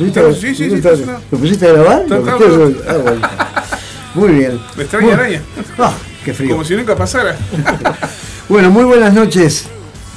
Estamos 0.00 0.36
en 0.36 0.40
vivo. 0.40 0.40
Estamos 0.40 0.40
en 0.40 0.40
vivo. 0.40 0.40
¿Te 0.40 0.40
pusiste, 0.40 0.40
Estamos- 0.40 0.40
sí, 0.40 0.54
sí, 0.54 0.64
sí, 0.64 0.80
¿te, 0.80 0.92
está 0.92 1.20
¿te 1.30 1.36
pusiste 1.36 1.66
a 1.68 1.72
grabar? 1.72 2.04
¿Lo? 2.08 2.72
Ah, 2.88 2.94
bueno. 3.02 3.28
Muy 4.14 4.28
bien. 4.32 4.60
Me 4.76 4.82
extraña 4.84 5.14
araña. 5.14 5.42
Ah, 5.78 5.92
qué 6.24 6.32
frío. 6.34 6.50
Como 6.52 6.64
si 6.64 6.74
nunca 6.76 6.96
pasara. 6.96 7.36
Bueno, 8.46 8.70
muy 8.70 8.84
buenas 8.84 9.14
noches, 9.14 9.64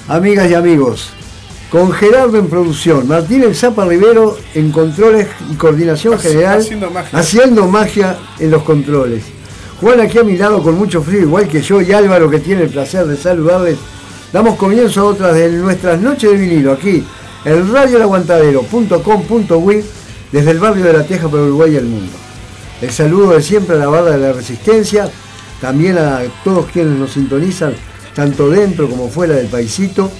amigas 0.09 0.51
y 0.51 0.53
amigos. 0.53 1.11
Con 1.71 1.93
Gerardo 1.93 2.37
en 2.37 2.47
producción, 2.49 3.07
Martín 3.07 3.41
El 3.43 3.55
Zapa 3.55 3.85
Rivero 3.85 4.37
en 4.53 4.69
controles 4.71 5.27
y 5.49 5.55
coordinación 5.55 6.13
Haci- 6.15 6.21
general, 6.23 6.59
haciendo 6.59 6.91
magia. 6.91 7.19
haciendo 7.19 7.67
magia 7.67 8.17
en 8.39 8.51
los 8.51 8.63
controles. 8.63 9.23
Juan 9.79 10.01
aquí 10.01 10.17
a 10.17 10.23
mi 10.23 10.35
lado 10.37 10.61
con 10.61 10.75
mucho 10.77 11.01
frío, 11.01 11.21
igual 11.21 11.47
que 11.47 11.61
yo, 11.61 11.81
y 11.81 11.93
Álvaro 11.93 12.29
que 12.29 12.39
tiene 12.39 12.63
el 12.63 12.69
placer 12.69 13.05
de 13.05 13.15
saludarles. 13.15 13.77
Damos 14.33 14.57
comienzo 14.57 15.01
a 15.01 15.03
otras 15.05 15.33
de 15.33 15.49
nuestras 15.49 16.01
noches 16.01 16.29
de 16.29 16.35
vinilo, 16.37 16.73
aquí, 16.73 17.05
en 17.47 17.73
radioelaguantadero.com.uy, 17.73 19.83
desde 20.33 20.51
el 20.51 20.59
barrio 20.59 20.83
de 20.83 20.93
La 20.93 21.03
Teja 21.03 21.29
para 21.29 21.43
Uruguay 21.43 21.73
y 21.73 21.77
el 21.77 21.85
mundo. 21.85 22.11
El 22.81 22.91
saludo 22.91 23.31
de 23.31 23.41
siempre 23.41 23.77
a 23.77 23.79
la 23.79 23.87
barra 23.87 24.11
de 24.11 24.17
la 24.17 24.33
resistencia, 24.33 25.09
también 25.61 25.97
a 25.97 26.23
todos 26.43 26.65
quienes 26.65 26.99
nos 26.99 27.13
sintonizan, 27.13 27.73
tanto 28.13 28.49
dentro 28.49 28.89
como 28.89 29.07
fuera 29.07 29.35
del 29.35 29.47
paisito. 29.47 30.11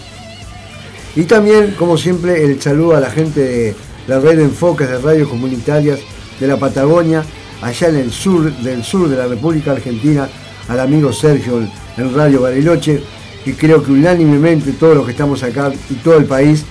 Y 1.17 1.23
también, 1.23 1.75
como 1.77 1.97
siempre, 1.97 2.45
el 2.45 2.61
saludo 2.61 2.95
a 2.95 3.01
la 3.01 3.11
gente 3.11 3.41
de 3.41 3.75
la 4.07 4.19
red 4.19 4.39
enfoques 4.39 4.89
de 4.89 4.97
radios 4.97 5.27
comunitarias 5.27 5.99
de 6.39 6.47
la 6.47 6.57
Patagonia, 6.57 7.25
allá 7.61 7.89
en 7.89 7.97
el 7.97 8.11
sur 8.11 8.49
del 8.59 8.85
sur 8.85 9.09
de 9.09 9.17
la 9.17 9.27
República 9.27 9.73
Argentina, 9.73 10.29
al 10.69 10.79
amigo 10.79 11.11
Sergio 11.11 11.59
en 11.97 12.15
Radio 12.15 12.39
Bariloche, 12.41 13.03
y 13.45 13.51
creo 13.51 13.83
que 13.83 13.91
unánimemente 13.91 14.71
todos 14.71 14.95
los 14.95 15.05
que 15.05 15.11
estamos 15.11 15.43
acá 15.43 15.73
y 15.89 15.95
todo 15.95 16.17
el 16.17 16.25
país, 16.25 16.63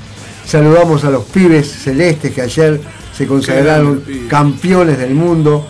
saludamos 0.46 1.04
a 1.04 1.10
los 1.10 1.24
pibes 1.24 1.66
celestes 1.68 2.32
que 2.32 2.42
ayer 2.42 2.80
se 3.16 3.26
consagraron 3.26 4.02
campeones 4.28 4.98
del 4.98 5.14
mundo 5.14 5.66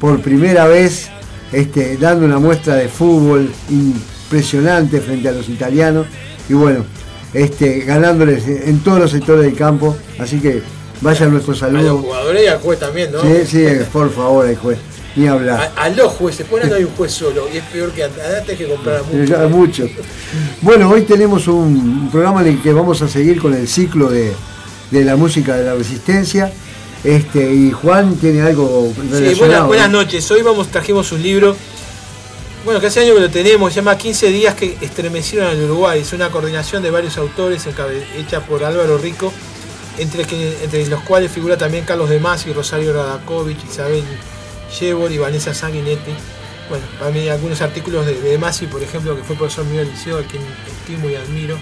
por 0.00 0.20
primera 0.20 0.66
vez, 0.66 1.08
este, 1.52 1.96
dando 1.96 2.26
una 2.26 2.38
muestra 2.38 2.74
de 2.74 2.88
fútbol 2.88 3.50
impresionante 3.70 5.00
frente 5.00 5.28
a 5.28 5.32
los 5.32 5.48
italianos 5.48 6.06
y 6.48 6.54
bueno, 6.54 6.84
este, 7.32 7.80
ganándoles 7.80 8.46
en 8.46 8.80
todos 8.80 8.98
los 8.98 9.10
sectores 9.10 9.44
del 9.44 9.54
campo, 9.54 9.96
así 10.18 10.40
que 10.40 10.62
vaya 11.00 11.26
nuestro 11.26 11.52
A 11.52 11.54
los 11.54 11.60
saludo. 11.60 11.98
jugadores 11.98 12.42
y 12.44 12.46
al 12.46 12.58
juez 12.58 12.78
también, 12.78 13.12
¿no? 13.12 13.20
Sí, 13.22 13.28
sí, 13.46 13.66
por 13.92 14.10
favor, 14.12 14.46
el 14.46 14.56
juez, 14.56 14.78
ni 15.16 15.26
hablar. 15.26 15.72
A, 15.76 15.82
a 15.84 15.88
los 15.90 16.12
jueces, 16.12 16.46
por 16.46 16.64
no 16.66 16.74
hay 16.74 16.84
un 16.84 16.94
juez 16.94 17.12
solo 17.12 17.46
y 17.52 17.58
es 17.58 17.64
peor 17.64 17.90
que 17.92 18.04
antes 18.04 18.22
hay 18.48 18.56
que 18.56 18.68
comprar 18.68 19.02
a 19.44 19.48
muchos. 19.48 19.90
Bueno, 20.60 20.88
hoy 20.90 21.02
tenemos 21.02 21.46
un, 21.48 22.08
programa 22.10 22.40
en 22.42 22.48
el 22.48 22.62
que 22.62 22.72
vamos 22.72 23.02
a 23.02 23.08
seguir 23.08 23.40
con 23.40 23.54
el 23.54 23.68
ciclo 23.68 24.08
de, 24.08 24.32
de 24.90 25.04
la 25.04 25.16
música 25.16 25.56
de 25.56 25.64
la 25.64 25.74
resistencia. 25.74 26.52
Este, 27.04 27.52
y 27.52 27.72
Juan 27.72 28.14
tiene 28.16 28.42
algo 28.42 28.92
Sí, 28.94 29.00
relacionado. 29.10 29.36
buenas, 29.36 29.66
buenas 29.66 29.90
¿no? 29.90 30.02
noches. 30.02 30.30
Hoy 30.30 30.42
vamos, 30.42 30.68
trajimos 30.68 31.10
un 31.10 31.20
libro, 31.22 31.56
bueno, 32.64 32.80
que 32.80 32.86
hace 32.86 33.00
años 33.00 33.16
que 33.16 33.20
lo 33.22 33.28
tenemos, 33.30 33.72
se 33.72 33.80
llama 33.80 33.98
15 33.98 34.28
días 34.28 34.54
que 34.54 34.78
estremecieron 34.80 35.48
al 35.48 35.60
Uruguay. 35.64 36.00
Es 36.00 36.12
una 36.12 36.30
coordinación 36.30 36.80
de 36.82 36.90
varios 36.92 37.16
autores 37.18 37.66
hecha 38.16 38.40
por 38.46 38.62
Álvaro 38.62 38.98
Rico, 38.98 39.32
entre, 39.98 40.24
que- 40.24 40.58
entre 40.62 40.86
los 40.86 41.02
cuales 41.02 41.32
figura 41.32 41.56
también 41.58 41.84
Carlos 41.84 42.08
de 42.08 42.20
Masi, 42.20 42.52
Rosario 42.52 42.92
Radakovich, 42.92 43.58
Isabel 43.68 44.04
Yebor 44.78 45.12
y 45.12 45.18
Vanessa 45.18 45.54
Sanguinetti. 45.54 46.12
Bueno, 46.68 46.84
para 46.98 47.10
mí 47.10 47.28
algunos 47.28 47.60
artículos 47.60 48.06
de, 48.06 48.20
de 48.20 48.38
Masi, 48.38 48.66
por 48.66 48.82
ejemplo, 48.82 49.14
que 49.16 49.22
fue 49.22 49.36
profesor 49.36 49.64
mío 49.66 49.80
del 49.80 49.90
liceo, 49.90 50.18
a 50.18 50.22
quien 50.22 50.42
estimo 50.80 51.08
y 51.08 51.14
admiro. 51.16 51.58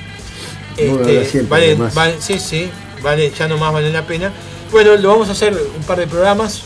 Este, 0.77 1.25
siempre, 1.25 1.75
vale, 1.75 1.75
vale- 1.95 2.17
sí, 2.21 2.39
sí, 2.39 2.71
vale, 3.03 3.31
ya 3.31 3.49
nomás 3.49 3.73
vale 3.73 3.91
la 3.93 4.07
pena. 4.07 4.33
Bueno, 4.71 4.95
lo 4.97 5.09
vamos 5.09 5.29
a 5.29 5.33
hacer 5.33 5.53
un 5.77 5.83
par 5.83 5.99
de 5.99 6.07
programas. 6.07 6.63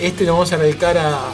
Este 0.00 0.24
lo 0.24 0.32
vamos 0.32 0.50
a 0.52 0.56
dedicar 0.56 0.96
a, 0.98 1.28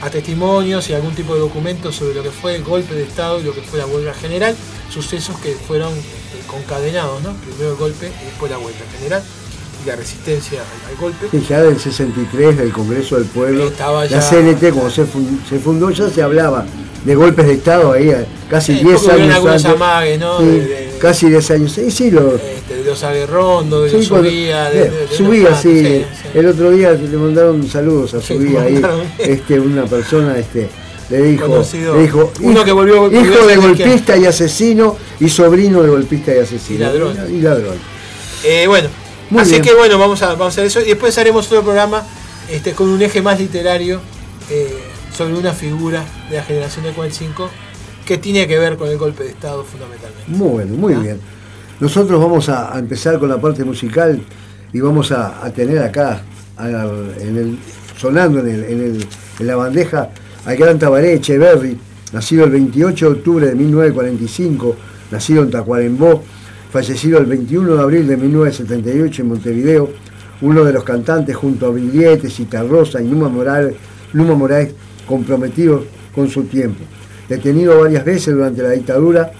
a 0.00 0.10
testimonios 0.10 0.90
y 0.90 0.94
algún 0.94 1.14
tipo 1.14 1.34
de 1.34 1.40
documentos 1.40 1.94
sobre 1.96 2.14
lo 2.14 2.22
que 2.22 2.30
fue 2.30 2.56
el 2.56 2.64
golpe 2.64 2.94
de 2.94 3.04
Estado 3.04 3.38
y 3.40 3.44
lo 3.44 3.54
que 3.54 3.62
fue 3.62 3.78
la 3.78 3.86
huelga 3.86 4.12
general, 4.14 4.54
sucesos 4.92 5.38
que 5.38 5.52
fueron 5.52 5.92
eh, 5.92 6.02
concadenados, 6.48 7.22
¿no? 7.22 7.32
Primero 7.34 7.70
el 7.70 7.76
golpe 7.76 8.08
y 8.20 8.24
después 8.26 8.50
la 8.50 8.58
huelga 8.58 8.80
general 8.98 9.22
la 9.86 9.96
resistencia 9.96 10.60
al, 10.60 10.90
al 10.92 10.96
golpe. 11.00 11.26
Sí, 11.30 11.44
ya 11.48 11.60
del 11.62 11.78
63, 11.78 12.56
del 12.58 12.72
Congreso 12.72 13.16
del 13.16 13.24
Pueblo, 13.26 13.68
Estaba 13.68 14.04
la 14.06 14.20
CNT, 14.20 14.70
como 14.72 14.90
se 14.90 15.04
fun- 15.04 15.40
se 15.48 15.58
fundó, 15.58 15.90
ya 15.90 16.08
se 16.08 16.22
hablaba 16.22 16.64
de 17.04 17.14
golpes 17.16 17.46
de 17.46 17.54
Estado 17.54 17.92
ahí, 17.92 18.10
eh, 18.10 18.26
casi 18.48 18.76
Sí, 18.78 18.84
10 18.84 19.00
porque 19.00 19.16
hubieron 19.16 19.32
años 19.36 19.46
antes. 19.48 19.64
amagues, 19.66 20.20
¿no? 20.20 20.38
Sí, 20.38 20.44
De- 20.46 20.60
de- 20.66 20.98
casi 21.00 21.28
10 21.28 21.50
años. 21.50 21.72
Sí, 21.72 21.90
sí, 21.90 22.10
lo, 22.12 22.36
Este, 22.36 22.76
de 22.76 22.84
los 22.84 23.02
aguerrondos, 23.02 23.84
de 23.84 23.90
sí, 23.90 23.96
los 23.96 24.06
subía, 24.06 24.70
de, 24.70 24.92
subía, 25.16 25.54
sí. 25.56 26.04
El 26.32 26.46
otro 26.46 26.70
día 26.70 26.92
le 26.92 27.16
mandaron 27.18 27.68
saludos 27.68 28.14
a 28.14 28.20
subía 28.20 28.62
ahí. 28.62 28.80
Este, 29.18 29.58
una 29.58 29.84
persona 29.86 30.38
este, 30.38 30.68
le 31.10 31.22
dijo, 31.22 31.46
Conocido. 31.48 31.96
le 31.96 32.02
dijo 32.02 32.32
Uno 32.42 32.64
que 32.64 32.70
volvió- 32.72 33.10
hijo 33.10 33.46
de 33.48 33.56
golpista 33.56 34.16
y 34.16 34.24
asesino 34.26 34.96
y 35.18 35.28
sobrino 35.28 35.82
de 35.82 35.88
golpista 35.90 36.32
y 36.34 36.38
asesino. 36.38 36.76
Y 36.78 36.82
ladrón. 36.82 37.16
Y 37.36 37.40
ladrón. 37.40 37.74
Eh, 38.44 38.66
bueno, 38.68 38.88
Muy 39.32 39.42
así 39.42 39.50
bien. 39.52 39.62
que 39.62 39.74
bueno, 39.74 39.98
vamos 39.98 40.22
a, 40.22 40.28
vamos 40.30 40.44
a 40.46 40.48
hacer 40.48 40.66
eso. 40.66 40.80
Y 40.80 40.84
después 40.86 41.16
haremos 41.18 41.46
otro 41.46 41.62
programa 41.62 42.02
este, 42.50 42.72
con 42.72 42.88
un 42.88 43.00
eje 43.02 43.22
más 43.22 43.38
literario 43.40 44.00
eh, 44.50 44.74
sobre 45.16 45.34
una 45.34 45.52
figura 45.52 46.04
de 46.30 46.36
la 46.36 46.42
generación 46.44 46.84
de 46.84 46.92
45 46.92 47.50
que 48.06 48.18
tiene 48.18 48.46
que 48.48 48.58
ver 48.58 48.76
con 48.76 48.88
el 48.88 48.98
golpe 48.98 49.24
de 49.24 49.30
Estado 49.30 49.64
fundamentalmente. 49.64 50.24
Muy 50.28 50.48
bueno, 50.48 50.74
muy 50.74 50.94
¿Ah? 50.94 50.98
bien. 50.98 51.20
Nosotros 51.80 52.20
vamos 52.20 52.48
a, 52.48 52.74
a 52.74 52.78
empezar 52.78 53.18
con 53.18 53.28
la 53.28 53.40
parte 53.40 53.64
musical 53.64 54.20
y 54.72 54.80
vamos 54.80 55.12
a, 55.12 55.44
a 55.44 55.50
tener 55.52 55.78
acá, 55.82 56.22
en 56.58 57.36
el, 57.36 57.58
sonando 57.98 58.40
en, 58.40 58.48
el- 58.48 58.64
en 58.64 58.80
el- 58.80 59.06
en 59.40 59.46
la 59.46 59.56
bandeja, 59.56 60.10
al 60.44 60.56
gran 60.56 60.78
Tabaré 60.78 61.14
Echeverry, 61.14 61.78
nacido 62.12 62.44
el 62.44 62.50
28 62.50 63.06
de 63.06 63.12
octubre 63.18 63.46
de 63.46 63.54
1945, 63.54 64.76
nacido 65.10 65.42
en 65.42 65.50
Tacuarembó, 65.50 66.22
fallecido 66.72 67.18
el 67.18 67.26
21 67.26 67.74
de 67.76 67.82
abril 67.82 68.06
de 68.08 68.16
1978 68.16 69.22
en 69.22 69.28
Montevideo, 69.28 69.90
uno 70.40 70.64
de 70.64 70.72
los 70.72 70.82
cantantes 70.84 71.36
junto 71.36 71.66
a 71.66 71.68
Brillete, 71.68 72.30
Citarrosa 72.30 73.02
y 73.02 73.04
Numa 73.04 73.28
Morales, 73.28 73.74
Numa 74.14 74.34
Moraes 74.34 74.72
comprometidos 75.06 75.84
con 76.14 76.30
su 76.30 76.44
tiempo. 76.44 76.82
Detenido 77.28 77.78
varias 77.78 78.04
veces 78.06 78.34
durante 78.34 78.62
la 78.62 78.70
dictadura, 78.70 79.30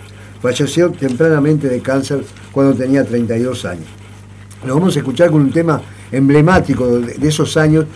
falleció 0.42 0.90
tempranamente 0.90 1.68
de 1.68 1.80
cáncer 1.80 2.22
cuando 2.52 2.74
tenía 2.74 3.02
32 3.02 3.64
años. 3.64 3.86
Lo 4.66 4.74
vamos 4.74 4.94
a 4.94 4.98
escuchar 4.98 5.30
con 5.30 5.40
un 5.40 5.52
tema 5.52 5.80
emblemático 6.12 6.98
de, 6.98 7.14
de 7.14 7.28
esos 7.28 7.56
años. 7.56 7.86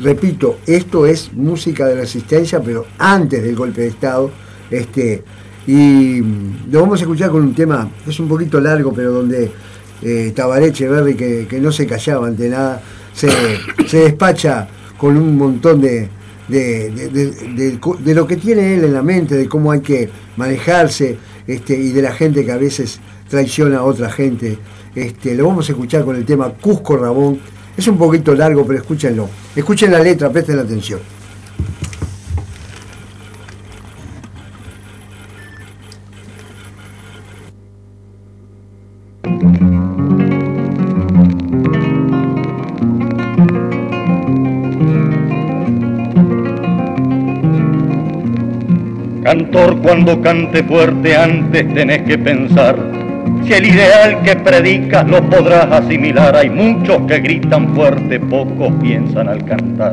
Repito, 0.00 0.58
esto 0.64 1.06
es 1.06 1.32
música 1.32 1.86
de 1.86 1.96
resistencia, 1.96 2.62
pero 2.62 2.86
antes 2.98 3.42
del 3.42 3.56
golpe 3.56 3.80
de 3.80 3.88
Estado. 3.88 4.30
Este, 4.70 5.22
y 5.66 6.20
lo 6.70 6.80
vamos 6.80 7.00
a 7.00 7.02
escuchar 7.02 7.30
con 7.30 7.42
un 7.42 7.54
tema, 7.54 7.88
es 8.06 8.18
un 8.20 8.28
poquito 8.28 8.60
largo, 8.60 8.92
pero 8.92 9.12
donde 9.12 9.50
eh, 10.02 10.32
Tabaré 10.34 10.68
Echeverry, 10.68 11.14
que, 11.14 11.46
que 11.48 11.60
no 11.60 11.72
se 11.72 11.86
callaba 11.86 12.28
ante 12.28 12.48
nada, 12.48 12.80
se, 13.12 13.28
se 13.86 13.98
despacha 13.98 14.68
con 14.96 15.16
un 15.16 15.36
montón 15.36 15.80
de, 15.80 16.08
de, 16.48 16.90
de 16.90 18.14
lo 18.14 18.26
que 18.26 18.36
tiene 18.36 18.74
él 18.74 18.84
en 18.84 18.92
la 18.92 19.02
mente, 19.02 19.34
de 19.34 19.48
cómo 19.48 19.72
hay 19.72 19.80
que 19.80 20.08
manejarse 20.36 21.18
este, 21.46 21.76
y 21.76 21.92
de 21.92 22.02
la 22.02 22.12
gente 22.12 22.44
que 22.44 22.52
a 22.52 22.56
veces 22.56 23.00
traiciona 23.28 23.78
a 23.78 23.82
otra 23.84 24.10
gente. 24.10 24.58
Este, 24.94 25.34
lo 25.34 25.46
vamos 25.46 25.68
a 25.68 25.72
escuchar 25.72 26.04
con 26.04 26.16
el 26.16 26.24
tema 26.24 26.50
Cusco 26.50 26.96
Rabón. 26.96 27.38
Es 27.76 27.86
un 27.88 27.98
poquito 27.98 28.34
largo, 28.34 28.66
pero 28.66 28.78
escúchenlo. 28.78 29.28
Escuchen 29.54 29.92
la 29.92 30.00
letra, 30.00 30.30
presten 30.30 30.58
atención. 30.58 31.00
Cuando 49.86 50.20
cante 50.20 50.64
fuerte 50.64 51.16
antes 51.16 51.72
tenés 51.72 52.02
que 52.02 52.18
pensar 52.18 52.74
si 53.44 53.52
el 53.52 53.66
ideal 53.66 54.20
que 54.24 54.34
predicas 54.34 55.06
lo 55.06 55.22
podrás 55.30 55.70
asimilar. 55.70 56.34
Hay 56.34 56.50
muchos 56.50 57.02
que 57.06 57.20
gritan 57.20 57.72
fuerte, 57.72 58.18
pocos 58.18 58.72
piensan 58.82 59.28
al 59.28 59.44
cantar. 59.44 59.92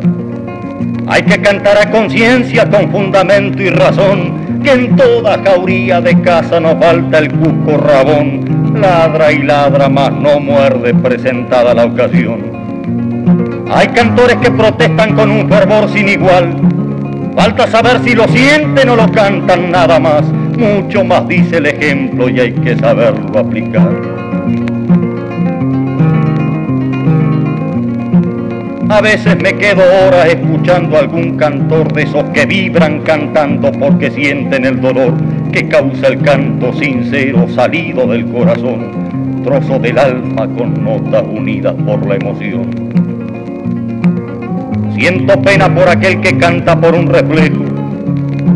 Hay 1.05 1.21
que 1.21 1.39
cantar 1.39 1.77
a 1.77 1.91
conciencia 1.91 2.67
con 2.67 2.89
fundamento 2.91 3.61
y 3.61 3.69
razón, 3.69 4.61
que 4.63 4.71
en 4.71 4.95
toda 4.95 5.39
jauría 5.45 6.01
de 6.01 6.19
casa 6.21 6.59
nos 6.59 6.83
falta 6.83 7.19
el 7.19 7.31
cusco 7.31 7.77
rabón. 7.77 8.73
Ladra 8.81 9.31
y 9.31 9.43
ladra, 9.43 9.89
mas 9.89 10.11
no 10.11 10.39
muerde 10.39 10.95
presentada 10.95 11.75
la 11.75 11.85
ocasión. 11.85 12.41
Hay 13.71 13.89
cantores 13.89 14.37
que 14.37 14.49
protestan 14.49 15.13
con 15.13 15.29
un 15.29 15.47
fervor 15.47 15.87
sin 15.89 16.09
igual. 16.09 16.82
Falta 17.35 17.67
saber 17.67 17.99
si 18.03 18.13
lo 18.13 18.27
sienten 18.27 18.89
o 18.89 18.95
lo 18.95 19.11
cantan 19.11 19.71
nada 19.71 19.99
más. 19.99 20.23
Mucho 20.57 21.03
más 21.03 21.27
dice 21.27 21.57
el 21.57 21.65
ejemplo 21.65 22.29
y 22.29 22.39
hay 22.39 22.51
que 22.53 22.77
saberlo 22.77 23.39
aplicar. 23.39 23.89
A 28.89 29.01
veces 29.01 29.35
me 29.41 29.55
quedo 29.55 29.81
horas 30.05 30.27
escuchando 30.27 30.95
a 30.95 30.99
algún 30.99 31.35
cantor 31.35 31.91
de 31.93 32.03
esos 32.03 32.23
que 32.25 32.45
vibran 32.45 33.01
cantando 33.01 33.71
porque 33.71 34.11
sienten 34.11 34.65
el 34.65 34.79
dolor 34.79 35.15
que 35.51 35.67
causa 35.67 36.09
el 36.09 36.21
canto 36.21 36.71
sincero 36.73 37.47
salido 37.49 38.05
del 38.05 38.27
corazón, 38.27 39.41
trozo 39.43 39.79
del 39.79 39.97
alma 39.97 40.47
con 40.55 40.83
notas 40.83 41.23
unidas 41.27 41.73
por 41.85 42.05
la 42.05 42.15
emoción. 42.15 43.12
Siento 45.03 45.41
pena 45.41 45.67
por 45.67 45.89
aquel 45.89 46.21
que 46.21 46.37
canta 46.37 46.79
por 46.79 46.95
un 46.95 47.07
reflejo. 47.07 47.65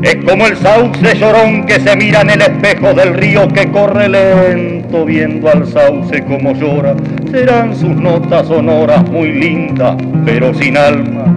Es 0.01 0.15
como 0.23 0.47
el 0.47 0.55
sauce 0.55 1.13
llorón 1.17 1.65
que 1.65 1.77
se 1.77 1.93
mira 1.97 2.21
en 2.21 2.29
el 2.29 2.41
espejo 2.41 2.93
del 2.93 3.15
río 3.15 3.49
que 3.49 3.69
corre 3.69 4.07
lento 4.07 5.03
viendo 5.03 5.49
al 5.49 5.67
sauce 5.67 6.23
como 6.23 6.53
llora 6.53 6.95
serán 7.29 7.75
sus 7.75 7.89
notas 7.89 8.47
sonoras 8.47 9.05
muy 9.09 9.33
lindas, 9.33 9.97
pero 10.23 10.53
sin 10.53 10.77
alma. 10.77 11.35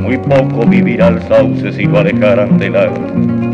Muy 0.00 0.18
poco 0.18 0.64
vivirá 0.64 1.08
el 1.08 1.20
sauce 1.22 1.72
si 1.72 1.86
lo 1.86 1.98
alejaran 1.98 2.58
del 2.58 2.76
alma. 2.76 3.47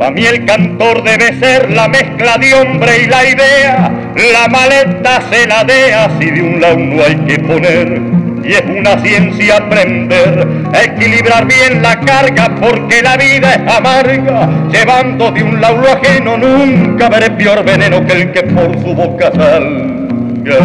Para 0.00 0.12
mí 0.12 0.24
el 0.24 0.46
cantor 0.46 1.02
debe 1.02 1.38
ser 1.38 1.70
la 1.72 1.86
mezcla 1.86 2.38
de 2.38 2.54
hombre 2.54 3.02
y 3.02 3.06
la 3.06 3.22
idea, 3.22 3.92
la 4.32 4.48
maleta 4.48 5.20
se 5.30 5.46
la 5.46 5.62
dea 5.62 6.08
si 6.18 6.30
de 6.30 6.40
un 6.40 6.58
lado 6.58 6.78
no 6.78 7.04
hay 7.04 7.16
que 7.16 7.38
poner 7.40 8.00
y 8.42 8.50
es 8.50 8.62
una 8.62 8.98
ciencia 9.02 9.58
aprender 9.58 10.48
a 10.72 10.84
equilibrar 10.84 11.46
bien 11.46 11.82
la 11.82 12.00
carga 12.00 12.48
porque 12.58 13.02
la 13.02 13.18
vida 13.18 13.52
es 13.52 13.70
amarga. 13.70 14.48
Llevando 14.72 15.32
de 15.32 15.42
un 15.42 15.60
laulo 15.60 15.92
ajeno 15.92 16.38
nunca 16.38 17.10
veré 17.10 17.32
peor 17.32 17.62
veneno 17.62 18.02
que 18.06 18.12
el 18.14 18.32
que 18.32 18.44
por 18.44 18.72
su 18.80 18.94
boca 18.94 19.30
salga. 19.32 20.60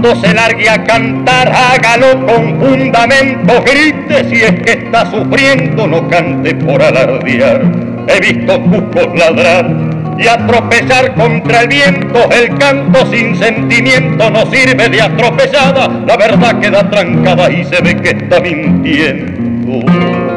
Cuando 0.00 0.20
se 0.20 0.32
largue 0.32 0.70
a 0.70 0.84
cantar, 0.84 1.52
hágalo 1.52 2.24
con 2.24 2.60
fundamento, 2.60 3.64
grite 3.64 4.28
si 4.30 4.44
es 4.44 4.52
que 4.60 4.84
está 4.84 5.10
sufriendo, 5.10 5.88
no 5.88 6.06
cante 6.08 6.54
por 6.54 6.80
alardear. 6.80 7.62
He 8.06 8.20
visto 8.20 8.62
cucos 8.62 9.18
ladrar 9.18 9.68
y 10.16 10.28
a 10.28 10.46
tropezar 10.46 11.14
contra 11.14 11.62
el 11.62 11.68
viento, 11.68 12.30
el 12.30 12.56
canto 12.58 13.06
sin 13.06 13.34
sentimiento 13.34 14.30
no 14.30 14.46
sirve 14.46 14.88
de 14.88 15.02
atropellada, 15.02 15.88
la 16.06 16.16
verdad 16.16 16.60
queda 16.60 16.88
trancada 16.88 17.50
y 17.50 17.64
se 17.64 17.80
ve 17.82 17.96
que 17.96 18.10
está 18.10 18.38
mintiendo. 18.38 20.27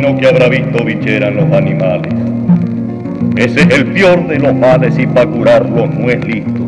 Que 0.00 0.26
habrá 0.26 0.48
visto 0.48 0.84
bichera 0.84 1.28
en 1.28 1.36
los 1.36 1.52
animales. 1.52 2.12
Ese 3.34 3.60
es 3.60 3.70
el 3.70 3.86
peor 3.86 4.26
de 4.28 4.38
los 4.38 4.54
males 4.54 4.98
y 4.98 5.06
para 5.06 5.26
curarlo 5.26 5.86
no 5.86 6.10
es 6.10 6.22
listo. 6.26 6.66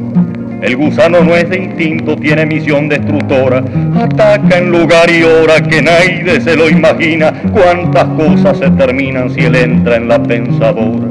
El 0.63 0.77
gusano 0.77 1.23
no 1.23 1.37
es 1.37 1.49
de 1.51 1.59
instinto, 1.59 2.17
tiene 2.17 2.47
misión 2.47 2.89
destructora. 2.89 3.63
Ataca 3.97 4.59
en 4.59 4.71
lugar 4.71 5.11
y 5.11 5.23
hora 5.23 5.61
que 5.61 5.83
nadie 5.83 6.41
se 6.41 6.57
lo 6.57 6.71
imagina. 6.71 7.33
Cuántas 7.53 8.05
cosas 8.05 8.59
se 8.59 8.71
terminan 8.71 9.31
si 9.31 9.43
él 9.43 9.57
entra 9.57 9.97
en 9.97 10.09
la 10.09 10.23
pensadora. 10.23 11.07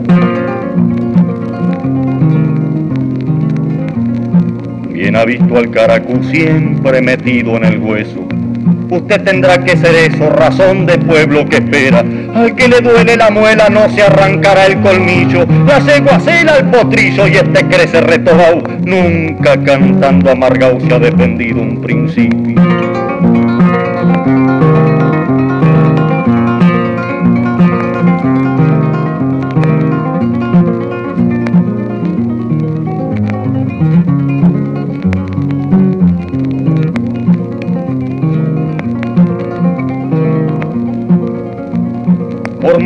Bien 4.90 5.16
ha 5.16 5.24
visto 5.24 5.56
al 5.56 5.70
caracú 5.70 6.24
siempre 6.24 7.02
metido 7.02 7.58
en 7.58 7.66
el 7.66 7.78
hueso 7.78 8.27
Usted 8.90 9.22
tendrá 9.24 9.58
que 9.64 9.76
ser 9.76 9.96
eso, 9.96 10.30
razón 10.30 10.86
de 10.86 10.98
pueblo 10.98 11.46
que 11.46 11.58
espera. 11.58 12.00
Al 12.34 12.56
que 12.56 12.68
le 12.68 12.80
duele 12.80 13.18
la 13.18 13.30
muela 13.30 13.68
no 13.70 13.90
se 13.90 14.04
arrancará 14.04 14.66
el 14.66 14.80
colmillo. 14.80 15.46
La 15.68 15.82
ceguacela 15.82 16.54
al 16.54 16.70
potrillo 16.72 17.28
y 17.28 17.34
este 17.34 17.66
crece 17.66 18.02
retobao. 18.02 18.64
Nunca 18.86 19.62
cantando 19.64 20.32
amargao 20.32 20.80
se 20.80 20.94
ha 20.94 21.00
defendido 21.00 21.62
un 21.62 21.82
principio. 21.82 22.77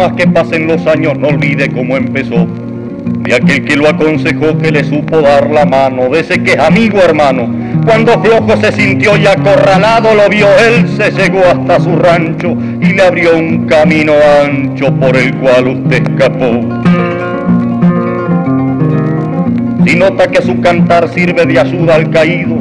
Más 0.02 0.14
que 0.14 0.26
pasen 0.26 0.66
los 0.66 0.88
años 0.88 1.16
no 1.20 1.28
olvide 1.28 1.70
cómo 1.70 1.96
empezó. 1.96 2.48
De 3.20 3.36
aquel 3.36 3.64
que 3.64 3.76
lo 3.76 3.88
aconsejó 3.88 4.58
que 4.58 4.72
le 4.72 4.84
supo 4.84 5.22
dar 5.22 5.52
la 5.52 5.64
mano, 5.64 6.10
de 6.10 6.22
ese 6.22 6.42
que 6.42 6.54
es 6.54 6.60
amigo 6.60 6.98
hermano. 7.00 7.48
Cuando 7.86 8.20
flojo 8.20 8.58
se 8.60 8.72
sintió 8.72 9.16
y 9.16 9.28
acorralado 9.28 10.16
lo 10.16 10.28
vio, 10.28 10.48
él 10.58 10.88
se 10.90 11.12
llegó 11.12 11.42
hasta 11.46 11.80
su 11.80 11.96
rancho 11.98 12.58
y 12.82 12.94
le 12.94 13.04
abrió 13.04 13.38
un 13.38 13.68
camino 13.68 14.14
ancho 14.44 14.92
por 14.96 15.16
el 15.16 15.36
cual 15.36 15.68
usted 15.68 16.02
escapó. 16.02 16.62
Si 19.86 19.96
nota 19.96 20.28
que 20.32 20.42
su 20.42 20.60
cantar 20.62 21.10
sirve 21.10 21.46
de 21.46 21.60
ayuda 21.60 21.96
al 21.96 22.10
caído, 22.10 22.56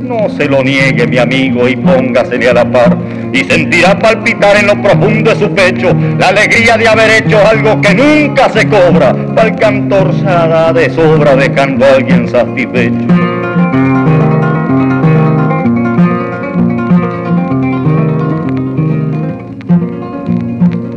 no 0.00 0.30
se 0.30 0.46
lo 0.46 0.62
niegue 0.62 1.06
mi 1.06 1.18
amigo 1.18 1.68
y 1.68 1.76
póngasele 1.76 2.48
a 2.48 2.54
la 2.54 2.64
par 2.70 2.96
y 3.36 3.44
sentirá 3.44 3.98
palpitar 3.98 4.56
en 4.56 4.66
lo 4.66 4.80
profundo 4.80 5.30
de 5.30 5.36
su 5.36 5.54
pecho 5.54 5.94
la 6.18 6.28
alegría 6.28 6.78
de 6.78 6.88
haber 6.88 7.22
hecho 7.22 7.38
algo 7.46 7.78
que 7.82 7.94
nunca 7.94 8.48
se 8.48 8.66
cobra. 8.66 9.14
Para 9.34 9.54
cantor 9.54 10.14
se 10.14 10.24
da 10.24 10.72
de 10.72 10.88
sobra 10.88 11.36
dejando 11.36 11.84
a 11.84 11.92
alguien 11.96 12.26
satisfecho. 12.28 12.94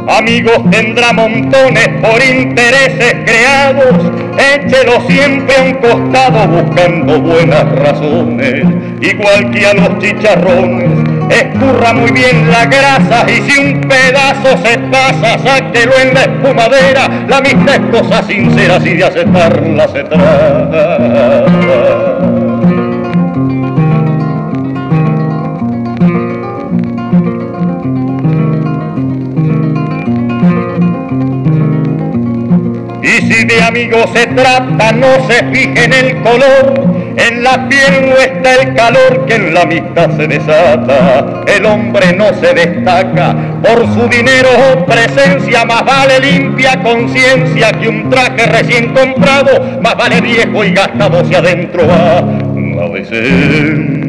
Amigos 0.08 0.70
tendrá 0.72 1.14
montones 1.14 1.88
por 2.02 2.22
intereses 2.24 3.16
creados, 3.26 4.12
échelo 4.56 5.02
siempre 5.08 5.56
a 5.56 5.64
un 5.64 5.74
costado 5.76 6.48
buscando 6.48 7.22
buenas 7.22 7.66
razones, 7.76 8.64
igual 9.02 9.52
que 9.52 9.66
a 9.66 9.74
los 9.74 10.00
chicharrones 10.00 11.09
escurra 11.30 11.94
muy 11.94 12.12
bien 12.12 12.50
la 12.50 12.66
grasa 12.66 13.26
y 13.30 13.42
si 13.50 13.58
un 13.60 13.82
pedazo 13.82 14.58
se 14.64 14.78
pasa, 14.92 15.38
sáquelo 15.40 15.94
en 16.00 16.14
la 16.14 16.22
espumadera. 16.22 17.10
La 17.28 17.38
amistad 17.38 17.76
es 17.76 18.00
cosa 18.00 18.24
sincera 18.24 18.80
si 18.80 18.96
de 18.96 19.04
aceptarla 19.04 19.88
se 19.88 20.04
trata. 20.04 20.98
Y 33.02 33.22
si 33.22 33.46
de 33.46 33.64
amigos 33.64 34.10
se 34.14 34.28
trata, 34.28 34.92
no 34.92 35.28
se 35.28 35.44
fije 35.52 35.84
en 35.86 35.94
el 35.94 36.22
color, 36.22 36.99
en 37.18 37.44
la 37.44 37.68
piel 37.68 38.10
no 38.10 38.16
está 38.16 38.56
el 38.56 38.74
calor 38.76 39.26
que 39.26 39.36
en 39.36 39.54
la 39.54 39.62
amistad 39.62 40.16
se 40.16 40.28
desata. 40.28 41.44
El 41.48 41.66
hombre 41.66 42.14
no 42.14 42.34
se 42.34 42.54
destaca 42.54 43.36
por 43.62 43.86
su 43.94 44.08
dinero 44.08 44.50
o 44.74 44.86
presencia. 44.86 45.66
Más 45.66 45.84
vale 45.86 46.20
limpia 46.20 46.82
conciencia 46.82 47.72
que 47.72 47.90
un 47.90 48.10
traje 48.10 48.46
recién 48.48 48.94
comprado. 48.94 49.80
Más 49.82 49.96
vale 49.96 50.22
viejo 50.22 50.64
y 50.64 50.72
gastado 50.72 51.20
hacia 51.20 51.40
adentro 51.40 51.88
va 51.88 52.22
la 52.76 52.90
decencia. 52.90 54.00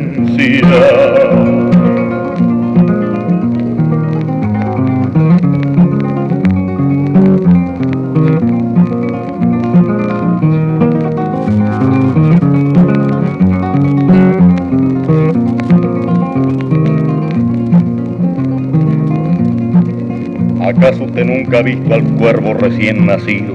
Nunca 21.50 21.58
ha 21.58 21.62
visto 21.62 21.94
al 21.94 22.04
cuervo 22.16 22.54
recién 22.54 23.06
nacido? 23.06 23.54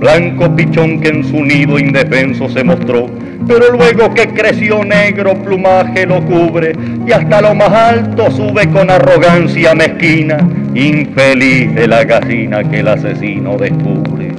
Blanco 0.00 0.56
pichón 0.56 1.00
que 1.00 1.08
en 1.08 1.22
su 1.22 1.44
nido 1.44 1.78
indefenso 1.78 2.48
se 2.48 2.64
mostró, 2.64 3.06
pero 3.46 3.70
luego 3.70 4.12
que 4.12 4.26
creció 4.26 4.84
negro 4.84 5.34
plumaje 5.34 6.04
lo 6.04 6.20
cubre 6.24 6.72
y 7.06 7.12
hasta 7.12 7.40
lo 7.42 7.54
más 7.54 7.70
alto 7.70 8.28
sube 8.28 8.68
con 8.70 8.90
arrogancia 8.90 9.72
mezquina. 9.76 10.38
infeliz 10.74 11.72
de 11.76 11.86
la 11.86 12.02
gallina 12.02 12.68
que 12.68 12.80
el 12.80 12.88
asesino 12.88 13.56
descubre. 13.56 14.32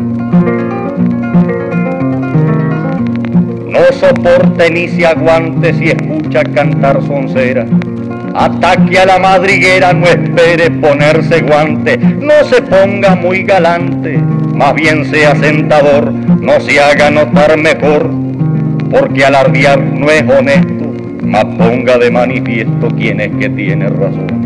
No 3.70 3.94
soporte 3.94 4.70
ni 4.72 4.90
se 4.90 5.06
aguante 5.06 5.74
si 5.74 5.86
escucha 5.86 6.44
cantar 6.44 7.02
soncera. 7.02 7.66
Ataque 8.38 9.00
a 9.00 9.06
la 9.06 9.18
madriguera, 9.18 9.94
no 9.94 10.08
espere 10.08 10.70
ponerse 10.70 11.40
guante, 11.42 11.98
no 11.98 12.44
se 12.44 12.62
ponga 12.62 13.16
muy 13.16 13.44
galante, 13.44 14.18
más 14.54 14.74
bien 14.74 15.06
sea 15.06 15.34
sentador, 15.38 16.12
no 16.12 16.60
se 16.60 16.82
haga 16.82 17.10
notar 17.10 17.58
mejor, 17.58 18.10
porque 18.92 19.24
alardear 19.24 19.80
no 19.80 20.12
es 20.12 20.24
honesto, 20.24 20.94
más 21.24 21.46
ponga 21.46 21.98
de 21.98 22.12
manifiesto 22.12 22.90
quién 22.98 23.22
es 23.22 23.32
que 23.40 23.50
tiene 23.50 23.88
razón. 23.88 24.45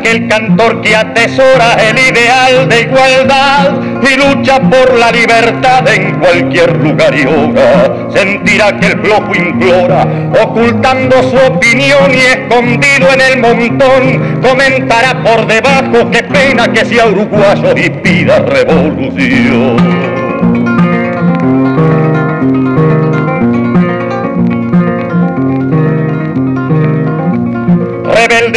Aquel 0.00 0.28
cantor 0.28 0.80
que 0.80 0.96
atesora 0.96 1.74
el 1.74 1.98
ideal 1.98 2.68
de 2.68 2.80
igualdad 2.80 3.70
y 4.02 4.16
lucha 4.16 4.58
por 4.58 4.98
la 4.98 5.12
libertad 5.12 5.86
en 5.88 6.18
cualquier 6.18 6.74
lugar 6.78 7.14
y 7.14 7.26
hora. 7.26 8.08
Sentirá 8.14 8.78
que 8.78 8.86
el 8.86 9.00
flojo 9.00 9.34
implora, 9.34 10.06
ocultando 10.42 11.22
su 11.22 11.36
opinión 11.36 12.10
y 12.12 12.18
escondido 12.18 13.12
en 13.12 13.20
el 13.20 13.40
montón, 13.40 14.40
comentará 14.40 15.22
por 15.22 15.46
debajo 15.46 16.10
qué 16.10 16.22
pena 16.22 16.72
que 16.72 16.84
sea 16.84 17.06
uruguayo 17.06 17.74
y 17.76 17.90
pida 17.90 18.38
revolución. 18.38 20.09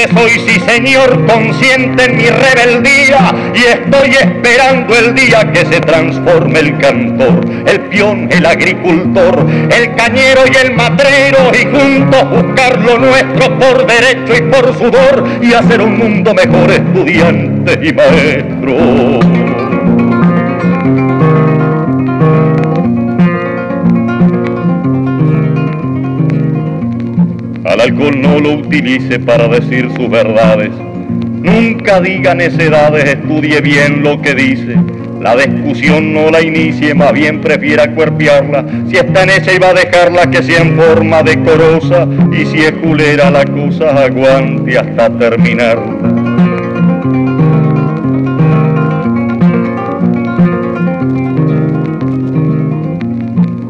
Soy, 0.08 0.32
sí 0.48 0.60
señor, 0.68 1.26
consciente 1.26 2.06
en 2.06 2.18
mi 2.18 2.26
rebeldía 2.26 3.34
y 3.54 3.60
estoy 3.60 4.10
esperando 4.12 4.96
el 4.96 5.16
día 5.16 5.52
que 5.52 5.66
se 5.66 5.80
transforme 5.82 6.60
el 6.60 6.78
cantor, 6.78 7.42
el 7.66 7.82
peón, 7.82 8.30
el 8.32 8.46
agricultor, 8.46 9.46
el 9.70 9.96
cañero 9.96 10.42
y 10.52 10.66
el 10.66 10.76
matrero 10.76 11.52
y 11.54 11.66
juntos 11.66 12.30
buscar 12.30 12.80
lo 12.80 13.00
nuestro 13.00 13.58
por 13.60 13.86
derecho 13.86 14.36
y 14.38 14.42
por 14.52 14.78
sudor 14.78 15.28
y 15.42 15.54
hacer 15.54 15.82
un 15.82 15.98
mundo 15.98 16.34
mejor 16.34 16.72
estudiante 16.72 17.80
y 17.82 17.94
maestro. 17.94 19.43
Alcohol 27.84 28.22
no 28.22 28.40
lo 28.40 28.54
utilice 28.54 29.20
para 29.20 29.48
decir 29.50 29.90
sus 29.96 30.10
verdades. 30.10 30.70
Nunca 30.70 32.00
diga 32.00 32.34
necedades, 32.34 33.04
estudie 33.04 33.60
bien 33.60 34.02
lo 34.02 34.22
que 34.22 34.34
dice. 34.34 34.78
La 35.20 35.36
discusión 35.36 36.14
no 36.14 36.30
la 36.30 36.42
inicie, 36.42 36.94
más 36.94 37.12
bien 37.12 37.42
prefiera 37.42 37.94
cuerpearla. 37.94 38.66
Si 38.90 38.96
está 38.96 39.24
en 39.24 39.30
y 39.30 39.60
va 39.60 39.70
a 39.70 39.74
dejarla 39.74 40.32
que 40.32 40.44
sea 40.44 40.62
en 40.62 40.78
forma 40.78 41.24
decorosa. 41.24 42.08
Y 42.32 42.46
si 42.46 42.60
es 42.60 42.72
culera 42.72 43.30
la 43.30 43.44
cosa, 43.46 44.02
aguante 44.02 44.78
hasta 44.78 45.10
terminarla. 45.18 45.84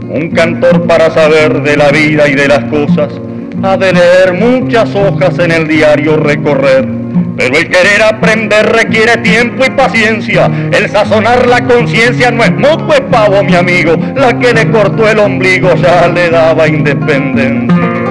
Un 0.10 0.32
cantor 0.36 0.86
para 0.86 1.10
saber 1.10 1.64
de 1.64 1.78
la 1.78 1.90
vida 1.90 2.28
y 2.28 2.36
de 2.36 2.48
las 2.48 2.64
cosas 2.66 3.10
ha 3.64 3.78
de 3.78 3.94
leer 3.94 4.34
muchas 4.34 4.94
hojas 4.94 5.40
en 5.40 5.52
el 5.52 5.68
diario 5.68 6.18
recorrer. 6.18 6.86
Pero 7.38 7.58
el 7.58 7.70
querer 7.70 8.04
aprender 8.04 8.66
requiere 8.66 9.18
tiempo 9.18 9.64
y 9.66 9.70
paciencia. 9.72 10.52
El 10.72 10.90
sazonar 10.90 11.48
la 11.48 11.64
conciencia 11.64 12.30
no 12.30 12.44
es 12.44 12.52
moco, 12.52 12.94
es 12.94 13.02
pavo, 13.02 13.44
mi 13.44 13.56
amigo. 13.56 13.96
La 14.16 14.38
que 14.38 14.54
le 14.54 14.70
cortó 14.70 15.10
el 15.10 15.20
ombligo 15.20 15.74
ya 15.76 16.08
le 16.10 16.30
daba 16.30 16.68
independencia. 16.68 18.03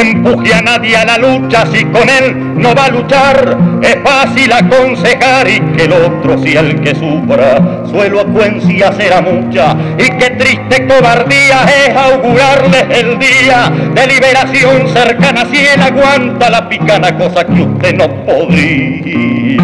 Empuje 0.00 0.54
a 0.54 0.62
nadie 0.62 0.96
a 0.96 1.04
la 1.04 1.18
lucha 1.18 1.66
si 1.66 1.84
con 1.84 2.08
él 2.08 2.54
no 2.56 2.74
va 2.74 2.86
a 2.86 2.90
luchar. 2.90 3.58
Es 3.82 3.96
fácil 4.02 4.52
aconsejar 4.52 5.48
y 5.48 5.60
que 5.76 5.84
el 5.84 5.92
otro 5.92 6.38
sea 6.38 6.60
el 6.60 6.80
que 6.80 6.94
sufra. 6.94 7.84
Suelo 7.90 8.20
acuencia 8.20 8.92
será 8.92 9.20
mucha 9.20 9.76
y 9.98 10.08
qué 10.18 10.30
triste 10.30 10.86
cobardía 10.86 11.64
es 11.64 11.96
augurarles 11.96 12.86
el 12.90 13.18
día 13.18 13.72
de 13.94 14.06
liberación 14.06 14.88
cercana 14.88 15.46
si 15.50 15.58
él 15.58 15.80
aguanta 15.80 16.50
la 16.50 16.68
picana 16.68 17.16
cosa 17.16 17.44
que 17.44 17.62
usted 17.62 17.94
no 17.94 18.08
podría. 18.24 19.58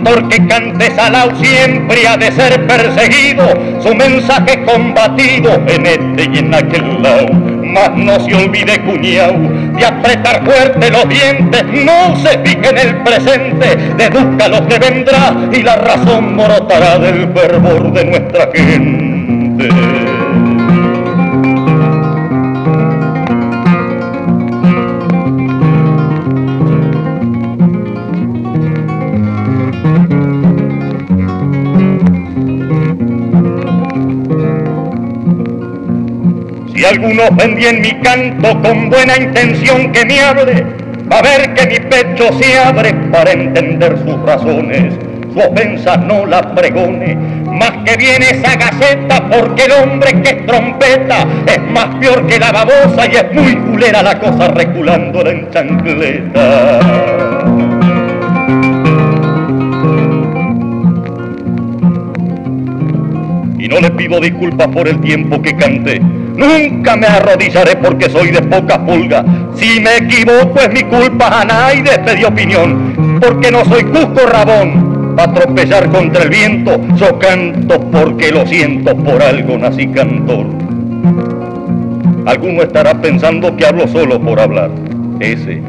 Cantor 0.00 0.28
que 0.28 0.46
cante 0.46 0.90
salao 0.90 1.34
siempre 1.36 2.06
ha 2.08 2.16
de 2.16 2.32
ser 2.32 2.66
perseguido, 2.66 3.44
su 3.80 3.94
mensaje 3.94 4.64
combatido 4.64 5.54
en 5.66 5.86
este 5.86 6.30
y 6.32 6.38
en 6.38 6.54
aquel 6.54 7.02
lado. 7.02 7.26
Mas 7.32 7.90
no 7.94 8.18
se 8.20 8.34
olvide, 8.34 8.80
cuñao, 8.80 9.32
de 9.76 9.86
apretar 9.86 10.44
fuerte 10.44 10.90
los 10.90 11.08
dientes, 11.08 11.64
no 11.84 12.16
se 12.16 12.38
fije 12.38 12.70
en 12.70 12.78
el 12.78 12.96
presente, 13.02 13.76
deduzca 13.96 14.48
lo 14.48 14.66
que 14.66 14.78
vendrá 14.78 15.34
y 15.52 15.62
la 15.62 15.76
razón 15.76 16.34
morotará 16.34 16.98
del 16.98 17.32
fervor 17.32 17.92
de 17.92 18.04
nuestra 18.04 18.48
gente. 18.52 19.09
Alguno 36.90 37.22
ofendía 37.30 37.70
en 37.70 37.80
mi 37.82 37.92
canto 38.00 38.60
con 38.62 38.90
buena 38.90 39.16
intención 39.16 39.92
que 39.92 40.04
me 40.04 40.20
hable, 40.20 40.66
va 41.10 41.18
a 41.18 41.22
ver 41.22 41.54
que 41.54 41.66
mi 41.66 41.88
pecho 41.88 42.32
se 42.38 42.58
abre 42.58 42.92
para 43.12 43.30
entender 43.30 43.96
sus 43.98 44.20
razones. 44.22 44.94
Su 45.32 45.38
ofensa 45.38 45.96
no 45.96 46.26
la 46.26 46.42
pregone, 46.56 47.14
más 47.46 47.70
que 47.84 47.96
viene 47.96 48.30
esa 48.30 48.56
gaceta 48.56 49.28
porque 49.30 49.66
el 49.66 49.72
hombre 49.72 50.20
que 50.22 50.30
es 50.30 50.46
trompeta 50.46 51.24
es 51.46 51.62
más 51.70 51.94
peor 52.00 52.26
que 52.26 52.40
la 52.40 52.50
babosa 52.50 53.06
y 53.06 53.14
es 53.14 53.32
muy 53.32 53.54
culera 53.54 54.02
la 54.02 54.18
cosa 54.18 54.48
reculándola 54.48 55.30
en 55.30 55.50
chancleta. 55.50 57.29
No 63.70 63.80
le 63.80 63.90
pido 63.92 64.20
disculpas 64.20 64.68
por 64.68 64.88
el 64.88 65.00
tiempo 65.00 65.40
que 65.40 65.56
canté 65.56 66.00
Nunca 66.40 66.96
me 66.96 67.06
arrodillaré 67.06 67.76
porque 67.76 68.08
soy 68.08 68.30
de 68.30 68.40
poca 68.40 68.82
pulga. 68.86 69.22
Si 69.54 69.78
me 69.78 69.98
equivoco 69.98 70.58
es 70.60 70.72
mi 70.72 70.82
culpa, 70.84 71.44
nadie 71.44 71.82
dio 72.16 72.28
opinión. 72.28 73.18
Porque 73.20 73.50
no 73.50 73.62
soy 73.66 73.84
Cusco 73.84 74.26
Rabón, 74.26 75.14
para 75.16 75.34
tropezar 75.34 75.90
contra 75.90 76.22
el 76.22 76.30
viento. 76.30 76.80
Yo 76.96 77.18
canto 77.18 77.78
porque 77.90 78.32
lo 78.32 78.46
siento, 78.46 78.96
por 78.96 79.22
algo 79.22 79.58
nací 79.58 79.86
cantor. 79.88 80.46
Alguno 82.24 82.62
estará 82.62 82.94
pensando 83.02 83.54
que 83.54 83.66
hablo 83.66 83.86
solo 83.86 84.18
por 84.18 84.40
hablar. 84.40 84.70
Ese, 85.20 85.60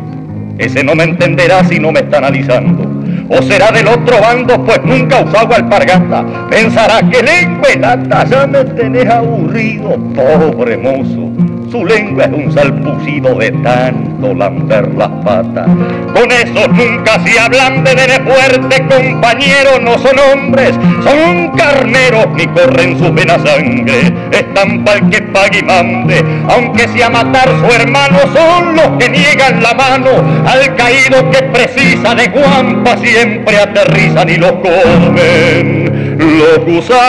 ese 0.58 0.86
no 0.86 0.96
me 0.96 1.03
entenderá 1.03 1.65
si 1.65 1.79
no 1.79 1.91
me 1.91 2.00
está 2.00 2.20
analizando 2.20 3.00
o 3.31 3.41
será 3.41 3.71
del 3.71 3.88
otro 3.88 4.19
bando, 4.19 4.61
pues 4.65 4.83
nunca 4.83 5.21
usaba 5.21 5.55
alpargata. 5.55 6.25
Pensará 6.50 7.01
que 7.09 7.23
lengua 7.23 7.69
lata, 7.79 8.25
ya 8.25 8.45
me 8.45 8.65
tenés 8.65 9.07
aburrido, 9.07 9.97
pobre 10.13 10.77
mozo. 10.77 11.50
Su 11.71 11.85
lengua 11.85 12.25
es 12.25 12.33
un 12.33 12.51
salpucido 12.51 13.33
de 13.35 13.51
tanto 13.51 14.33
lamber 14.33 14.93
las 14.95 15.09
patas. 15.23 15.67
Con 16.13 16.29
eso 16.29 16.67
nunca 16.67 17.17
se 17.23 17.39
hablan 17.39 17.83
de 17.83 17.95
nene 17.95 18.19
fuerte, 18.19 18.85
compañeros 18.87 19.79
no 19.81 19.97
son 19.97 20.19
hombres, 20.19 20.73
son 21.03 21.49
carneros 21.55 22.27
ni 22.35 22.45
corren 22.47 22.99
su 22.99 23.15
pena 23.15 23.39
sangre. 23.39 24.13
Están 24.31 24.83
pa'l 24.83 25.09
que 25.09 25.21
pague 25.21 25.59
y 25.59 25.63
mande, 25.63 26.23
aunque 26.49 26.87
sea 26.89 27.09
matar 27.09 27.47
su 27.47 27.65
hermano, 27.73 28.19
son 28.33 28.75
los 28.75 28.89
que 28.99 29.09
niegan 29.09 29.63
la 29.63 29.73
mano 29.73 30.09
al 30.45 30.75
caído 30.75 31.29
que 31.31 31.43
precisa 31.43 32.13
de 32.15 32.27
guampa, 32.27 32.97
siempre 32.97 33.57
aterrizan 33.57 34.29
y 34.29 34.35
los 34.37 34.51
comen 34.53 36.17
los 36.19 36.65
gusanos. 36.65 37.01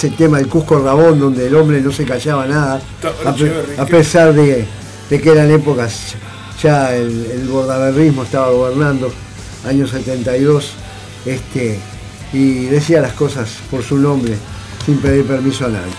Ese 0.00 0.16
tema 0.16 0.38
del 0.38 0.48
Cusco 0.48 0.78
Rabón, 0.78 1.20
donde 1.20 1.46
el 1.46 1.54
hombre 1.54 1.82
no 1.82 1.92
se 1.92 2.06
callaba 2.06 2.46
nada, 2.46 2.80
a, 3.76 3.84
pesar 3.84 4.32
de, 4.32 4.66
que 5.10 5.30
eran 5.30 5.50
épocas, 5.50 6.14
ya 6.62 6.96
el, 6.96 7.26
el 7.26 7.46
bordaberrismo 7.46 8.22
estaba 8.22 8.50
gobernando, 8.50 9.12
año 9.66 9.86
72, 9.86 10.72
este, 11.26 11.78
y 12.32 12.64
decía 12.64 13.02
las 13.02 13.12
cosas 13.12 13.50
por 13.70 13.82
su 13.82 13.98
nombre, 13.98 14.32
sin 14.86 14.96
pedir 15.02 15.26
permiso 15.26 15.66
a 15.66 15.68
nadie. 15.68 15.92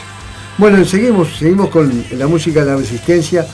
Bueno, 0.58 0.84
seguimos, 0.84 1.38
seguimos 1.38 1.70
con 1.70 2.04
la 2.14 2.26
música 2.26 2.62
de 2.62 2.72
la 2.72 2.78
resistencia, 2.78 3.46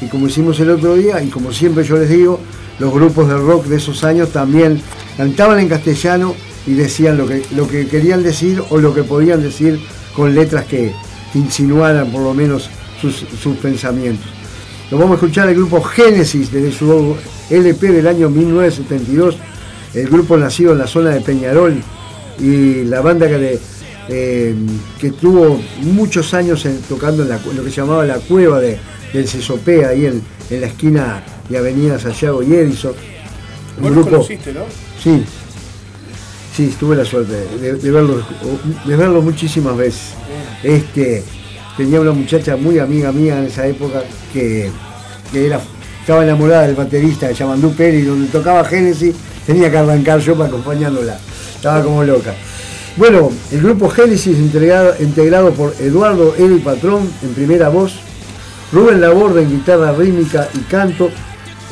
y 0.00 0.06
como 0.06 0.28
hicimos 0.28 0.60
el 0.60 0.70
otro 0.70 0.94
día, 0.94 1.20
y 1.20 1.30
como 1.30 1.52
siempre 1.52 1.82
yo 1.82 1.96
les 1.96 2.10
digo, 2.10 2.38
los 2.78 2.94
grupos 2.94 3.26
de 3.26 3.36
rock 3.38 3.64
de 3.64 3.78
esos 3.78 4.04
años 4.04 4.30
también 4.30 4.80
cantaban 5.16 5.58
en 5.58 5.68
castellano 5.68 6.36
y 6.64 6.74
decían 6.74 7.16
lo 7.16 7.26
que, 7.26 7.42
lo 7.56 7.66
que 7.66 7.88
querían 7.88 8.22
decir 8.22 8.62
o 8.70 8.78
lo 8.78 8.94
que 8.94 9.02
podían 9.02 9.42
decir 9.42 9.80
con 10.16 10.34
letras 10.34 10.64
que 10.64 10.92
insinuaran 11.34 12.10
por 12.10 12.22
lo 12.22 12.32
menos 12.32 12.70
sus, 13.00 13.56
pensamientos. 13.58 14.26
Lo 14.90 14.98
vamos 14.98 15.12
a 15.12 15.14
escuchar 15.16 15.48
el 15.48 15.54
grupo 15.54 15.82
Génesis 15.82 16.50
desde 16.50 16.72
su 16.72 17.14
LP 17.50 17.92
del 17.92 18.06
año 18.06 18.30
1972, 18.30 19.36
el 19.94 20.08
grupo 20.08 20.36
nacido 20.38 20.72
en 20.72 20.78
la 20.78 20.86
zona 20.86 21.10
de 21.10 21.20
Peñarol 21.20 21.82
y 22.38 22.84
la 22.84 23.02
banda 23.02 23.28
que, 23.28 23.58
eh, 24.08 24.54
que 24.98 25.10
tuvo 25.10 25.60
muchos 25.82 26.32
años 26.32 26.66
tocando 26.88 27.22
en 27.22 27.28
lo 27.28 27.64
que 27.64 27.70
se 27.70 27.76
llamaba 27.76 28.06
la 28.06 28.16
cueva 28.16 28.60
de, 28.60 28.78
del 29.12 29.28
Cesopea, 29.28 29.88
ahí 29.88 30.06
en, 30.06 30.22
la 30.48 30.68
esquina 30.68 31.22
de 31.48 31.58
Avenida 31.58 31.98
Sayago 31.98 32.42
y 32.42 32.54
Edison. 32.54 32.94
Un 33.82 33.90
grupo, 33.90 34.10
conociste, 34.10 34.52
¿no? 34.52 34.60
Sí, 35.02 35.24
Sí, 36.56 36.74
tuve 36.80 36.96
la 36.96 37.04
suerte 37.04 37.34
de, 37.60 37.90
verlo, 37.90 38.24
de 38.86 38.96
verlo 38.96 39.20
muchísimas 39.20 39.76
veces. 39.76 40.14
Este, 40.62 41.22
tenía 41.76 42.00
una 42.00 42.12
muchacha 42.12 42.56
muy 42.56 42.78
amiga 42.78 43.12
mía 43.12 43.36
en 43.36 43.44
esa 43.44 43.66
época 43.66 44.02
que, 44.32 44.70
era, 45.34 45.60
estaba 46.00 46.24
enamorada 46.24 46.66
del 46.66 46.74
baterista 46.74 47.28
de 47.28 47.34
Yamandú 47.34 47.74
Pérez 47.74 48.04
y 48.04 48.06
donde 48.06 48.28
tocaba 48.28 48.64
Génesis 48.64 49.14
tenía 49.46 49.70
que 49.70 49.76
arrancar 49.76 50.18
yo 50.20 50.34
para 50.34 50.48
acompañándola. 50.48 51.18
Estaba 51.56 51.82
como 51.82 52.02
loca. 52.02 52.32
Bueno, 52.96 53.30
el 53.52 53.60
grupo 53.60 53.90
Génesis 53.90 54.38
integrado, 54.38 54.94
integrado 54.98 55.50
por 55.52 55.74
Eduardo 55.78 56.36
El 56.38 56.60
Patrón 56.60 57.06
en 57.22 57.34
primera 57.34 57.68
voz, 57.68 57.96
Rubén 58.72 59.02
Laborde 59.02 59.42
en 59.42 59.50
guitarra 59.50 59.92
rítmica 59.92 60.48
y 60.54 60.60
canto, 60.60 61.10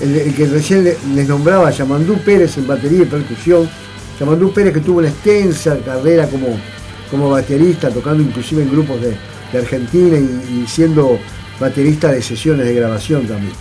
el, 0.03 0.35
que 0.35 0.45
recién 0.45 0.85
les 0.85 1.27
nombraba 1.27 1.71
Yamandú 1.71 2.19
Pérez 2.19 2.59
en 2.59 2.67
batería 2.67 3.05
y 3.05 3.07
percusión, 3.07 3.67
Yamandú 4.19 4.53
Pérez 4.53 4.73
que 4.73 4.81
tuvo 4.81 4.99
una 4.99 5.09
extensa 5.09 5.77
carrera 5.85 6.29
como, 6.29 6.59
como 7.11 7.31
baterista, 7.31 7.91
tocando 7.91 8.23
inclusive 8.23 8.63
en 8.63 8.71
grupos 8.71 9.01
de, 9.01 9.17
Argentina 9.55 10.19
y, 10.19 10.67
siendo 10.67 11.17
baterista 11.61 12.11
de 12.11 12.21
sesiones 12.21 12.67
de 12.67 12.75
grabación 12.75 13.25
también. 13.25 13.53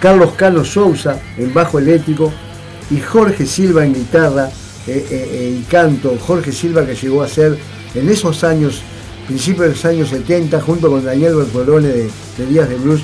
Carlos 0.00 0.32
Cano 0.32 0.64
Sousa 0.64 1.20
en 1.36 1.52
bajo 1.52 1.78
eléctrico 1.78 2.32
y 2.90 2.98
Jorge 2.98 3.44
Silva 3.44 3.84
en 3.84 3.92
guitarra 3.92 4.48
eh, 4.86 5.06
eh, 5.10 5.28
eh, 5.30 5.58
y 5.60 5.62
canto. 5.64 6.16
Jorge 6.18 6.52
Silva 6.52 6.86
que 6.86 6.94
llegó 6.94 7.22
a 7.22 7.28
ser 7.28 7.58
en 7.94 8.08
esos 8.08 8.42
años, 8.44 8.80
principios 9.26 9.66
de 9.66 9.68
los 9.74 9.84
años 9.84 10.08
70, 10.08 10.58
junto 10.62 10.88
con 10.88 11.04
Daniel 11.04 11.34
Bertolone 11.34 11.88
de, 11.88 12.46
Díaz 12.48 12.70
de 12.70 12.76
Blues, 12.76 13.02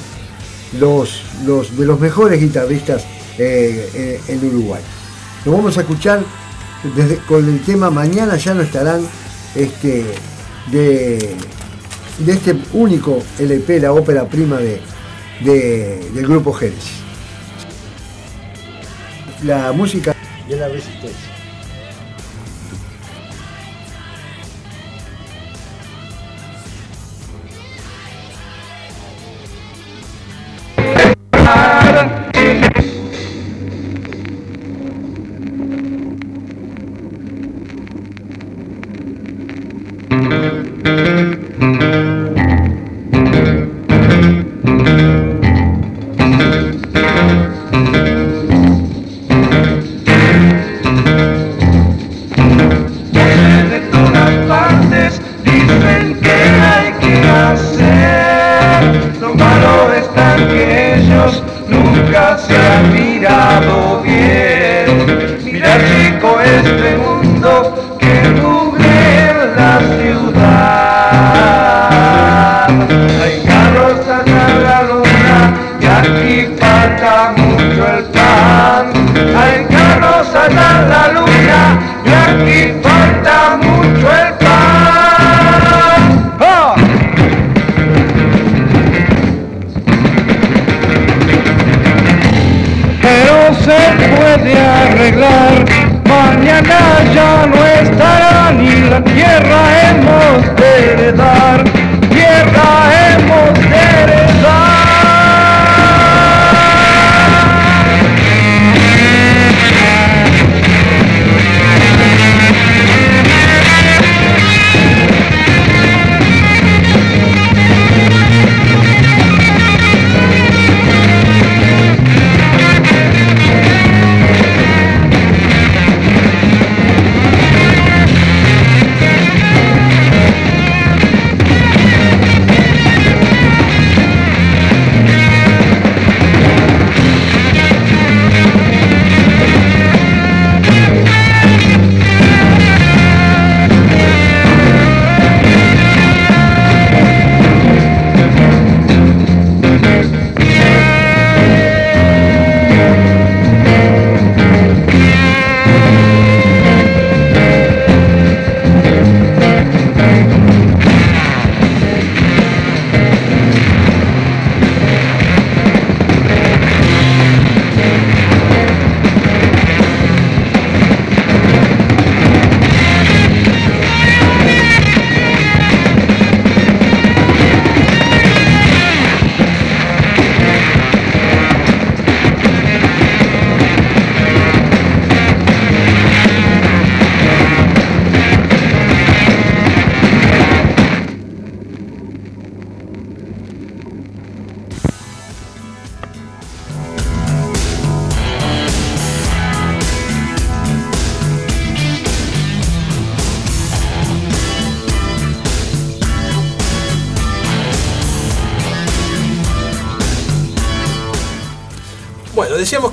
los, 0.81 1.21
los, 1.45 1.77
de 1.77 1.85
los 1.85 2.01
mejores 2.01 2.41
guitarristas 2.41 3.05
en 3.37 4.47
Uruguay. 4.47 4.81
Lo 5.45 5.53
vamos 5.53 5.77
a 5.77 5.83
escuchar 5.83 6.23
desde, 6.97 7.19
con 7.19 7.47
el 7.47 7.61
tema 7.63 7.91
Mañana 7.91 8.37
ya 8.37 8.55
no 8.55 8.63
estarán 8.63 9.07
este, 9.55 10.07
de, 10.71 11.37
de 12.19 12.33
este 12.33 12.57
único 12.73 13.23
LP, 13.39 13.81
la 13.81 13.93
ópera 13.93 14.27
prima 14.27 14.57
de, 14.59 14.81
del 15.43 16.27
grupo 16.27 16.53
Génesis. 16.53 17.01
La 19.43 19.73
música 19.73 20.15
de 20.49 20.57
la 20.57 20.69
resistencia. 20.69 21.34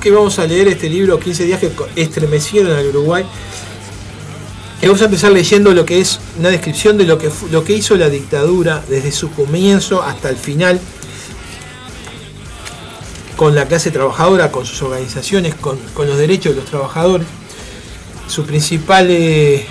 Que 0.02 0.08
íbamos 0.08 0.38
a 0.40 0.46
leer 0.46 0.68
este 0.68 0.90
libro 0.90 1.18
15 1.18 1.44
días 1.44 1.60
que 1.60 1.70
estremecieron 1.96 2.72
al 2.76 2.88
Uruguay. 2.88 3.24
Y 4.82 4.86
vamos 4.86 5.00
a 5.00 5.04
empezar 5.04 5.30
leyendo 5.30 5.72
lo 5.72 5.86
que 5.86 6.00
es 6.00 6.18
una 6.38 6.48
descripción 6.48 6.98
de 6.98 7.04
lo 7.04 7.16
que, 7.16 7.30
lo 7.52 7.64
que 7.64 7.72
hizo 7.72 7.96
la 7.96 8.08
dictadura 8.08 8.82
desde 8.88 9.12
su 9.12 9.30
comienzo 9.30 10.02
hasta 10.02 10.28
el 10.28 10.36
final 10.36 10.80
con 13.36 13.54
la 13.54 13.66
clase 13.66 13.92
trabajadora, 13.92 14.50
con 14.50 14.66
sus 14.66 14.82
organizaciones, 14.82 15.54
con, 15.54 15.78
con 15.94 16.08
los 16.08 16.18
derechos 16.18 16.54
de 16.54 16.60
los 16.60 16.68
trabajadores. 16.68 17.26
Su 18.26 18.44
principal 18.44 19.06
eh, 19.08 19.64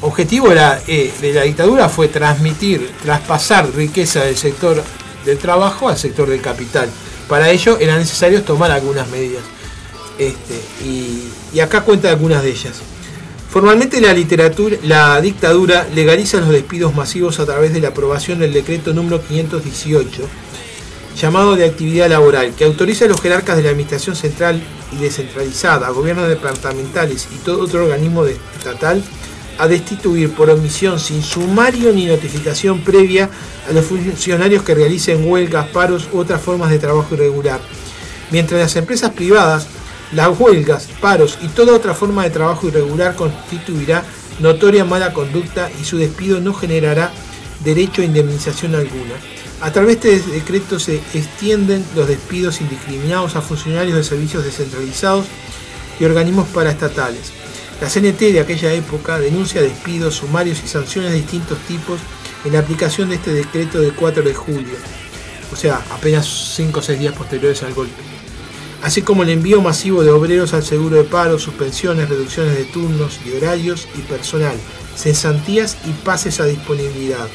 objetivo 0.00 0.48
eh, 0.52 1.12
de 1.20 1.32
la 1.32 1.42
dictadura 1.42 1.88
fue 1.88 2.08
transmitir, 2.08 2.90
traspasar 3.02 3.72
riqueza 3.72 4.24
del 4.24 4.36
sector 4.36 4.82
del 5.24 5.38
trabajo 5.38 5.88
al 5.88 5.96
sector 5.96 6.28
del 6.28 6.40
capital. 6.40 6.88
Para 7.32 7.48
ello 7.48 7.78
era 7.80 7.96
necesario 7.96 8.42
tomar 8.42 8.70
algunas 8.70 9.08
medidas. 9.08 9.42
Este, 10.18 10.52
y, 10.84 11.30
y 11.54 11.60
acá 11.60 11.80
cuenta 11.80 12.10
algunas 12.10 12.42
de 12.42 12.50
ellas. 12.50 12.82
Formalmente 13.48 14.02
la 14.02 14.12
literatura, 14.12 14.76
la 14.82 15.18
dictadura 15.18 15.86
legaliza 15.94 16.40
los 16.40 16.50
despidos 16.50 16.94
masivos 16.94 17.40
a 17.40 17.46
través 17.46 17.72
de 17.72 17.80
la 17.80 17.88
aprobación 17.88 18.38
del 18.40 18.52
decreto 18.52 18.92
número 18.92 19.22
518, 19.22 20.28
llamado 21.16 21.56
de 21.56 21.64
actividad 21.64 22.10
laboral, 22.10 22.52
que 22.54 22.66
autoriza 22.66 23.06
a 23.06 23.08
los 23.08 23.22
jerarcas 23.22 23.56
de 23.56 23.62
la 23.62 23.70
administración 23.70 24.14
central 24.14 24.62
y 24.92 24.96
descentralizada, 24.96 25.88
gobiernos 25.88 26.28
departamentales 26.28 27.28
y 27.34 27.38
todo 27.38 27.62
otro 27.62 27.84
organismo 27.84 28.26
estatal 28.26 29.02
a 29.58 29.68
destituir 29.68 30.32
por 30.32 30.50
omisión 30.50 30.98
sin 30.98 31.22
sumario 31.22 31.92
ni 31.92 32.06
notificación 32.06 32.80
previa 32.80 33.30
a 33.68 33.72
los 33.72 33.84
funcionarios 33.84 34.62
que 34.62 34.74
realicen 34.74 35.28
huelgas, 35.28 35.68
paros 35.68 36.08
u 36.12 36.18
otras 36.18 36.40
formas 36.40 36.70
de 36.70 36.78
trabajo 36.78 37.14
irregular. 37.14 37.60
Mientras 38.30 38.60
las 38.60 38.76
empresas 38.76 39.10
privadas, 39.12 39.66
las 40.12 40.38
huelgas, 40.38 40.88
paros 41.00 41.38
y 41.42 41.48
toda 41.48 41.74
otra 41.74 41.94
forma 41.94 42.24
de 42.24 42.30
trabajo 42.30 42.68
irregular 42.68 43.14
constituirá 43.14 44.04
notoria 44.40 44.84
mala 44.84 45.12
conducta 45.12 45.70
y 45.80 45.84
su 45.84 45.98
despido 45.98 46.40
no 46.40 46.54
generará 46.54 47.12
derecho 47.64 48.02
a 48.02 48.06
indemnización 48.06 48.74
alguna. 48.74 49.14
A 49.60 49.70
través 49.72 50.00
de 50.00 50.16
este 50.16 50.30
decreto 50.32 50.80
se 50.80 50.96
extienden 51.14 51.84
los 51.94 52.08
despidos 52.08 52.60
indiscriminados 52.60 53.36
a 53.36 53.42
funcionarios 53.42 53.96
de 53.96 54.02
servicios 54.02 54.44
descentralizados 54.44 55.26
y 56.00 56.04
organismos 56.04 56.48
paraestatales. 56.48 57.41
La 57.82 57.88
CNT 57.88 58.30
de 58.30 58.38
aquella 58.38 58.72
época 58.74 59.18
denuncia 59.18 59.60
despidos, 59.60 60.14
sumarios 60.14 60.62
y 60.64 60.68
sanciones 60.68 61.10
de 61.10 61.16
distintos 61.16 61.58
tipos 61.66 61.98
en 62.44 62.52
la 62.52 62.60
aplicación 62.60 63.08
de 63.08 63.16
este 63.16 63.34
decreto 63.34 63.80
del 63.80 63.92
4 63.92 64.22
de 64.22 64.32
julio, 64.32 64.76
o 65.52 65.56
sea, 65.56 65.84
apenas 65.90 66.54
5 66.54 66.78
o 66.78 66.80
6 66.80 67.00
días 67.00 67.12
posteriores 67.12 67.60
al 67.64 67.74
golpe. 67.74 68.00
Así 68.84 69.02
como 69.02 69.24
el 69.24 69.30
envío 69.30 69.60
masivo 69.60 70.04
de 70.04 70.12
obreros 70.12 70.54
al 70.54 70.62
seguro 70.62 70.94
de 70.94 71.02
paro, 71.02 71.40
suspensiones, 71.40 72.08
reducciones 72.08 72.56
de 72.56 72.66
turnos 72.66 73.18
y 73.26 73.36
horarios 73.36 73.88
y 73.96 74.02
personal, 74.02 74.54
cesantías 74.96 75.76
y 75.84 75.90
pases 76.04 76.38
a 76.38 76.44
disponibilidad. 76.44 77.26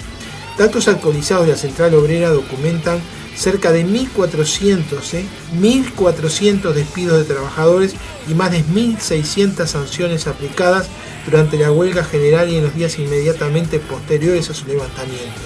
Datos 0.57 0.87
actualizados 0.87 1.45
de 1.45 1.51
la 1.51 1.57
Central 1.57 1.93
Obrera 1.93 2.29
documentan 2.29 3.01
cerca 3.37 3.71
de 3.71 3.85
1.400, 3.85 5.13
¿eh? 5.13 5.25
1.400 5.59 6.73
despidos 6.73 7.19
de 7.19 7.33
trabajadores 7.33 7.93
y 8.27 8.33
más 8.33 8.51
de 8.51 8.63
1.600 8.65 9.67
sanciones 9.67 10.27
aplicadas 10.27 10.87
durante 11.25 11.57
la 11.57 11.71
huelga 11.71 12.03
general 12.03 12.49
y 12.49 12.57
en 12.57 12.63
los 12.63 12.75
días 12.75 12.97
inmediatamente 12.97 13.79
posteriores 13.79 14.49
a 14.49 14.53
su 14.53 14.65
levantamiento. 14.65 15.41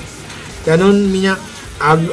La 0.65 0.77
nómina 0.77 1.37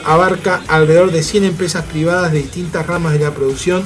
abarca 0.05 0.63
alrededor 0.69 1.13
de 1.13 1.23
100 1.23 1.45
empresas 1.45 1.85
privadas 1.85 2.33
de 2.33 2.39
distintas 2.39 2.87
ramas 2.87 3.13
de 3.13 3.21
la 3.21 3.31
producción. 3.33 3.85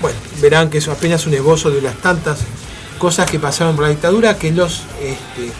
Bueno, 0.00 0.18
verán 0.40 0.70
que 0.70 0.78
eso 0.78 0.92
apenas 0.92 1.26
un 1.26 1.34
esbozo 1.34 1.70
de 1.70 1.80
las 1.80 1.96
tantas 1.96 2.40
cosas 2.98 3.28
que 3.30 3.40
pasaron 3.40 3.74
por 3.74 3.84
la 3.84 3.90
dictadura, 3.90 4.36
que 4.36 4.52
los 4.52 4.82
este, 5.00 5.50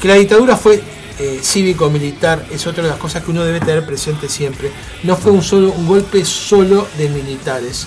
que 0.00 0.08
la 0.08 0.14
dictadura 0.14 0.56
fue 0.56 0.82
eh, 1.18 1.40
cívico-militar 1.42 2.44
es 2.50 2.66
otra 2.66 2.82
de 2.84 2.90
las 2.90 2.98
cosas 2.98 3.22
que 3.24 3.30
uno 3.30 3.44
debe 3.44 3.60
tener 3.60 3.84
presente 3.84 4.28
siempre. 4.28 4.70
No 5.02 5.16
fue 5.16 5.32
un, 5.32 5.42
solo, 5.42 5.72
un 5.72 5.86
golpe 5.86 6.24
solo 6.24 6.86
de 6.96 7.08
militares. 7.08 7.86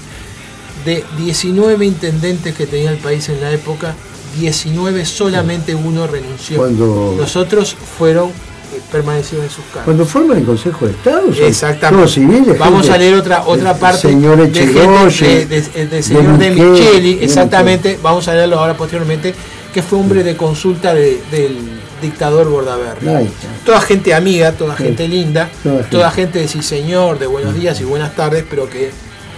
De 0.86 1.04
19 1.18 1.86
intendentes 1.86 2.56
que 2.56 2.66
tenía 2.66 2.90
el 2.92 2.98
país 2.98 3.30
en 3.30 3.40
la 3.40 3.52
época, 3.52 3.94
19 4.40 5.06
solamente 5.06 5.76
uno 5.76 6.08
renunció. 6.08 6.58
Cuando- 6.58 7.16
Los 7.18 7.36
otros 7.36 7.76
fueron 7.98 8.30
eh, 8.30 8.80
permanecieron 8.90 9.46
en 9.46 9.52
sus 9.52 9.66
cargos. 9.66 9.84
Cuando 9.84 10.06
forman 10.06 10.38
el 10.38 10.46
Consejo 10.46 10.86
de 10.86 10.92
Estado, 10.94 11.28
Exactamente. 11.46 12.08
civiles, 12.14 12.58
Vamos 12.58 12.84
gente- 12.84 12.96
a 12.96 12.98
leer 12.98 13.16
otra 13.16 13.44
otra 13.46 13.78
parte 13.78 14.00
señor 14.08 14.38
de 14.38 14.44
gente- 14.46 15.88
de- 15.88 16.04
señor 16.04 16.38
de 16.38 16.52
Micheli, 16.52 17.20
exactamente. 17.22 18.00
Vamos 18.02 18.28
a 18.30 18.34
leerlo 18.34 18.60
ahora 18.60 18.76
posteriormente. 18.76 19.36
que 19.74 19.82
fue 19.82 20.00
hombre 20.00 20.22
de 20.24 20.36
consulta 20.36 20.94
de- 20.94 21.22
del 21.32 21.81
dictador 22.02 22.50
Bordaberry. 22.50 23.30
Toda 23.66 23.82
gente 23.82 24.14
amiga, 24.14 24.52
toda 24.54 24.76
Sí. 24.78 24.84
gente 24.84 25.08
linda, 25.08 25.50
Toda 25.64 25.84
toda, 25.84 26.12
gente. 26.12 26.40
gente 26.40 26.40
de 26.40 26.48
sí 26.48 26.62
señor, 26.64 27.20
de 27.20 27.28
buenos 27.28 27.54
días 27.56 27.80
y 27.82 27.84
buenas 27.84 28.16
tardes, 28.16 28.44
pero 28.50 28.70
que 28.70 28.92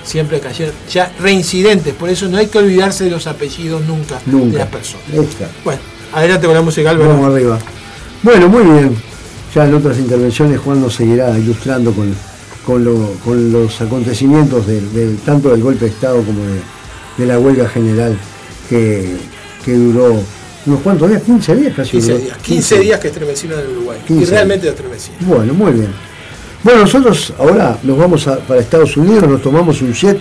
siempre 0.04 0.39
cayeron 0.39 0.73
ya 0.91 1.12
reincidentes. 1.19 1.93
Por 1.93 2.10
eso 2.10 2.28
no 2.28 2.38
hay 2.38 2.47
que 2.47 2.58
olvidarse 2.58 3.04
de 3.06 3.12
los 3.12 3.28
apellidos 3.28 3.82
nunca, 3.86 4.19
de 4.26 4.58
las 4.58 4.67
personas. 4.67 5.06
Bueno, 5.63 5.80
adelante 6.13 6.45
con 6.47 6.56
la 6.56 6.62
música, 6.62 6.89
Álvaro. 6.89 7.10
Vamos 7.12 7.34
arriba. 7.34 7.60
Bueno, 8.21 8.47
muy 8.47 8.63
bien. 8.63 8.95
Ya 9.54 9.65
en 9.65 9.73
otras 9.76 9.97
intervenciones 9.99 10.60
Juan 10.60 10.82
nos 10.82 10.95
seguirá 10.95 11.38
ilustrando 11.38 11.91
con, 11.93 12.13
con, 12.65 12.84
lo- 12.84 13.12
con 13.23 13.52
los 13.52 13.80
acontecimientos 13.82 14.65
del, 14.65 14.91
del- 14.93 15.17
tanto 15.17 15.49
del 15.49 15.62
golpe 15.62 15.86
de 15.86 15.91
Estado 15.91 16.23
como 16.23 16.43
de, 16.45 16.60
de 17.17 17.26
la 17.26 17.38
huelga 17.39 17.69
general 17.69 18.17
que, 18.69 19.15
que 19.63 19.73
duró 19.73 20.15
unos 20.65 20.80
cuantos 20.82 21.10
días, 21.10 21.21
15 21.23 21.56
días 21.56 21.73
casi. 21.76 21.91
15 21.91 22.12
duró. 22.13 22.23
días, 22.23 22.38
15 22.38 22.80
días 22.80 22.99
que 22.99 23.08
estremecieron 23.10 23.60
en 23.60 23.71
Uruguay. 23.78 23.99
15 24.08 24.23
Y 24.23 24.26
realmente 24.26 24.69
estremecieron. 24.69 25.28
Bueno, 25.28 25.54
muy 25.54 25.71
bien. 25.73 25.89
Bueno, 26.63 26.82
nosotros 26.82 27.34
ahora 27.38 27.78
nos 27.84 27.97
vamos 27.97 28.28
a- 28.28 28.39
para 28.39 28.62
Estados 28.62 28.95
Unidos, 28.95 29.28
nos 29.28 29.41
tomamos 29.41 29.82
un 29.82 29.93
jet 29.93 30.19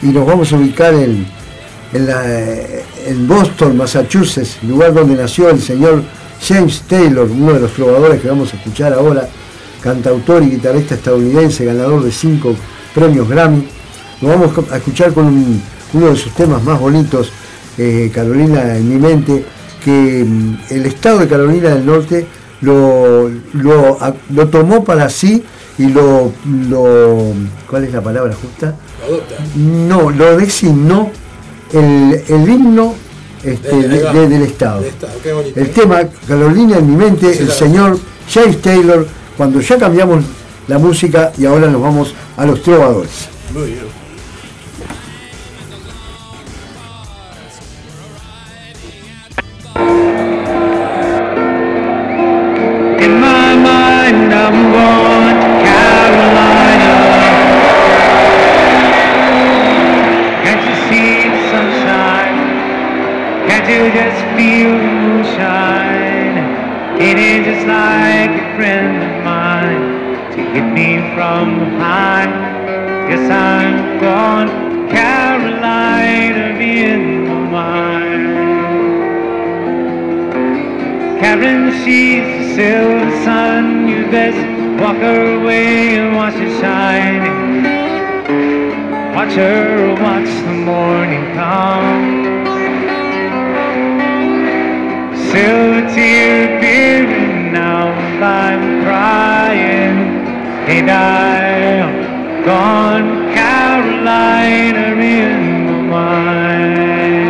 y 0.00 0.06
nos 0.06 0.26
vamos 0.26 0.50
a 0.52 0.56
ubicar 0.56 0.94
en, 0.94 1.26
en, 1.92 2.06
la- 2.06 2.24
en 3.06 3.28
Boston, 3.28 3.76
Massachusetts, 3.76 4.56
lugar 4.62 4.94
donde 4.94 5.14
nació 5.14 5.50
el 5.50 5.60
señor 5.60 6.02
James 6.46 6.82
Taylor, 6.88 7.28
uno 7.30 7.52
de 7.52 7.60
los 7.60 7.72
trovadores 7.74 8.20
que 8.20 8.28
vamos 8.28 8.52
a 8.52 8.56
escuchar 8.56 8.94
ahora, 8.94 9.28
cantautor 9.82 10.42
y 10.42 10.50
guitarrista 10.50 10.94
estadounidense, 10.94 11.64
ganador 11.66 12.02
de 12.02 12.10
cinco 12.12 12.56
premios 12.94 13.28
Grammy. 13.28 13.66
Nos 14.22 14.30
vamos 14.30 14.50
a 14.70 14.76
escuchar 14.78 15.12
con 15.12 15.26
un- 15.26 15.62
uno 15.92 16.06
de 16.10 16.16
sus 16.16 16.32
temas 16.34 16.62
más 16.62 16.80
bonitos, 16.80 17.30
eh, 17.78 18.10
Carolina 18.14 18.76
en 18.76 18.88
mi 18.88 18.96
mente, 19.00 19.44
que 19.84 20.24
mm, 20.26 20.56
el 20.70 20.86
estado 20.86 21.18
de 21.20 21.28
Carolina 21.28 21.70
del 21.70 21.84
Norte 21.86 22.26
lo, 22.60 23.28
lo, 23.54 24.48
tomó 24.48 24.84
para 24.84 25.08
sí 25.08 25.42
y 25.78 25.86
lo, 25.88 26.32
lo- 26.68 27.32
¿Cuál 27.68 27.84
es 27.84 27.92
la 27.92 28.00
palabra 28.02 28.34
justa? 28.34 28.76
Lo 29.00 29.14
adopta. 29.16 29.34
No, 29.56 30.10
lo 30.10 30.36
designó 30.36 31.10
el, 31.72 32.22
el 32.28 32.48
himno 32.48 32.94
este, 33.42 33.74
de- 33.88 34.12
de- 34.12 34.28
del 34.28 34.42
Estado. 34.42 34.84
Qué. 35.22 35.52
El 35.56 35.70
tema 35.70 36.02
Carolina 36.28 36.78
en 36.78 36.90
mi 36.90 36.96
mente, 36.96 37.32
Sí, 37.32 37.40
el 37.40 37.46
claro. 37.46 37.58
señor 37.58 37.98
James 38.32 38.60
Taylor, 38.62 39.06
cuando 39.36 39.60
ya 39.60 39.78
cambiamos 39.78 40.24
la 40.68 40.78
música 40.78 41.32
y 41.36 41.46
ahora 41.46 41.66
nos 41.68 41.82
vamos 41.82 42.14
a 42.36 42.46
los 42.46 42.62
trovadores. 42.62 43.28
Muy 43.52 43.66
bien. 43.66 44.01
Ain't 100.82 100.90
I 100.90 102.42
gone 102.44 103.32
Carolina 103.32 105.00
in 105.00 105.66
my 105.66 105.80
mind? 105.94 107.28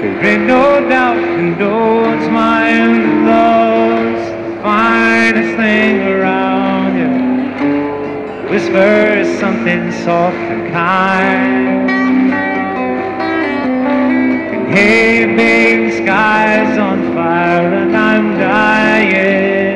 There 0.00 0.24
ain't 0.24 0.46
no 0.46 0.88
doubt 0.88 1.18
and 1.18 1.58
no 1.58 2.00
one's 2.00 2.28
mind 2.30 3.26
love's 3.26 4.30
the 4.30 4.62
finest 4.62 5.56
thing 5.58 6.08
around 6.08 6.96
you. 6.96 7.12
Whispers 8.48 9.28
something 9.38 9.92
soft 9.92 10.36
and 10.36 10.72
kind. 10.72 11.90
And 14.54 14.68
hey, 14.74 15.26
baby, 15.36 15.90
sky's 16.02 16.78
on 16.78 17.12
fire 17.12 17.74
and 17.74 17.94
I'm 17.94 18.38
dying. 18.38 19.66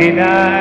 Ain't 0.00 0.18
I 0.18 0.51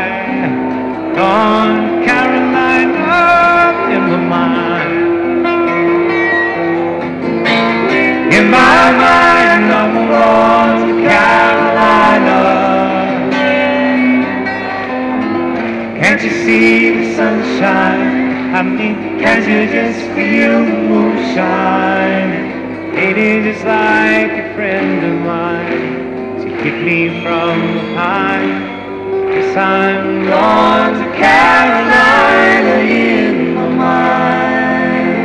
sunshine? 17.61 18.55
I 18.55 18.63
mean, 18.63 19.19
can't 19.19 19.45
you 19.47 19.67
just 19.71 19.99
feel 20.15 20.65
the 20.65 20.77
moonshine? 20.89 22.31
It 22.97 23.17
is 23.17 23.45
just 23.45 23.65
like 23.65 24.31
a 24.31 24.53
friend 24.55 25.05
of 25.05 25.15
mine 25.21 26.41
to 26.41 26.47
keep 26.61 26.77
me 26.83 27.21
from 27.23 27.55
behind. 27.73 28.63
Yes, 29.29 29.55
I'm 29.55 30.25
going 30.25 30.93
to 31.01 31.07
Carolina 31.17 32.75
in 32.83 33.55
my 33.55 33.69
mind. 33.69 35.21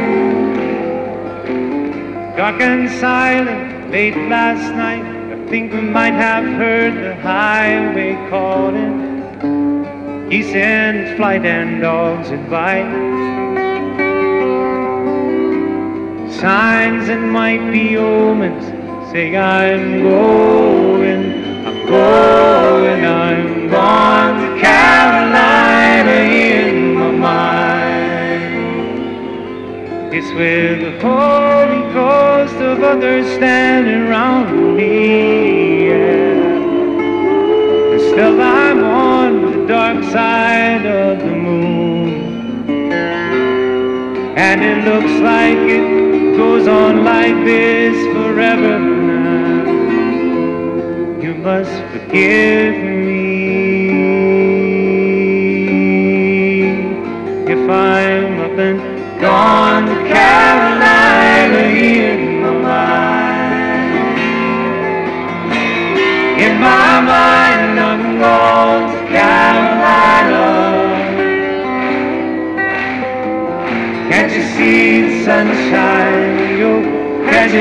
Dark 2.37 2.61
and 2.61 2.91
silent, 3.01 3.91
late 3.91 4.17
last 4.29 4.75
night. 4.75 5.07
I 5.33 5.37
think 5.49 5.73
we 5.73 5.81
might 5.81 6.15
have 6.15 6.45
heard 6.45 6.95
the 7.03 7.15
highway 7.23 8.15
calling. 8.29 9.06
Geese 10.31 10.55
in 10.57 11.17
flight 11.17 11.47
and 11.47 11.81
dogs 11.81 12.31
at 12.33 12.51
bite. 12.51 12.91
Signs 16.41 17.07
that 17.07 17.21
might 17.21 17.71
be 17.71 17.97
omens 17.97 18.65
say 19.13 19.37
I'm 19.37 20.03
going, 20.03 21.25
I'm 21.65 21.87
going, 21.87 23.05
I'm 23.05 23.71
gone 23.71 24.35
to 24.43 24.49
Carolina 24.61 26.11
in 26.11 26.95
my 26.95 27.11
mind. 27.13 28.55
It's 30.13 30.31
with 30.35 30.81
the 30.81 30.91
Holy 31.07 31.83
Ghost 31.95 32.57
of 32.57 32.83
others 32.83 33.27
standing 33.37 34.09
around 34.09 34.77
me. 34.77 35.87
Yeah. 35.87 36.57
And 37.93 38.01
still 38.01 38.41
I'm 38.43 38.83
on 38.83 38.96
dark 39.97 40.13
side 40.13 40.87
of 40.87 41.19
the 41.19 41.31
moon. 41.31 42.69
And 44.37 44.63
it 44.63 44.85
looks 44.85 45.13
like 45.21 45.57
it 45.57 46.37
goes 46.37 46.69
on 46.69 47.05
like 47.05 47.35
this 47.45 47.97
forever 48.15 48.79
now. 48.79 49.65
You 51.21 51.35
must 51.35 51.71
forgive 51.93 52.75
me 52.75 53.07
if 57.49 57.71
I'm 57.71 58.41
up 58.41 58.59
and 58.59 58.86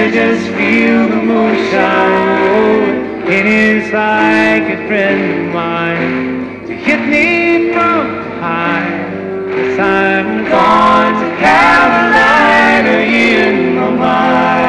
can't 0.06 0.14
just 0.14 0.48
feel 0.56 1.10
the 1.10 1.16
moonshine? 1.16 2.38
Oh, 2.54 3.28
it 3.28 3.46
is 3.46 3.92
like 3.92 4.64
a 4.70 4.88
friend 4.88 5.48
of 5.48 5.54
mine 5.54 6.66
to 6.68 6.74
hit 6.76 7.00
me 7.10 7.74
from 7.74 8.08
behind. 8.16 9.50
Yes, 9.50 9.80
I'm 9.80 10.46
gone 10.46 11.14
to 11.24 11.30
Carolina 11.42 12.98
in 13.02 13.76
my 13.76 13.90
mind. 14.06 14.60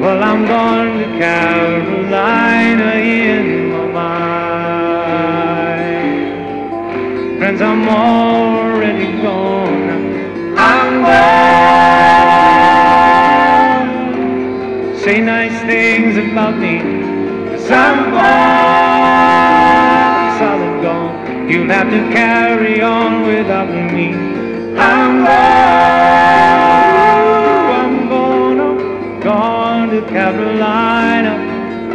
Well, 0.00 0.22
I'm 0.22 0.44
going 0.46 0.98
to 0.98 1.06
Carolina 1.18 2.90
in 2.96 3.70
my 3.70 3.86
mind. 3.86 4.28
Friends, 7.38 7.60
I'm 7.60 7.88
already 7.88 8.35
about 16.36 16.58
me. 16.58 16.76
Cause 17.48 17.70
I'm 17.70 18.10
gone. 18.10 19.38
Solid 20.38 20.82
gone. 20.82 21.48
You'll 21.48 21.70
have 21.70 21.88
to 21.88 22.00
carry 22.12 22.82
on 22.82 23.22
without 23.22 23.70
me. 23.70 24.12
I'm 24.76 25.24
gone. 25.24 25.32
I'm 27.80 28.08
gone. 28.10 28.60
I'm 28.60 29.20
gone 29.20 29.88
to 29.88 30.02
Carolina 30.02 31.34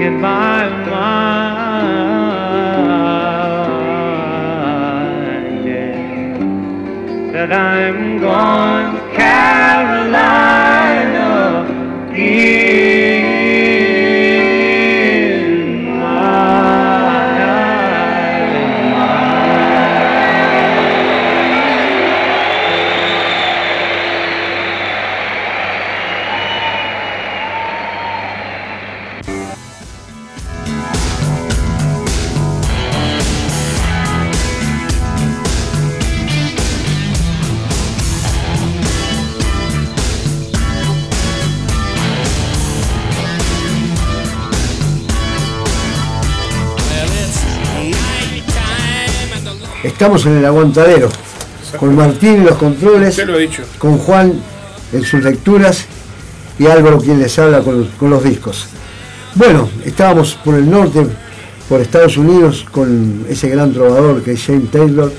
in 0.02 0.20
my 0.20 0.70
mind. 0.90 2.02
That 7.32 7.52
I'm 7.54 8.01
Estamos 50.02 50.26
en 50.26 50.38
el 50.38 50.46
aguantadero, 50.48 51.10
con 51.80 51.96
Martín 51.96 52.38
en 52.38 52.46
los 52.46 52.58
controles, 52.58 53.24
lo 53.24 53.38
dicho. 53.38 53.62
con 53.78 54.00
Juan 54.00 54.34
en 54.92 55.04
sus 55.04 55.24
lecturas 55.24 55.86
y 56.58 56.66
Álvaro 56.66 56.98
quien 56.98 57.20
les 57.20 57.38
habla 57.38 57.60
con, 57.60 57.86
con 58.00 58.10
los 58.10 58.24
discos. 58.24 58.66
Bueno, 59.36 59.70
estábamos 59.86 60.34
por 60.44 60.56
el 60.56 60.68
norte, 60.68 61.06
por 61.70 61.82
Estados 61.82 62.18
Unidos, 62.18 62.66
con 62.72 63.28
ese 63.30 63.50
gran 63.50 63.74
trovador 63.74 64.24
que 64.24 64.32
es 64.32 64.44
James 64.44 64.72
Taylor 64.72 65.14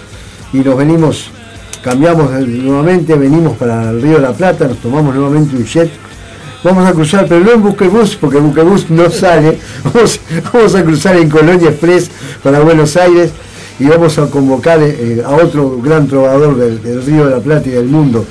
y 0.52 0.56
nos 0.56 0.76
venimos, 0.76 1.30
cambiamos 1.84 2.32
nuevamente, 2.32 3.14
venimos 3.14 3.56
para 3.56 3.88
el 3.88 4.02
Río 4.02 4.14
de 4.14 4.22
la 4.22 4.32
Plata, 4.32 4.66
nos 4.66 4.78
tomamos 4.78 5.14
nuevamente 5.14 5.54
un 5.54 5.64
jet. 5.64 5.92
Vamos 6.64 6.84
a 6.88 6.92
cruzar, 6.92 7.26
pero 7.28 7.44
no 7.44 7.52
en 7.52 7.62
Buquebus, 7.62 8.16
porque 8.16 8.38
Buquebus 8.38 8.90
no 8.90 9.08
sale. 9.10 9.60
Vamos, 9.84 10.18
vamos 10.52 10.74
a 10.74 10.82
cruzar 10.82 11.16
en 11.18 11.30
Colonia 11.30 11.68
Express 11.68 12.10
para 12.42 12.58
Buenos 12.58 12.96
Aires 12.96 13.30
y 13.82 13.88
vamos 13.88 14.16
a 14.16 14.30
convocar 14.30 14.80
eh, 14.80 15.22
a 15.26 15.30
otro 15.30 15.80
gran 15.82 16.06
trovador 16.06 16.56
del, 16.56 17.04
Río 17.04 17.24
de 17.24 17.30
la 17.32 17.40
Plata 17.40 17.68
y 17.68 17.72
del 17.72 17.86
mundo, 17.86 18.24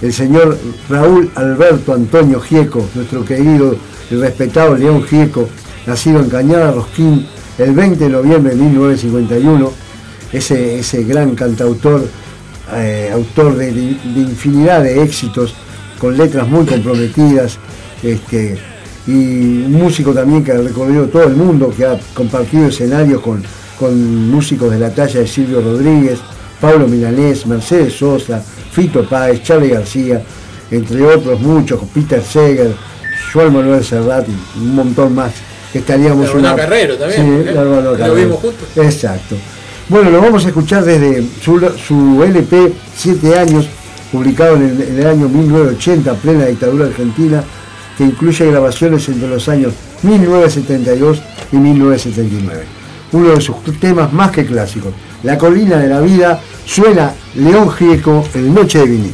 el 0.00 0.14
señor 0.14 0.56
Raúl 0.88 1.30
Alberto 1.34 1.92
Antonio 1.92 2.40
Gieco, 2.40 2.88
nuestro 2.94 3.22
querido 3.22 3.76
y 4.10 4.14
respetado 4.14 4.74
León 4.74 5.02
Gieco, 5.02 5.46
nacido 5.86 6.20
en 6.20 6.30
Cañada 6.30 6.72
Rosquín 6.72 7.26
el 7.58 7.74
20 7.74 8.02
de 8.02 8.08
noviembre 8.08 8.54
de 8.54 8.62
1951, 8.62 9.72
ese, 10.32 10.78
ese 10.78 11.04
gran 11.04 11.34
cantautor, 11.34 12.08
eh, 12.74 13.10
autor 13.12 13.56
de, 13.56 13.72
de 13.72 14.20
infinidad 14.20 14.82
de 14.82 15.02
éxitos, 15.02 15.54
con 15.98 16.16
letras 16.16 16.48
muy 16.48 16.64
comprometidas, 16.64 17.58
este, 18.02 18.56
y 19.06 19.64
un 19.64 19.72
músico 19.72 20.14
también 20.14 20.42
que 20.42 20.52
ha 20.52 20.56
recorrido 20.56 21.08
todo 21.08 21.24
el 21.24 21.36
mundo, 21.36 21.74
que 21.76 21.84
ha 21.84 22.00
compartido 22.14 22.68
escenarios 22.68 23.20
con, 23.20 23.42
con 23.78 24.30
músicos 24.30 24.70
de 24.70 24.78
la 24.78 24.90
talla 24.90 25.20
de 25.20 25.26
Silvio 25.26 25.60
Rodríguez, 25.60 26.18
Pablo 26.60 26.86
Milanés, 26.88 27.46
Mercedes 27.46 27.94
Sosa, 27.94 28.42
Fito 28.72 29.04
Páez, 29.08 29.42
Charlie 29.42 29.68
García, 29.70 30.22
entre 30.70 31.04
otros 31.04 31.40
muchos, 31.40 31.80
Peter 31.92 32.22
Seger, 32.22 32.74
Joel 33.32 33.50
Manuel 33.52 33.84
Serrat 33.84 34.26
y 34.28 34.58
un 34.60 34.74
montón 34.74 35.14
más. 35.14 35.32
Estaríamos 35.72 36.26
La 36.26 36.32
Urbana 36.32 36.56
Carrero 36.56 36.96
también, 36.96 37.20
Sí, 37.44 37.48
¿eh? 37.48 37.52
Urbana 37.52 37.80
Lo 37.80 37.92
Carrero. 37.96 38.14
vimos 38.14 38.40
juntos. 38.40 38.68
Exacto. 38.76 39.36
Bueno, 39.88 40.10
lo 40.10 40.20
vamos 40.22 40.44
a 40.44 40.48
escuchar 40.48 40.84
desde 40.84 41.22
su, 41.42 41.60
su 41.86 42.22
LP 42.22 42.72
7 42.96 43.38
años, 43.38 43.66
publicado 44.10 44.56
en 44.56 44.62
el, 44.62 44.80
en 44.82 44.98
el 45.00 45.06
año 45.06 45.28
1980, 45.28 46.14
plena 46.14 46.46
dictadura 46.46 46.86
argentina, 46.86 47.42
que 47.98 48.04
incluye 48.04 48.46
grabaciones 48.50 49.06
entre 49.08 49.28
los 49.28 49.48
años 49.48 49.72
1972 50.02 51.20
y 51.52 51.56
1979. 51.56 52.64
Uno 53.14 53.30
de 53.30 53.40
sus 53.40 53.56
temas 53.78 54.12
más 54.12 54.32
que 54.32 54.44
clásicos. 54.44 54.92
La 55.22 55.38
colina 55.38 55.78
de 55.78 55.88
la 55.88 56.00
vida 56.00 56.40
suena 56.66 57.12
León 57.36 57.70
Gieco 57.70 58.24
en 58.34 58.52
Noche 58.52 58.80
de 58.80 58.86
Vinil. 58.86 59.12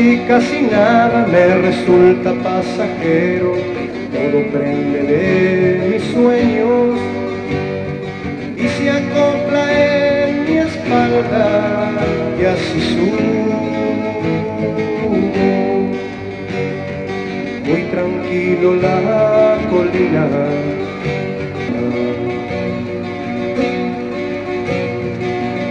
Casi, 0.00 0.16
casi 0.26 0.62
nada 0.62 1.26
me 1.26 1.56
resulta 1.56 2.32
pasajero, 2.42 3.52
todo 4.10 4.50
prende 4.50 5.02
de 5.02 5.88
mis 5.90 6.02
sueños 6.04 6.98
y 8.56 8.66
se 8.66 8.90
acopla 8.90 9.62
en 10.26 10.44
mi 10.46 10.56
espalda 10.56 11.90
y 12.40 12.44
así 12.46 12.80
subo. 12.80 13.60
Muy 17.66 17.82
tranquilo 17.90 18.76
la 18.76 19.58
colina. 19.68 20.26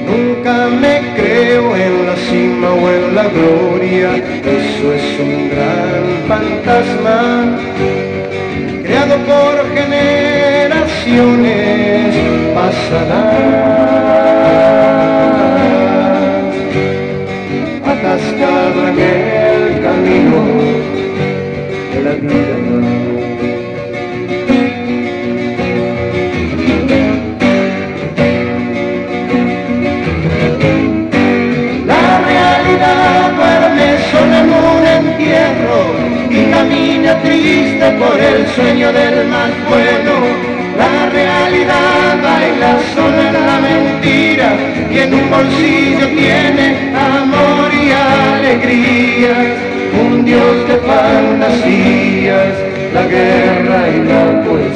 Nunca 0.05 0.67
me 0.67 1.01
creo 1.15 1.75
en 1.75 2.05
la 2.05 2.15
cima 2.15 2.69
o 2.73 2.89
en 2.89 3.15
la 3.15 3.27
gloria, 3.27 3.78
eso 3.91 4.93
es 4.93 5.19
un 5.19 5.49
gran 5.49 6.05
fantasma, 6.27 7.57
creado 8.83 9.17
por 9.25 9.67
generaciones 9.75 12.15
pasadas, 12.53 13.33
atascado 17.83 18.87
en 18.89 18.99
el 18.99 19.81
camino 19.81 20.43
de 21.93 21.99
la 22.03 22.13
vida. 22.13 22.58
Triste 37.23 37.91
por 37.99 38.19
el 38.19 38.47
sueño 38.47 38.91
del 38.91 39.27
más 39.27 39.51
bueno. 39.69 40.59
La 40.77 41.09
realidad 41.09 42.21
baila 42.23 42.79
sola 42.93 43.31
la 43.31 43.59
mentira. 43.59 44.55
y 44.91 44.97
en 44.97 45.13
un 45.13 45.29
bolsillo 45.29 46.07
tiene 46.07 46.93
amor 46.95 47.69
y 47.73 47.91
alegría, 47.91 49.35
un 50.01 50.25
Dios 50.25 50.67
de 50.67 50.77
fantasías, 50.77 52.53
la 52.93 53.03
guerra 53.03 53.89
y 53.89 53.99
la 54.07 54.43
poesía. 54.43 54.68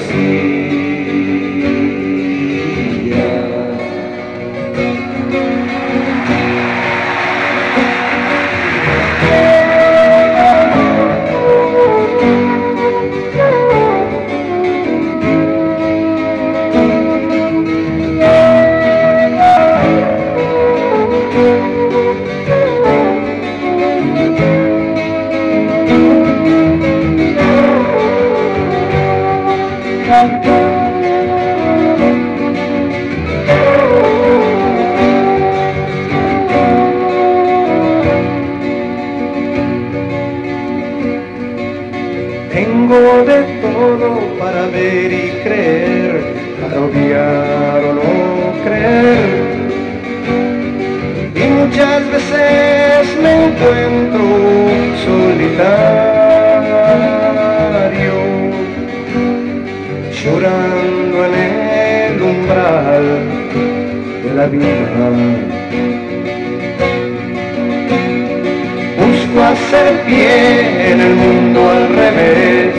pensar 47.44 47.84
o 47.84 47.94
no 47.94 48.04
creer. 48.64 49.44
Y 51.36 51.44
muchas 51.60 52.02
veces 52.12 53.18
me 53.22 53.32
encuentro 53.46 54.24
solitario, 55.06 55.76
llorando 60.24 61.26
en 61.26 61.34
el 61.34 62.22
umbral 62.22 63.06
de 64.24 64.30
la 64.36 64.46
vida. 64.48 65.10
Busco 69.00 69.38
hacer 69.44 69.89
pie 70.06 70.91
en 70.91 71.00
el 71.02 71.16
mundo 71.16 71.60
al 71.70 71.84
revés, 71.89 72.76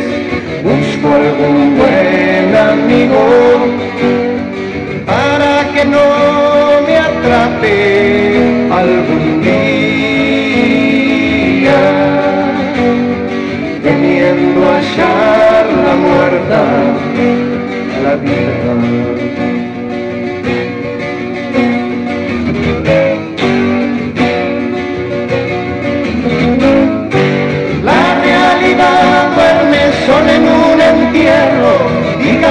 busco 0.62 1.06
algún 1.14 1.76
buen 1.76 2.56
amigo 2.56 3.83
que 5.84 5.90
no 5.90 6.06
me 6.86 6.96
atrape 6.96 7.76
algún 8.72 9.42
día, 9.42 9.60
teniendo 13.82 14.60
hallar 14.66 15.66
la 15.86 15.94
muerta 16.06 16.60
la 18.02 18.14
vida. 18.16 19.33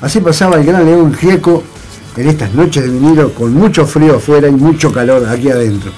así 0.00 0.20
pasaba 0.20 0.56
el 0.56 0.64
gran 0.64 0.84
León 0.84 1.14
Gieco 1.14 1.62
en 2.16 2.28
estas 2.28 2.54
noches 2.54 2.84
de 2.84 2.90
vinilo 2.90 3.32
con 3.34 3.52
mucho 3.54 3.86
frío 3.86 4.16
afuera 4.16 4.48
y 4.48 4.52
mucho 4.52 4.92
calor 4.92 5.26
aquí 5.26 5.50
adentro. 5.50 5.92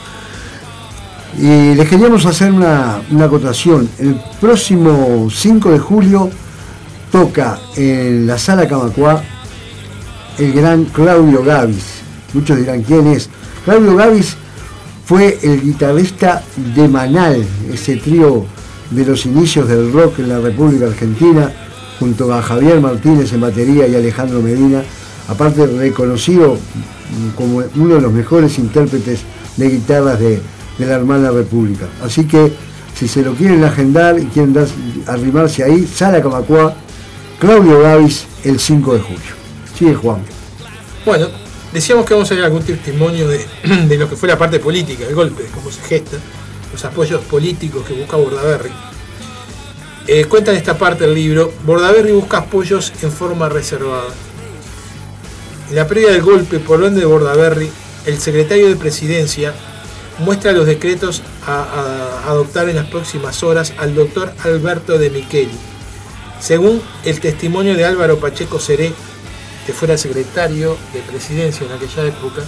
Y 1.37 1.75
les 1.75 1.89
queríamos 1.89 2.27
hacer 2.27 2.53
una, 2.53 3.01
acotación. 3.21 3.89
El 3.99 4.21
próximo 4.41 5.29
5 5.31 5.71
de 5.71 5.79
julio 5.79 6.31
toca 7.12 7.59
en 7.77 8.27
la 8.27 8.39
sala 8.39 8.66
Camacuá 8.66 9.23
el 10.39 10.53
gran 10.53 10.85
Claudio 10.87 11.45
Gavis. 11.45 12.01
Muchos 12.33 12.57
dirán 12.57 12.83
quién 12.83 13.07
es. 13.07 13.29
Claudio 13.64 13.95
Gavis 13.95 14.37
fue 15.05 15.39
el 15.43 15.62
guitarrista 15.62 16.43
de 16.75 16.89
Manal, 16.89 17.45
ese 17.73 17.97
trío 17.97 18.47
de 18.91 19.05
los 19.05 19.27
inicios 19.27 19.69
del 19.69 19.93
rock 19.93 20.19
en 20.21 20.29
la 20.31 20.41
República 20.41 20.87
Argentina 20.87 21.53
junto 21.99 22.32
a 22.32 22.42
Javier 22.42 22.80
Martínez 22.80 23.32
en 23.32 23.40
batería 23.40 23.86
y 23.86 23.94
Alejandro 23.94 24.40
Medina, 24.40 24.82
aparte 25.28 25.66
reconocido 25.66 26.57
como 27.34 27.62
uno 27.76 27.94
de 27.96 28.01
los 28.01 28.12
mejores 28.12 28.59
intérpretes 28.59 29.20
de 29.57 29.68
guitarras 29.68 30.20
de, 30.20 30.40
la 30.78 30.94
hermana 30.94 31.32
República. 31.32 31.86
Así 32.05 32.24
que 32.24 32.53
si 32.94 33.09
se 33.09 33.22
lo 33.22 33.34
quieren 33.34 33.64
agendar 33.64 34.16
y 34.16 34.26
quieren 34.26 34.55
arrimarse 35.07 35.64
ahí, 35.64 35.84
Sala 35.86 36.22
Camacua, 36.22 36.72
Claudio 37.40 37.80
Gavis, 37.80 38.26
el 38.44 38.61
5 38.61 38.94
de 38.94 39.01
julio. 39.01 39.32
Sigue 39.76 39.94
Juan. 39.96 40.20
Bueno, 41.05 41.26
decíamos 41.72 42.07
que 42.07 42.14
vamos 42.14 42.30
a 42.30 42.34
ver 42.36 42.44
algún 42.44 42.62
testimonio 42.62 43.28
de, 43.28 43.44
de, 43.88 43.99
lo 43.99 44.09
que 44.09 44.14
fue 44.14 44.28
la 44.28 44.38
parte 44.38 44.61
política, 44.61 45.05
el 45.09 45.16
golpe, 45.16 45.46
cómo 45.53 45.68
se 45.68 45.80
gesta, 45.82 46.16
los 46.72 46.84
apoyos 46.84 47.22
políticos 47.22 47.84
que 47.84 47.94
busca 47.94 48.16
Bordaberry 48.16 48.70
eh, 50.09 50.24
cuenta 50.24 50.52
en 50.52 50.56
esta 50.56 50.78
parte 50.78 51.04
del 51.04 51.14
libro, 51.14 51.52
Bordaberry 51.64 52.12
busca 52.12 52.38
apoyos 52.38 52.94
en 53.02 53.12
forma 53.12 53.50
reservada. 53.50 54.09
En 55.68 55.76
la 55.76 55.86
previa 55.86 56.12
del 56.12 56.22
golpe 56.22 56.59
por 56.59 56.78
orden 56.78 56.94
de 56.94 57.04
Bordaberry, 57.04 57.70
el 58.06 58.18
secretario 58.18 58.70
de 58.70 58.76
Presidencia 58.76 59.52
muestra 60.18 60.52
los 60.52 60.64
decretos 60.64 61.22
a, 61.46 62.22
adoptar 62.26 62.70
en 62.70 62.76
las 62.76 62.86
próximas 62.86 63.42
horas 63.42 63.74
al 63.76 63.94
doctor 63.94 64.32
Alberto 64.44 64.98
de 64.98 65.11
Micheli. 65.11 65.52
Según 66.40 66.80
el 67.04 67.20
testimonio 67.20 67.74
de 67.74 67.84
Álvaro 67.84 68.18
Pacheco 68.18 68.59
Seré, 68.59 68.94
que 69.66 69.74
fuera 69.74 69.98
secretario 69.98 70.78
de 70.94 71.00
Presidencia 71.00 71.66
en 71.66 71.72
aquella 71.72 72.06
época, 72.06 72.42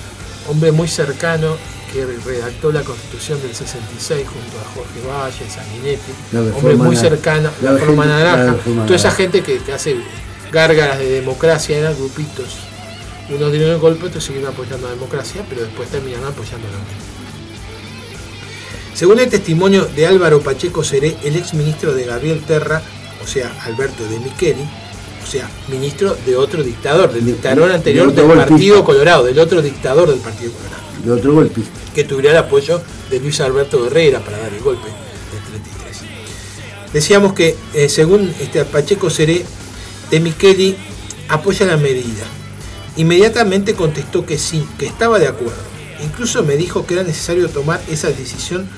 hombre 0.48 0.72
muy 0.72 0.88
cercano 0.88 1.56
que 1.92 2.06
redactó 2.24 2.70
la 2.72 2.82
Constitución 2.82 3.40
del 3.42 3.54
66 3.54 4.26
junto 4.26 4.58
a 4.58 4.64
Jorge 4.74 5.00
Valle, 5.06 5.50
Sanguinetti, 5.50 6.12
hombre 6.56 6.76
muy 6.76 6.96
cercano, 6.96 7.50
la, 7.62 7.76
forma 7.76 8.06
naranja, 8.06 8.56
toda 8.86 8.96
esa 8.96 9.10
gente 9.10 9.42
que, 9.42 9.60
hace 9.72 9.96
gárgaras 10.52 10.98
de 10.98 11.08
democracia, 11.10 11.78
eran 11.78 11.94
grupitos. 11.96 12.58
Unos 13.28 13.52
dieron 13.52 13.70
el 13.70 13.78
golpe, 13.78 14.06
otros 14.06 14.24
siguieron 14.24 14.52
apoyando 14.52 14.86
la 14.86 14.94
democracia, 14.94 15.44
pero 15.48 15.62
después 15.62 15.88
terminaron 15.88 16.26
apoyando 16.26 16.66
la 16.68 16.78
Según 18.96 19.20
el 19.20 19.28
testimonio 19.28 19.84
de 19.84 20.06
Álvaro 20.06 20.40
Pacheco 20.40 20.82
Seré, 20.82 21.16
el 21.22 21.36
ex 21.36 21.54
ministro 21.54 21.94
de 21.94 22.04
Gabriel 22.06 22.42
Terra, 22.46 22.82
o 23.22 23.26
sea, 23.26 23.52
Alberto 23.64 24.04
de 24.04 24.18
Micheli, 24.18 24.68
o 25.22 25.26
sea, 25.26 25.48
ministro 25.68 26.16
de 26.26 26.36
otro 26.36 26.62
dictador, 26.62 27.12
del 27.12 27.26
dictador 27.26 27.70
anterior 27.70 28.12
del 28.12 28.26
Partido 28.26 28.84
Colorado, 28.84 29.24
del 29.24 29.38
otro 29.38 29.62
dictador 29.62 30.08
del 30.08 30.18
Partido 30.18 30.52
Colorado 30.52 30.79
de 31.04 31.10
otro 31.10 31.34
golpista. 31.34 31.72
que 31.94 32.04
tuviera 32.04 32.30
el 32.30 32.36
apoyo 32.36 32.80
de 33.10 33.20
Luis 33.20 33.40
Alberto 33.40 33.86
Herrera 33.86 34.20
para 34.20 34.38
dar 34.38 34.52
el 34.52 34.60
golpe 34.60 34.86
del 34.88 35.62
33. 35.62 35.98
Decíamos 36.92 37.32
que, 37.32 37.56
eh, 37.74 37.88
según 37.88 38.32
este 38.40 38.64
Pacheco 38.64 39.10
Seré, 39.10 39.44
de 40.10 40.20
Micheli 40.20 40.76
apoya 41.28 41.66
la 41.66 41.76
medida. 41.76 42.24
Inmediatamente 42.96 43.74
contestó 43.74 44.26
que 44.26 44.38
sí, 44.38 44.66
que 44.78 44.86
estaba 44.86 45.18
de 45.18 45.28
acuerdo. 45.28 45.62
Incluso 46.02 46.42
me 46.42 46.56
dijo 46.56 46.86
que 46.86 46.94
era 46.94 47.02
necesario 47.04 47.48
tomar 47.48 47.80
esa 47.88 48.08
decisión 48.08 48.68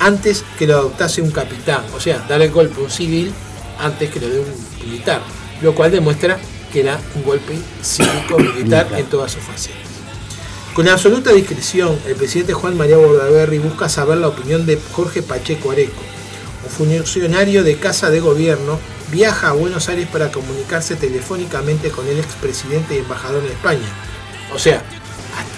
antes 0.00 0.44
que 0.58 0.66
lo 0.66 0.76
adoptase 0.78 1.22
un 1.22 1.30
capitán, 1.30 1.82
o 1.94 2.00
sea, 2.00 2.24
dar 2.28 2.40
el 2.40 2.50
golpe 2.50 2.80
a 2.80 2.84
un 2.84 2.90
civil 2.90 3.32
antes 3.80 4.10
que 4.10 4.20
lo 4.20 4.28
dé 4.28 4.38
un 4.38 4.86
militar, 4.86 5.20
lo 5.60 5.74
cual 5.74 5.90
demuestra 5.90 6.38
que 6.72 6.80
era 6.80 7.00
un 7.14 7.24
golpe 7.24 7.58
cívico-militar 7.82 8.88
en 8.96 9.06
todas 9.06 9.32
sus 9.32 9.42
facetas. 9.42 9.97
Con 10.78 10.86
absoluta 10.86 11.32
discreción, 11.32 11.98
el 12.06 12.14
presidente 12.14 12.52
Juan 12.52 12.76
María 12.76 12.98
Bordaberry 12.98 13.58
busca 13.58 13.88
saber 13.88 14.18
la 14.18 14.28
opinión 14.28 14.64
de 14.64 14.78
Jorge 14.92 15.22
Pacheco 15.22 15.72
Areco, 15.72 16.00
un 16.62 16.70
funcionario 16.70 17.64
de 17.64 17.78
Casa 17.78 18.10
de 18.10 18.20
Gobierno, 18.20 18.78
viaja 19.10 19.48
a 19.48 19.54
Buenos 19.54 19.88
Aires 19.88 20.06
para 20.06 20.30
comunicarse 20.30 20.94
telefónicamente 20.94 21.90
con 21.90 22.06
el 22.06 22.20
expresidente 22.20 22.94
y 22.94 22.98
embajador 22.98 23.42
en 23.42 23.50
España. 23.50 23.88
O 24.54 24.58
sea, 24.60 24.84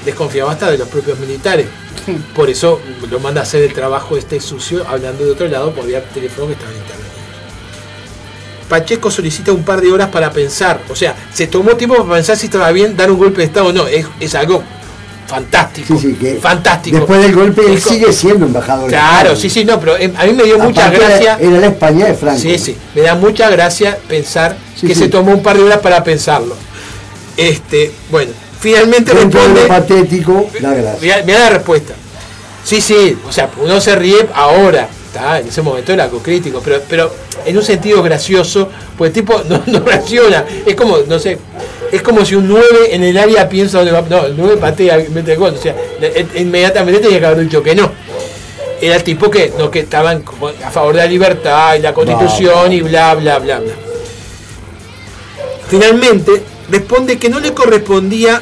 desconfiaba 0.06 0.52
hasta 0.52 0.70
de 0.70 0.78
los 0.78 0.88
propios 0.88 1.18
militares. 1.18 1.66
Por 2.34 2.48
eso 2.48 2.80
lo 3.10 3.20
manda 3.20 3.42
a 3.42 3.44
hacer 3.44 3.62
el 3.62 3.74
trabajo 3.74 4.16
este 4.16 4.40
sucio, 4.40 4.88
hablando 4.88 5.26
de 5.26 5.32
otro 5.32 5.48
lado 5.48 5.74
por 5.74 5.84
vía 5.84 6.02
teléfono 6.02 6.46
que 6.46 6.54
estaba 6.54 6.72
interveniendo. 6.72 7.10
Pacheco 8.70 9.10
solicita 9.10 9.52
un 9.52 9.64
par 9.64 9.82
de 9.82 9.92
horas 9.92 10.08
para 10.08 10.32
pensar. 10.32 10.80
O 10.88 10.96
sea, 10.96 11.14
se 11.30 11.46
tomó 11.46 11.76
tiempo 11.76 11.96
para 11.98 12.14
pensar 12.14 12.38
si 12.38 12.46
estaba 12.46 12.72
bien 12.72 12.96
dar 12.96 13.10
un 13.10 13.18
golpe 13.18 13.42
de 13.42 13.48
Estado 13.48 13.66
o 13.66 13.72
no. 13.74 13.86
Es, 13.86 14.06
es 14.18 14.34
algo 14.34 14.64
fantástico. 15.30 15.96
Sí, 15.96 16.08
sí, 16.08 16.14
que 16.14 16.34
fantástico. 16.34 16.96
Después 16.98 17.22
del 17.22 17.34
golpe 17.34 17.62
él 17.64 17.80
sigue 17.80 18.12
siendo 18.12 18.46
embajador. 18.46 18.90
Claro, 18.90 19.36
sí, 19.36 19.48
sí, 19.48 19.64
no, 19.64 19.78
pero 19.78 19.96
eh, 19.96 20.12
a 20.16 20.24
mí 20.26 20.32
me 20.32 20.42
dio 20.44 20.58
mucha 20.58 20.90
gracia. 20.90 21.38
Era 21.40 21.58
la 21.58 21.66
España 21.68 22.06
de 22.06 22.14
Franco. 22.14 22.40
Sí, 22.40 22.58
sí, 22.58 22.76
me 22.94 23.02
da 23.02 23.14
mucha 23.14 23.48
gracia 23.48 23.96
pensar 24.08 24.56
Sí, 24.78 24.86
que 24.88 24.94
sí. 24.94 25.02
se 25.02 25.08
tomó 25.08 25.32
un 25.32 25.42
par 25.42 25.56
de 25.56 25.62
horas 25.62 25.78
para 25.78 26.02
pensarlo. 26.04 26.54
Este, 27.36 27.92
bueno, 28.10 28.32
finalmente 28.60 29.14
Dentro 29.14 29.40
de 29.40 29.48
lo 29.48 29.54
responde. 29.54 29.80
patético, 29.80 30.50
la 30.60 30.74
gracia. 30.74 30.98
Mira, 31.00 31.22
mira 31.24 31.38
la 31.38 31.50
respuesta. 31.50 31.94
Sí, 32.64 32.80
sí, 32.80 33.16
o 33.26 33.32
sea, 33.32 33.48
uno 33.62 33.80
se 33.80 33.94
ríe 33.96 34.28
ahora, 34.34 34.88
está, 35.06 35.38
en 35.40 35.48
ese 35.48 35.62
momento 35.62 35.92
era 35.92 36.04
algo 36.04 36.18
crítico, 36.18 36.60
pero, 36.62 36.82
pero 36.88 37.10
en 37.46 37.56
un 37.56 37.62
sentido 37.62 38.02
gracioso, 38.02 38.68
pues 38.98 39.08
el 39.08 39.14
tipo 39.14 39.40
no, 39.48 39.62
no 39.66 39.80
reacciona. 39.80 40.44
Es 40.66 40.74
como, 40.74 40.98
no 41.08 41.18
sé, 41.18 41.38
es 41.92 42.02
como 42.02 42.24
si 42.24 42.34
un 42.34 42.48
9 42.48 42.64
en 42.90 43.02
el 43.02 43.18
área 43.18 43.48
piensa 43.48 43.78
dónde 43.78 43.92
va. 43.92 44.02
No, 44.02 44.26
el 44.26 44.36
9 44.36 44.56
patea, 44.58 45.04
mete 45.10 45.32
el 45.32 45.38
gol. 45.38 45.54
O 45.58 45.60
sea, 45.60 45.74
e- 46.00 46.26
inmediatamente 46.36 47.00
tenía 47.00 47.18
que 47.20 47.26
haber 47.26 47.44
dicho 47.44 47.62
que 47.62 47.74
no. 47.74 47.90
Era 48.80 48.96
el 48.96 49.02
tipo 49.04 49.30
que, 49.30 49.52
que 49.70 49.80
estaban 49.80 50.24
a 50.64 50.70
favor 50.70 50.94
de 50.94 51.02
la 51.02 51.06
libertad 51.06 51.74
y 51.74 51.80
la 51.80 51.92
constitución 51.92 52.72
y 52.72 52.80
bla, 52.80 53.14
bla, 53.14 53.38
bla, 53.38 53.60
bla. 53.60 53.72
Finalmente, 55.68 56.42
responde 56.70 57.18
que 57.18 57.28
no 57.28 57.40
le 57.40 57.52
correspondía 57.52 58.40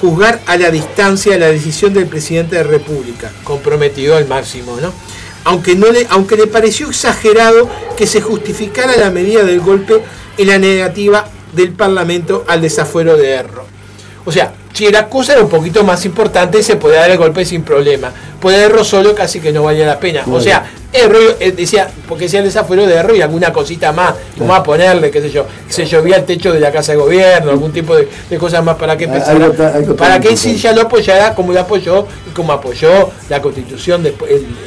juzgar 0.00 0.40
a 0.46 0.56
la 0.56 0.70
distancia 0.70 1.38
la 1.38 1.48
decisión 1.48 1.92
del 1.92 2.06
presidente 2.06 2.56
de 2.56 2.64
la 2.64 2.70
República, 2.70 3.30
comprometido 3.44 4.16
al 4.16 4.26
máximo, 4.26 4.78
¿no? 4.80 4.92
Aunque, 5.44 5.74
no 5.74 5.90
le, 5.90 6.06
aunque 6.10 6.36
le 6.36 6.46
pareció 6.46 6.88
exagerado 6.88 7.68
que 7.96 8.06
se 8.06 8.20
justificara 8.20 8.96
la 8.96 9.10
medida 9.10 9.42
del 9.42 9.60
golpe 9.60 10.00
en 10.38 10.46
la 10.48 10.58
negativa 10.58 11.26
del 11.52 11.72
Parlamento 11.72 12.44
al 12.46 12.60
desafuero 12.60 13.16
de 13.16 13.30
Erro. 13.32 13.64
O 14.24 14.32
sea, 14.32 14.52
si 14.74 14.88
la 14.90 15.08
cosa 15.08 15.32
era 15.32 15.42
un 15.42 15.48
poquito 15.48 15.82
más 15.82 16.04
importante, 16.04 16.62
se 16.62 16.76
podía 16.76 17.00
dar 17.00 17.10
el 17.10 17.18
golpe 17.18 17.44
sin 17.44 17.62
problema. 17.62 18.12
Puede 18.40 18.62
Erro 18.64 18.84
solo 18.84 19.14
casi 19.14 19.40
que 19.40 19.50
no 19.52 19.62
valía 19.64 19.86
la 19.86 19.98
pena. 19.98 20.22
O 20.30 20.40
sea, 20.40 20.70
Erro 20.92 21.18
eh, 21.40 21.52
decía, 21.52 21.88
porque 22.08 22.24
decía 22.24 22.40
el 22.40 22.44
desafuero 22.46 22.86
de 22.86 22.94
Erro 22.94 23.14
y 23.16 23.22
alguna 23.22 23.52
cosita 23.52 23.92
más, 23.92 24.14
como 24.38 24.54
a 24.54 24.62
ponerle, 24.62 25.10
qué 25.10 25.20
sé 25.22 25.30
yo, 25.30 25.46
se 25.68 25.86
llovía 25.86 26.16
el 26.16 26.24
techo 26.24 26.52
de 26.52 26.60
la 26.60 26.70
casa 26.70 26.92
de 26.92 26.98
gobierno, 26.98 27.50
algún 27.50 27.72
tipo 27.72 27.96
de, 27.96 28.08
de 28.28 28.38
cosas 28.38 28.62
más 28.62 28.76
para 28.76 28.96
que 28.96 29.08
pensara, 29.08 29.32
algo 29.44 29.52
ta- 29.52 29.74
algo 29.74 29.96
para 29.96 30.20
que 30.20 30.28
importante. 30.30 30.58
ya 30.58 30.72
lo 30.72 30.82
apoyara 30.82 31.34
como 31.34 31.52
lo 31.52 31.60
apoyó 31.60 32.06
y 32.28 32.30
como 32.34 32.52
apoyó 32.52 33.10
la 33.28 33.40
constitución 33.40 34.04
el- 34.06 34.14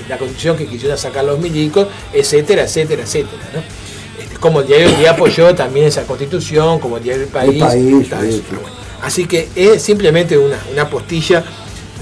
la 0.10 0.18
constitución 0.18 0.58
que 0.58 0.66
quisieron 0.66 0.98
sacar 0.98 1.24
los 1.26 1.40
milicos, 1.40 1.88
etcétera, 2.12 2.64
etcétera, 2.64 3.04
etcétera, 3.04 3.44
¿no? 3.54 3.62
Como 4.44 4.60
el 4.60 4.68
diario 4.68 4.89
El 4.89 4.98
Día 4.98 5.12
apoyó 5.12 5.56
también 5.56 5.88
esa 5.88 6.04
constitución, 6.04 6.78
como 6.80 6.98
el 6.98 7.04
diario 7.04 7.24
El 7.24 7.30
País. 7.30 7.64
País. 7.64 8.44
Así 9.02 9.26
que 9.26 9.48
es 9.56 9.82
simplemente 9.82 10.38
una, 10.38 10.60
una 10.70 10.89
postilla 10.89 11.46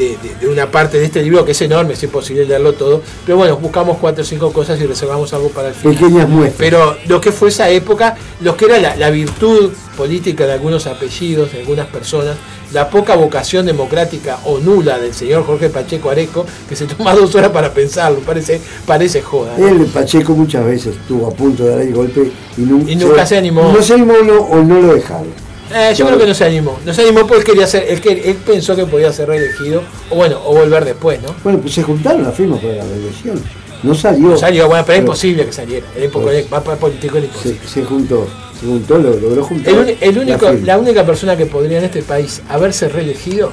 de, 0.01 0.17
de- 0.29 0.35
de 0.41 0.47
una 0.47 0.69
parte 0.71 0.97
de 0.99 1.05
este 1.05 1.21
libro 1.21 1.45
que 1.45 1.51
es 1.51 1.61
enorme, 1.61 1.93
es 1.93 2.03
imposible 2.03 2.45
leerlo 2.45 2.73
todo. 2.73 3.01
Pero 3.25 3.37
bueno, 3.37 3.57
buscamos 3.57 3.97
cuatro 3.99 4.23
o 4.23 4.25
cinco 4.25 4.51
cosas 4.51 4.79
y 4.81 4.85
reservamos 4.85 5.33
algo 5.33 5.49
para 5.49 5.69
el 5.69 5.73
final. 5.73 5.95
Pequeñas 5.95 6.27
muestras. 6.29 6.57
Pero 6.57 6.97
lo 7.07 7.21
que 7.21 7.31
fue 7.31 7.49
esa 7.49 7.69
época, 7.69 8.15
lo 8.41 8.55
que 8.57 8.65
era 8.65 8.79
la, 8.79 8.95
la 8.95 9.09
virtud 9.09 9.71
política 9.97 10.45
de 10.45 10.53
algunos 10.53 10.87
apellidos, 10.87 11.51
de 11.51 11.59
algunas 11.59 11.87
personas, 11.87 12.35
la 12.73 12.89
poca 12.89 13.15
vocación 13.15 13.65
democrática 13.65 14.39
o 14.45 14.57
nula 14.59 14.97
del 14.97 15.13
señor 15.13 15.45
Jorge 15.45 15.69
Pacheco 15.69 16.09
Areco, 16.09 16.45
que 16.69 16.75
se 16.75 16.85
toma 16.87 17.13
dos 17.13 17.35
horas 17.35 17.51
para 17.51 17.73
pensarlo, 17.73 18.19
parece, 18.19 18.61
parece 18.85 19.21
joda. 19.21 19.53
¿no? 19.57 19.67
Él, 19.67 19.85
Pacheco, 19.93 20.33
muchas 20.33 20.65
veces 20.65 20.95
estuvo 20.95 21.27
a 21.27 21.31
punto 21.31 21.63
de 21.65 21.69
dar 21.71 21.81
el 21.81 21.93
golpe 21.93 22.31
y, 22.57 22.61
nu- 22.61 22.85
Y 22.87 22.95
nunca 22.95 23.25
se 23.25 23.37
animó. 23.37 23.71
No 23.73 23.81
se 23.81 23.93
animó 23.93 24.13
no, 24.25 24.39
o 24.39 24.63
no 24.63 24.79
lo 24.79 24.93
dejaron. 24.95 25.27
Eh, 25.73 25.93
yo 25.95 26.05
creo 26.05 26.17
que 26.17 26.27
no 26.27 26.33
se 26.33 26.43
animó. 26.45 26.79
No 26.85 26.93
se 26.93 27.01
animó 27.01 27.25
porque 27.27 27.43
quería 27.43 27.67
ser, 27.67 27.85
él, 27.89 28.01
que- 28.01 28.29
él 28.29 28.35
pensó 28.45 28.75
que 28.75 28.85
podía 28.85 29.11
ser 29.13 29.27
reelegido, 29.27 29.81
o 30.09 30.15
bueno, 30.15 30.39
o 30.45 30.53
volver 30.55 30.85
después, 30.85 31.21
¿no? 31.21 31.33
Bueno, 31.43 31.59
pues 31.59 31.73
se 31.73 31.83
juntaron 31.83 32.23
las 32.23 32.35
firmas 32.35 32.59
para 32.59 32.73
la 32.75 32.83
reelección. 32.83 33.41
No 33.83 33.95
salió. 33.95 34.29
No 34.29 34.37
salió, 34.37 34.67
bueno, 34.67 34.83
pero 34.85 34.93
es 34.93 34.99
Pero 34.99 35.07
imposible 35.07 35.45
que 35.45 35.53
saliera. 35.53 35.87
Era 35.95 36.09
Pues- 36.11 36.51
más 36.51 36.61
político 36.77 37.17
era 37.17 37.25
imposible. 37.25 37.59
se 37.67 37.83
juntó. 37.83 38.27
Se 38.59 38.67
juntó, 38.67 38.97
lo 38.99 39.15
logró 39.15 39.43
juntar. 39.43 39.73
El, 39.99 40.17
único, 40.19 40.51
la 40.63 40.77
única 40.77 41.03
persona 41.05 41.35
que 41.35 41.47
podría 41.47 41.79
en 41.79 41.85
este 41.85 42.03
país 42.03 42.41
haberse 42.47 42.87
reelegido 42.89 43.51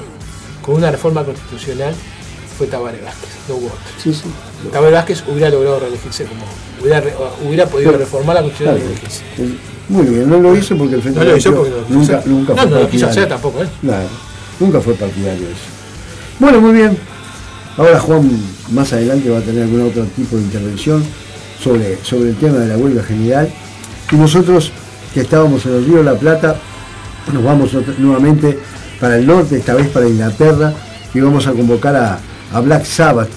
con 0.61 0.75
una 0.75 0.91
reforma 0.91 1.23
constitucional 1.23 1.95
fue 2.57 2.67
Tabaré 2.67 3.01
Vázquez, 3.01 3.29
no 3.47 3.55
hubo 3.55 3.67
otro. 3.67 3.79
Sí, 4.03 4.13
sí. 4.13 4.21
Tabaré 4.71 4.93
Vázquez 4.93 5.23
hubiera 5.27 5.49
logrado 5.49 5.79
reelegirse 5.79 6.25
como 6.25 6.41
hubiera, 6.81 7.65
podido 7.67 7.91
Pero- 7.91 7.97
reformar 7.97 8.35
la 8.35 8.41
constitución 8.41 8.75
Claro. 8.75 8.89
reelegirse. 8.89 9.23
Muy 9.89 10.05
bien, 10.05 10.29
no 10.29 10.37
lo 10.39 10.55
hizo 10.55 10.77
porque 10.77 10.95
el 10.95 11.01
Frente 11.01 11.19
No 11.19 11.25
lo 11.25 11.37
hizo 11.37 11.53
porque 11.55 11.71
no 11.71 11.95
nunca, 11.99 12.17
hacer. 12.17 12.31
nunca 12.31 12.53
No, 12.53 12.61
fue 12.61 12.69
no 12.71 12.79
lo 12.79 12.89
quiso 12.89 13.05
partidario. 13.05 13.09
hacer 13.09 13.27
tampoco 13.27 13.61
él. 13.61 13.69
Claro, 13.81 14.07
nunca 14.59 14.81
fue 14.81 14.93
partidario 14.93 15.41
de 15.47 15.51
eso. 15.51 15.61
Bueno, 16.39 16.61
muy 16.61 16.73
bien. 16.73 16.97
Ahora 17.77 17.99
Juan 17.99 18.29
más 18.71 18.93
adelante 18.93 19.29
va 19.29 19.39
a 19.39 19.41
tener 19.41 19.63
algún 19.63 19.81
otro 19.87 20.03
tipo 20.15 20.35
de 20.35 20.41
intervención 20.43 21.03
sobre, 21.63 21.97
sobre 22.03 22.29
el 22.29 22.35
tema 22.35 22.57
de 22.59 22.67
la 22.67 22.77
huelga 22.77 23.03
general. 23.03 23.49
Y 24.11 24.15
nosotros, 24.15 24.71
que 25.13 25.21
estábamos 25.21 25.65
en 25.65 25.75
el 25.75 25.85
Río 25.85 25.97
de 25.97 26.03
la 26.03 26.15
Plata, 26.15 26.55
nos 27.33 27.43
vamos 27.43 27.71
nuevamente 27.97 28.59
para 28.99 29.17
el 29.17 29.25
norte, 29.25 29.57
esta 29.57 29.73
vez 29.75 29.87
para 29.89 30.07
Inglaterra, 30.07 30.73
y 31.13 31.19
vamos 31.19 31.47
a 31.47 31.51
convocar 31.53 31.95
a, 31.95 32.19
a 32.53 32.59
Black 32.59 32.85
Sabbath, 32.85 33.29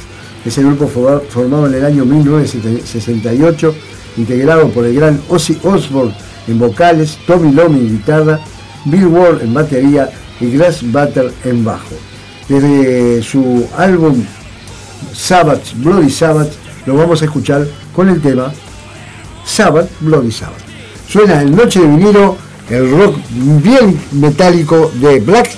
que 0.43 0.49
es 0.49 0.59
el 0.59 0.67
grupo 0.67 0.89
for- 0.89 1.25
formado 1.29 1.67
en 1.67 1.75
el 1.75 1.85
año 1.85 2.05
1968, 2.05 3.75
integrado 4.17 4.69
por 4.69 4.85
el 4.85 4.95
gran 4.95 5.21
Ozzy 5.29 5.59
Osbourne 5.63 6.15
en 6.49 6.59
vocales, 6.59 7.19
Tommy 7.27 7.53
Lomi 7.53 7.79
en 7.81 7.89
guitarra, 7.99 8.41
Bill 8.85 9.07
Ward 9.07 9.43
en 9.43 9.55
batería 9.55 10.11
y 10.41 10.51
Grass 10.51 10.83
Butter 10.83 11.33
en 11.45 11.65
bajo. 11.65 11.95
Desde 12.49 13.23
su 13.23 13.65
álbum 13.79 14.23
Sabbath, 15.15 15.73
Bloody 15.77 16.11
Sabbath, 16.11 16.53
lo 16.87 16.97
vamos 16.97 17.23
a 17.23 17.27
escuchar 17.27 17.67
con 17.95 18.09
el 18.09 18.21
tema 18.21 18.53
Sabbath, 19.45 19.89
Bloody 20.01 20.33
Sabbath. 20.33 20.61
Suena 21.09 21.43
en 21.43 21.55
Noche 21.55 21.81
de 21.81 21.87
Vinilo, 21.87 22.37
el 22.71 22.91
rock 22.91 23.17
bien 23.63 23.99
metálico 24.13 24.91
de 25.01 25.21
Black 25.21 25.51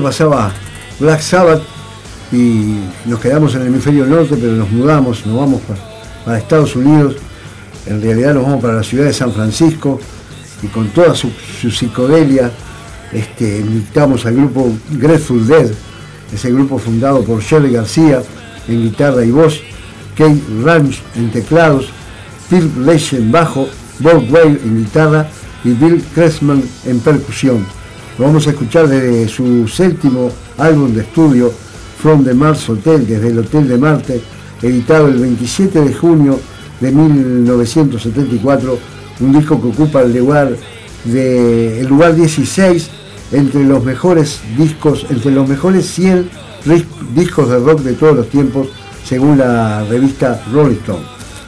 Pasaba 0.00 0.52
Black 0.98 1.20
Sabbath 1.20 1.62
y 2.32 2.78
nos 3.04 3.20
quedamos 3.20 3.54
en 3.54 3.62
el 3.62 3.68
hemisferio 3.68 4.06
norte, 4.06 4.36
pero 4.40 4.52
nos 4.52 4.70
mudamos, 4.70 5.24
nos 5.26 5.36
vamos 5.36 5.60
para, 6.24 6.38
Estados 6.38 6.74
Unidos. 6.76 7.16
En 7.86 8.00
realidad 8.02 8.34
nos 8.34 8.44
vamos 8.44 8.62
para 8.62 8.74
la 8.74 8.82
ciudad 8.82 9.04
de 9.04 9.12
San 9.12 9.32
Francisco 9.32 10.00
y 10.62 10.68
con 10.68 10.88
toda 10.88 11.14
su, 11.14 11.30
su 11.60 11.70
psicodelia 11.70 12.50
este, 13.12 13.60
invitamos 13.60 14.26
al 14.26 14.34
grupo 14.34 14.72
Grateful 14.90 15.46
Dead, 15.46 15.70
ese 16.32 16.50
grupo 16.50 16.78
fundado 16.78 17.22
por 17.22 17.40
Shirley 17.40 17.72
García 17.72 18.22
en 18.66 18.82
guitarra 18.82 19.24
y 19.24 19.30
voz, 19.30 19.60
Kate 20.16 20.40
Ranch 20.62 21.00
en 21.14 21.30
teclados, 21.30 21.90
Phil 22.48 22.70
Leche 22.84 23.18
en 23.18 23.30
bajo, 23.30 23.68
Bob 24.00 24.24
Whale 24.30 24.58
en 24.64 24.84
guitarra 24.84 25.28
y 25.62 25.70
Bill 25.70 26.02
Kressman 26.14 26.62
en 26.86 27.00
percusión. 27.00 27.64
Lo 28.18 28.26
vamos 28.26 28.46
a 28.46 28.50
escuchar 28.50 28.86
desde 28.88 29.28
su 29.28 29.66
séptimo 29.66 30.30
álbum 30.58 30.92
de 30.94 31.00
estudio, 31.02 31.52
From 32.00 32.24
the 32.24 32.34
Mars 32.34 32.68
Hotel, 32.68 33.06
desde 33.06 33.28
el 33.28 33.38
Hotel 33.40 33.66
de 33.66 33.78
Marte, 33.78 34.20
editado 34.62 35.08
el 35.08 35.18
27 35.18 35.80
de 35.80 35.92
junio 35.94 36.38
de 36.80 36.92
1974, 36.92 38.78
un 39.20 39.32
disco 39.32 39.60
que 39.60 39.68
ocupa 39.68 40.02
el 40.02 40.16
lugar, 40.16 40.56
el 41.12 41.86
lugar 41.86 42.14
16 42.14 42.90
entre 43.32 43.64
los 43.64 43.82
mejores 43.84 44.40
discos, 44.56 45.06
entre 45.10 45.32
los 45.32 45.48
mejores 45.48 45.86
100 45.86 46.28
ris- 46.66 46.84
discos 47.14 47.48
de 47.48 47.58
rock 47.58 47.80
de 47.80 47.94
todos 47.94 48.14
los 48.16 48.28
tiempos, 48.28 48.68
según 49.04 49.38
la 49.38 49.84
revista 49.84 50.40
Rolling 50.52 50.76
Stone. 50.76 51.02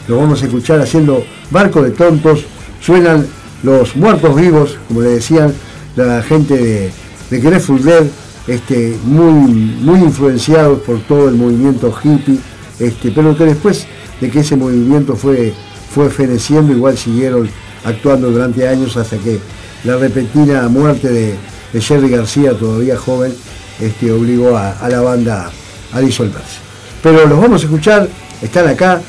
Lo 0.09 0.19
vamos 0.19 0.43
a 0.43 0.47
escuchar 0.47 0.81
haciendo 0.81 1.25
Barco 1.51 1.81
de 1.83 1.91
Tontos, 1.91 2.41
suenan 2.81 3.27
los 3.63 3.95
muertos 3.97 4.35
vivos, 4.35 4.77
como 4.89 5.03
le 5.03 5.11
decían 5.11 5.53
la 5.97 6.23
gente 6.23 6.57
de, 6.57 6.93
de 7.31 7.41
Grateful 7.41 7.83
Dead, 7.83 8.05
este, 8.47 8.97
muy, 9.05 9.33
muy 9.33 10.01
influenciados 10.01 10.81
por 10.81 11.01
todo 11.01 11.29
el 11.29 11.35
movimiento 11.35 11.93
hippie, 12.03 12.39
este, 12.79 13.11
pero 13.11 13.37
que 13.37 13.45
después 13.45 13.87
de 14.21 14.31
que 14.31 14.41
ese 14.41 14.57
movimiento 14.57 15.17
fue, 15.17 15.53
fue 15.91 16.11
feneciendo, 16.11 16.73
igual 16.73 16.97
siguieron 16.97 17.49
actuando 17.85 18.31
durante 18.31 18.69
años 18.69 18.97
hasta 18.97 19.17
que 19.19 19.39
la 19.85 19.97
repentina 19.97 20.69
muerte 20.69 21.09
de, 21.09 21.35
de 21.73 21.81
Jerry 21.81 22.09
García, 22.09 22.53
todavía 22.53 22.97
joven, 22.97 23.35
este, 23.81 24.11
obligó 24.11 24.57
a, 24.57 24.89
la 24.89 25.01
banda 25.01 25.51
a 25.93 26.01
disolverse. 26.01 26.59
Pero 27.03 27.27
los 27.27 27.41
vamos 27.41 27.63
a 27.63 27.65
escuchar, 27.67 28.09
están 28.43 28.69
acá 28.69 29.01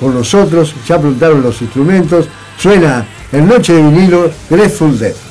con 0.00 0.14
nosotros, 0.14 0.74
ya 0.86 0.98
preguntaron 0.98 1.42
los 1.42 1.60
instrumentos, 1.62 2.28
suena 2.58 3.06
en 3.32 3.48
Noche 3.48 3.72
de 3.72 3.82
vinilo 3.82 4.30
Grateful 4.48 4.98
Dead. 4.98 5.25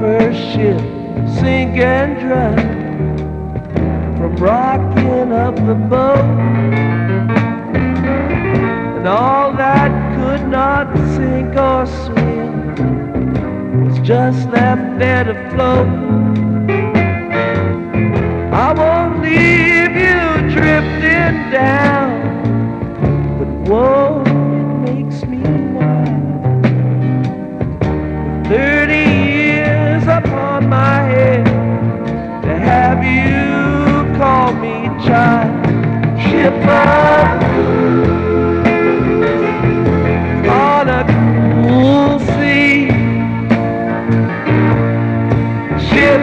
First 0.00 0.38
ship 0.52 0.80
sink 1.38 1.76
and 1.78 2.18
drown 2.20 2.56
from 4.16 4.36
rocking 4.36 5.32
up 5.32 5.56
the 5.56 5.74
boat 5.74 6.84
and 8.96 9.12
all 9.12 9.52
that 9.52 9.90
could 10.16 10.48
not 10.48 10.96
sink 11.14 11.54
or 11.56 11.84
swim 11.84 12.74
was 13.84 13.98
just 13.98 14.48
left 14.48 14.98
there 14.98 15.24
to 15.24 15.34
float. 15.50 15.86
I 18.54 18.72
won't 18.72 19.20
leave 19.20 19.94
you 19.94 20.50
drifting 20.54 21.50
down, 21.50 22.10
but 23.38 23.48
whoa, 23.68 24.23
ship 36.22 36.54
of 36.66 37.42
on 40.48 40.88
a 40.88 41.02
cool 41.12 42.18
sea. 42.18 42.88
Ship 45.86 46.22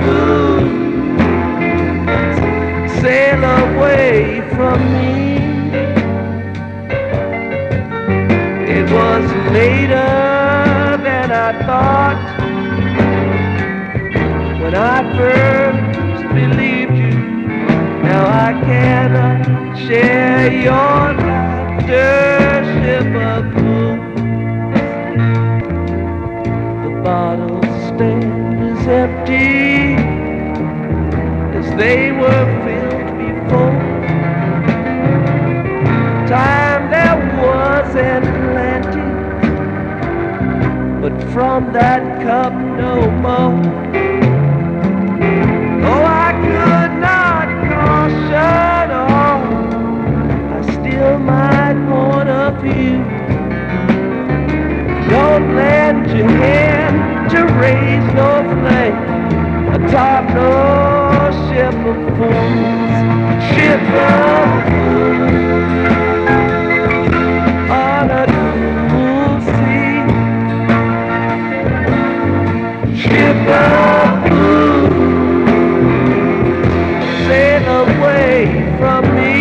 fools, 0.00 0.70
sail 3.00 3.42
away 3.62 4.42
from 4.54 4.78
me. 4.94 5.10
It 8.78 8.86
was 8.90 9.24
later 9.52 10.10
than 11.06 11.28
I 11.30 11.50
thought 11.66 12.20
when 14.60 14.74
I 14.74 15.16
first 15.16 15.59
Share 19.00 20.52
your 20.52 21.14
laughter, 21.14 22.60
of 23.16 23.44
fools. 23.54 24.00
The 26.84 26.92
bottle 27.02 27.62
stand 27.86 28.62
is 28.62 28.86
empty 28.86 29.96
as 31.58 31.66
they 31.78 32.12
were 32.12 32.46
filled 32.62 33.10
before. 33.16 33.80
Time 36.28 36.82
there 36.90 37.18
was 37.40 37.90
and 37.96 38.26
plenty, 38.52 39.10
but 41.00 41.16
from 41.32 41.72
that 41.72 42.02
cup 42.22 42.52
no 42.52 43.10
more. 43.10 43.59
you 56.20 56.26
can 56.26 57.30
to 57.30 57.40
raise 57.54 58.06
no 58.12 58.42
flag 58.60 58.92
atop 59.74 60.24
no 60.34 60.50
ship 61.48 61.78
of 61.90 61.96
fools. 62.16 62.94
Ship 63.48 63.86
of 64.04 64.48
fools 64.68 65.72
on 67.70 68.06
a 68.10 68.24
sea. 69.48 70.00
Ship 73.00 73.40
of 73.48 74.08
fools 74.28 75.00
sail 77.26 77.64
away 77.86 78.36
from 78.78 79.02
me. 79.16 79.40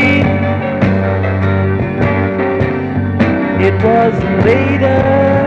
It 3.68 3.76
was 3.84 4.16
later. 4.46 5.39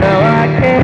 Now 0.00 0.42
I 0.42 0.46
can't 0.60 0.83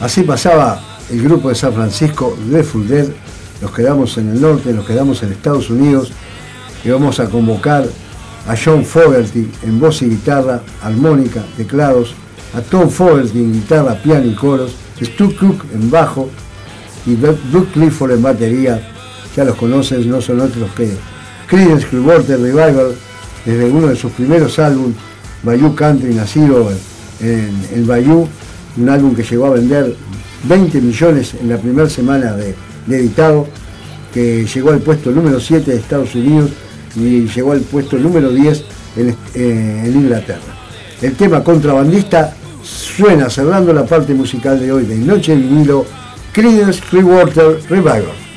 así 0.00 0.22
pasaba 0.22 0.80
el 1.10 1.22
grupo 1.22 1.48
de 1.48 1.54
San 1.54 1.72
Francisco 1.72 2.36
Full 2.64 2.86
Dead. 2.86 3.08
Nos 3.60 3.72
quedamos 3.72 4.16
en 4.18 4.30
el 4.30 4.40
norte, 4.40 4.72
nos 4.72 4.86
quedamos 4.86 5.22
en 5.22 5.32
Estados 5.32 5.70
Unidos 5.70 6.12
y 6.84 6.90
vamos 6.90 7.18
a 7.18 7.26
convocar 7.28 7.86
a 8.46 8.54
John 8.56 8.84
Fogerty 8.84 9.50
en 9.62 9.80
voz 9.80 10.00
y 10.02 10.08
guitarra, 10.08 10.62
armónica, 10.82 11.42
teclados, 11.56 12.14
a 12.54 12.60
Tom 12.60 12.88
Fogerty 12.88 13.38
en 13.38 13.52
guitarra, 13.52 14.00
piano 14.02 14.26
y 14.26 14.34
coros, 14.34 14.74
Stu 15.00 15.36
Cook 15.36 15.64
en 15.74 15.90
bajo 15.90 16.30
y 17.04 17.14
Doug 17.16 17.66
Clifford 17.72 18.12
en 18.12 18.22
batería. 18.22 18.92
Ya 19.36 19.44
los 19.44 19.56
conocen, 19.56 20.08
no 20.08 20.20
son 20.20 20.40
otros 20.40 20.70
que 20.76 20.96
Creedence 21.46 21.86
Clearwater 21.86 22.40
Revival 22.40 22.94
desde 23.44 23.64
uno 23.70 23.88
de 23.88 23.96
sus 23.96 24.12
primeros 24.12 24.58
álbumes, 24.58 24.96
Bayou 25.42 25.74
Country, 25.74 26.14
nacido 26.14 26.70
en 27.20 27.66
el 27.74 27.84
Bayou, 27.84 28.28
un 28.76 28.88
álbum 28.88 29.14
que 29.14 29.22
llegó 29.22 29.46
a 29.46 29.50
vender 29.50 29.94
20 30.44 30.80
millones 30.80 31.34
en 31.40 31.48
la 31.48 31.56
primera 31.56 31.88
semana 31.88 32.34
de, 32.34 32.54
editado, 32.88 33.46
que 34.12 34.46
llegó 34.46 34.70
al 34.70 34.80
puesto 34.80 35.10
número 35.10 35.40
7 35.40 35.70
de 35.70 35.76
Estados 35.76 36.14
Unidos 36.14 36.50
y 36.96 37.26
llegó 37.26 37.52
al 37.52 37.60
puesto 37.60 37.96
número 37.98 38.30
10 38.30 38.64
en, 38.96 39.08
eh, 39.34 39.82
en 39.84 39.94
Inglaterra. 39.94 40.54
El 41.02 41.14
tema 41.14 41.44
contrabandista 41.44 42.34
suena 42.62 43.30
cerrando 43.30 43.72
la 43.72 43.84
parte 43.84 44.14
musical 44.14 44.58
de 44.58 44.72
hoy 44.72 44.84
de 44.84 44.96
Noche 44.96 45.34
Vinilo, 45.34 45.84
Creedence 46.32 46.80
Clearwater 46.88 47.60
Revival. 47.68 48.27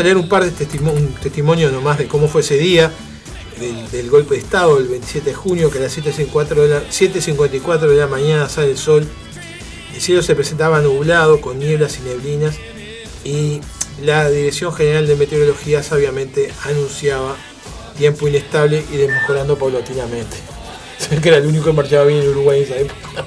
A 0.00 0.04
leer 0.04 0.16
un 0.16 0.28
par 0.28 0.44
de 0.44 0.50
testimo- 0.52 0.92
un 0.92 1.14
testimonio 1.14 1.70
nomás 1.70 1.98
de 1.98 2.06
cómo 2.06 2.28
fue 2.28 2.40
ese 2.42 2.56
día, 2.58 2.90
del, 3.90 4.08
golpe 4.08 4.34
de 4.36 4.40
Estado, 4.40 4.78
el 4.78 4.86
27 4.88 5.30
de 5.30 5.34
junio, 5.34 5.70
que 5.70 5.78
a 5.78 5.82
las 5.82 5.96
7.54 5.96 6.62
de 6.62 6.68
la, 6.68 6.82
7:54 6.90 7.88
de 7.88 7.96
la 7.96 8.06
mañana 8.06 8.48
sale 8.48 8.70
el 8.70 8.78
sol, 8.78 9.06
el 9.94 10.00
cielo 10.00 10.22
se 10.22 10.34
presentaba 10.36 10.80
nublado, 10.80 11.40
con 11.40 11.58
nieblas 11.58 11.98
y 11.98 12.08
neblinas, 12.08 12.56
y 13.24 13.60
la 14.04 14.30
Dirección 14.30 14.72
General 14.72 15.06
de 15.08 15.16
Meteorología 15.16 15.82
sabiamente 15.82 16.52
anunciaba 16.64 17.36
tiempo 17.96 18.28
inestable 18.28 18.84
y 18.92 18.96
desmejorando 18.96 19.58
paulatinamente. 19.58 20.36
Que 21.22 21.28
era 21.28 21.38
el 21.38 21.46
único 21.46 21.64
que 21.66 21.72
marchaba 21.72 22.04
bien 22.04 22.22
en 22.22 22.28
Uruguay 22.28 22.58
en 22.58 22.64
esa 22.64 22.76
época. 22.76 23.24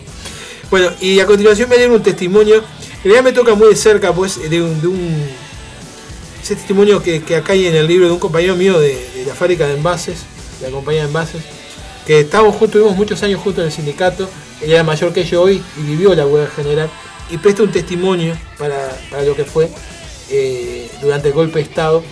Bueno, 0.70 0.92
y 1.02 1.20
a 1.20 1.26
continuación 1.26 1.68
me 1.70 1.76
dieron 1.78 1.96
un 1.96 2.04
testimonio, 2.04 2.56
en 2.58 3.04
realidad 3.04 3.24
me 3.24 3.34
toca 3.34 3.54
muy 3.56 3.68
de 3.70 3.76
cerca, 3.76 4.14
pues, 4.14 4.50
de 4.50 4.62
un- 4.62 5.30
ese 6.52 6.60
testimonio 6.60 7.02
que, 7.02 7.24
acá 7.36 7.54
hay 7.54 7.68
en 7.68 7.76
el 7.76 7.88
libro 7.88 8.08
de 8.08 8.12
un 8.12 8.20
compañero 8.20 8.56
mío 8.56 8.78
de, 8.80 9.24
la 9.26 9.34
fábrica 9.34 9.68
de 9.68 9.76
envases, 9.76 10.24
de 10.60 10.68
la 10.68 10.76
compañía 10.76 11.02
de 11.04 11.08
envases, 11.08 11.42
que 12.06 12.20
estábamos 12.22 12.56
juntos, 12.56 12.74
tuvimos 12.74 12.98
muchos 12.98 13.24
años 13.24 13.40
juntos 13.40 13.62
en 13.62 13.68
el 13.68 13.72
sindicato, 13.72 14.30
él 14.62 14.72
era 14.72 14.84
mayor 14.84 15.14
que 15.14 15.24
yo 15.24 15.44
hoy 15.44 15.64
y 15.78 15.82
vivió 15.82 16.14
la 16.14 16.26
huelga 16.26 16.50
general, 16.54 16.90
y 17.30 17.38
presta 17.38 17.64
un 17.64 17.72
testimonio 17.72 18.38
para, 18.58 18.92
lo 19.24 19.34
que 19.34 19.46
fue 19.46 19.70
eh, 20.30 20.90
durante 21.02 21.30
el 21.30 21.34
golpe 21.34 21.60
de 21.60 21.66
Estado, 21.66 22.04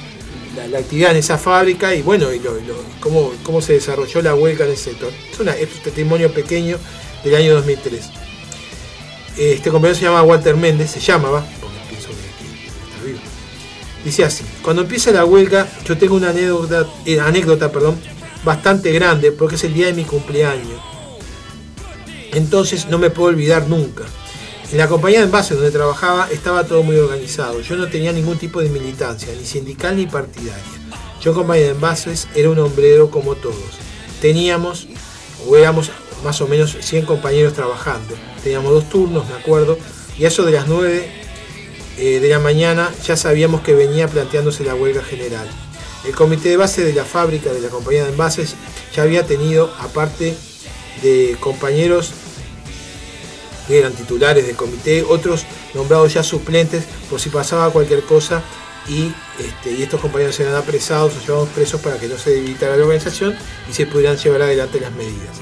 la, 0.71 0.79
actividad 0.79 1.11
en 1.11 1.17
esa 1.17 1.37
fábrica 1.37 1.93
y 1.93 2.01
bueno, 2.01 2.31
y, 2.33 2.39
lo- 2.39 2.57
cómo, 3.01 3.33
cómo 3.43 3.61
se 3.61 3.73
desarrolló 3.73 4.21
la 4.21 4.35
huelga 4.35 4.65
en 4.65 4.71
ese 4.71 4.91
sector. 4.91 5.11
Es, 5.31 5.39
un 5.39 5.83
testimonio 5.83 6.31
pequeño 6.31 6.77
del 7.23 7.35
año 7.35 7.55
2003. 7.55 8.09
Este 9.37 9.69
compañero 9.69 9.97
se 9.97 10.05
llama 10.05 10.23
Walter 10.23 10.55
Méndez, 10.55 10.91
se 10.91 10.99
llamaba, 10.99 11.45
Dice 14.03 14.23
así, 14.23 14.45
cuando 14.61 14.83
empieza 14.83 15.11
la 15.11 15.25
huelga 15.25 15.67
yo 15.85 15.97
tengo 15.97 16.15
una 16.15 16.29
anécdota, 16.29 16.87
eh, 17.05 17.19
anécdota 17.19 17.71
perdón, 17.71 17.99
bastante 18.43 18.91
grande 18.91 19.31
porque 19.31 19.55
es 19.55 19.63
el 19.65 19.73
día 19.73 19.87
de 19.87 19.93
mi 19.93 20.05
cumpleaños. 20.05 20.79
Entonces 22.33 22.87
no 22.87 22.97
me 22.97 23.09
puedo 23.09 23.29
olvidar 23.29 23.67
nunca. 23.67 24.03
En 24.71 24.77
la 24.77 24.87
compañía 24.87 25.19
de 25.19 25.25
envases 25.25 25.57
donde 25.57 25.71
trabajaba 25.71 26.29
estaba 26.31 26.63
todo 26.63 26.83
muy 26.83 26.95
organizado. 26.95 27.59
Yo 27.61 27.75
no 27.75 27.87
tenía 27.87 28.13
ningún 28.13 28.37
tipo 28.37 28.61
de 28.61 28.69
militancia, 28.69 29.33
ni 29.37 29.43
sindical 29.43 29.97
ni 29.97 30.05
partidaria. 30.05 30.63
Yo 31.21 31.33
compañía 31.33 31.65
de 31.65 31.71
envases 31.71 32.27
era 32.35 32.49
un 32.49 32.59
hombrero 32.59 33.09
como 33.09 33.35
todos. 33.35 33.57
Teníamos, 34.21 34.87
o 35.47 35.57
éramos 35.57 35.91
más 36.23 36.39
o 36.41 36.47
menos 36.47 36.77
100 36.79 37.05
compañeros 37.05 37.53
trabajando. 37.53 38.15
Teníamos 38.43 38.71
dos 38.71 38.89
turnos, 38.89 39.27
me 39.27 39.35
acuerdo, 39.35 39.77
y 40.17 40.25
eso 40.25 40.45
de 40.45 40.51
las 40.51 40.67
9 40.67 41.18
eh, 42.01 42.21
de 42.21 42.29
la 42.29 42.39
mañana 42.39 42.93
ya 43.05 43.17
sabíamos 43.17 43.59
que 43.59 43.73
venía 43.73 44.07
planteándose 44.07 44.63
la 44.63 44.73
huelga 44.73 45.03
general. 45.03 45.45
El 46.05 46.15
comité 46.15 46.47
de 46.47 46.55
base 46.55 46.81
de 46.81 46.93
la 46.93 47.03
fábrica 47.03 47.51
de 47.51 47.59
la 47.59 47.67
compañía 47.67 48.05
de 48.05 48.11
envases 48.11 48.55
ya 48.95 49.03
había 49.03 49.25
tenido, 49.25 49.69
aparte 49.79 50.33
de 51.03 51.35
compañeros 51.41 52.11
que 53.67 53.79
eran 53.79 53.91
titulares 53.91 54.47
del 54.47 54.55
comité, 54.55 55.03
otros 55.03 55.43
nombrados 55.73 56.13
ya 56.13 56.23
suplentes 56.23 56.85
por 57.09 57.19
si 57.19 57.29
pasaba 57.29 57.69
cualquier 57.69 58.03
cosa 58.03 58.41
y, 58.87 59.13
este, 59.37 59.83
estos 59.83 59.99
compañeros 59.99 60.39
eran 60.39 60.55
apresados 60.55 61.13
o 61.17 61.19
llevados 61.19 61.49
presos 61.49 61.81
para 61.81 61.99
que 61.99 62.07
no 62.07 62.17
se 62.17 62.29
debilitara 62.29 62.77
la 62.77 62.83
organización 62.83 63.35
y 63.69 63.73
se 63.73 63.85
pudieran 63.85 64.15
llevar 64.15 64.43
adelante 64.43 64.79
las 64.79 64.93
medidas. 64.93 65.35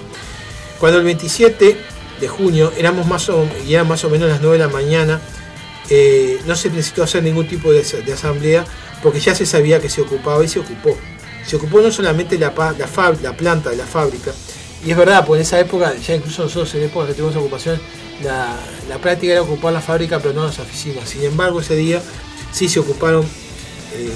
Cuando 0.80 0.98
el 0.98 1.06
27 1.06 1.78
de 2.20 2.28
junio 2.28 2.74
éramos 2.76 3.06
más 3.06 3.30
o, 3.30 3.48
y 3.64 3.76
eran 3.76 3.88
más 3.88 4.04
o 4.04 4.10
menos 4.10 4.28
las 4.28 4.42
9 4.42 4.58
de 4.58 4.66
la 4.66 4.72
mañana, 4.72 5.22
eh, 5.90 6.40
no 6.46 6.56
se 6.56 6.70
necesitó 6.70 7.04
hacer 7.04 7.24
ningún 7.24 7.48
tipo 7.48 7.72
de, 7.72 7.82
asamblea 8.14 8.66
porque 9.02 9.20
ya 9.20 9.34
se 9.36 9.46
sabía 9.46 9.80
que 9.80 9.90
se 9.90 10.02
ocupaba 10.02 10.44
y 10.44 10.48
se 10.48 10.60
ocupó. 10.60 10.98
Se 11.46 11.56
ocupó 11.56 11.82
no 11.82 11.92
solamente 11.92 12.38
la, 12.38 12.54
la, 13.22 13.34
planta 13.38 13.70
de 13.70 13.78
la 13.78 13.86
fábrica, 13.86 14.34
y 14.86 14.92
es 14.92 14.98
verdad, 14.98 15.26
porque 15.26 15.42
en 15.42 15.48
esa 15.48 15.60
época, 15.60 15.96
ya 15.96 16.16
incluso 16.16 16.44
nosotros 16.44 16.74
en 16.76 16.84
época 16.84 17.08
que 17.08 17.14
tuvimos 17.14 17.36
ocupación, 17.36 17.80
la, 18.24 18.58
práctica 19.02 19.34
era 19.34 19.42
ocupar 19.42 19.74
la 19.74 19.82
fábrica 19.82 20.20
pero 20.20 20.34
no 20.34 20.46
las 20.46 20.60
oficinas. 20.60 21.10
Sin 21.10 21.24
embargo, 21.24 21.62
ese 21.62 21.76
día 21.76 22.02
sí 22.52 22.68
se 22.68 22.80
ocuparon 22.80 23.24
eh, 23.94 24.12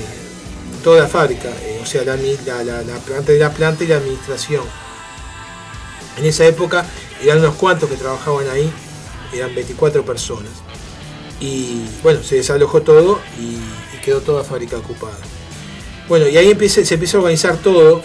toda 0.83 1.01
la 1.01 1.07
fábrica, 1.07 1.49
eh, 1.63 1.79
o 1.81 1.85
sea, 1.85 2.03
la 2.03 2.15
planta 3.05 3.31
de 3.31 3.39
la 3.39 3.51
planta 3.51 3.83
y 3.83 3.87
la 3.87 3.97
administración. 3.97 4.63
En 6.17 6.25
esa 6.25 6.45
época 6.45 6.85
eran 7.21 7.39
unos 7.39 7.55
cuantos 7.55 7.89
que 7.89 7.95
trabajaban 7.95 8.49
ahí, 8.49 8.71
eran 9.33 9.53
24 9.55 10.03
personas. 10.05 10.51
Y 11.41 11.81
bueno, 12.03 12.21
se 12.23 12.35
desalojó 12.35 12.81
todo 12.81 13.19
y, 13.39 13.57
quedó 14.01 14.19
toda 14.21 14.43
fábrica 14.43 14.77
ocupada. 14.77 15.17
Bueno, 16.07 16.27
y 16.27 16.35
ahí 16.35 16.49
empieza, 16.49 16.83
se 16.83 16.95
empieza 16.95 17.17
a 17.17 17.19
organizar 17.19 17.57
todo. 17.57 18.01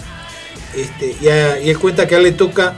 Este, 0.74 1.16
y, 1.20 1.28
él 1.28 1.78
cuenta 1.78 2.06
que 2.06 2.16
a 2.16 2.18
él 2.18 2.24
le 2.24 2.32
toca 2.32 2.76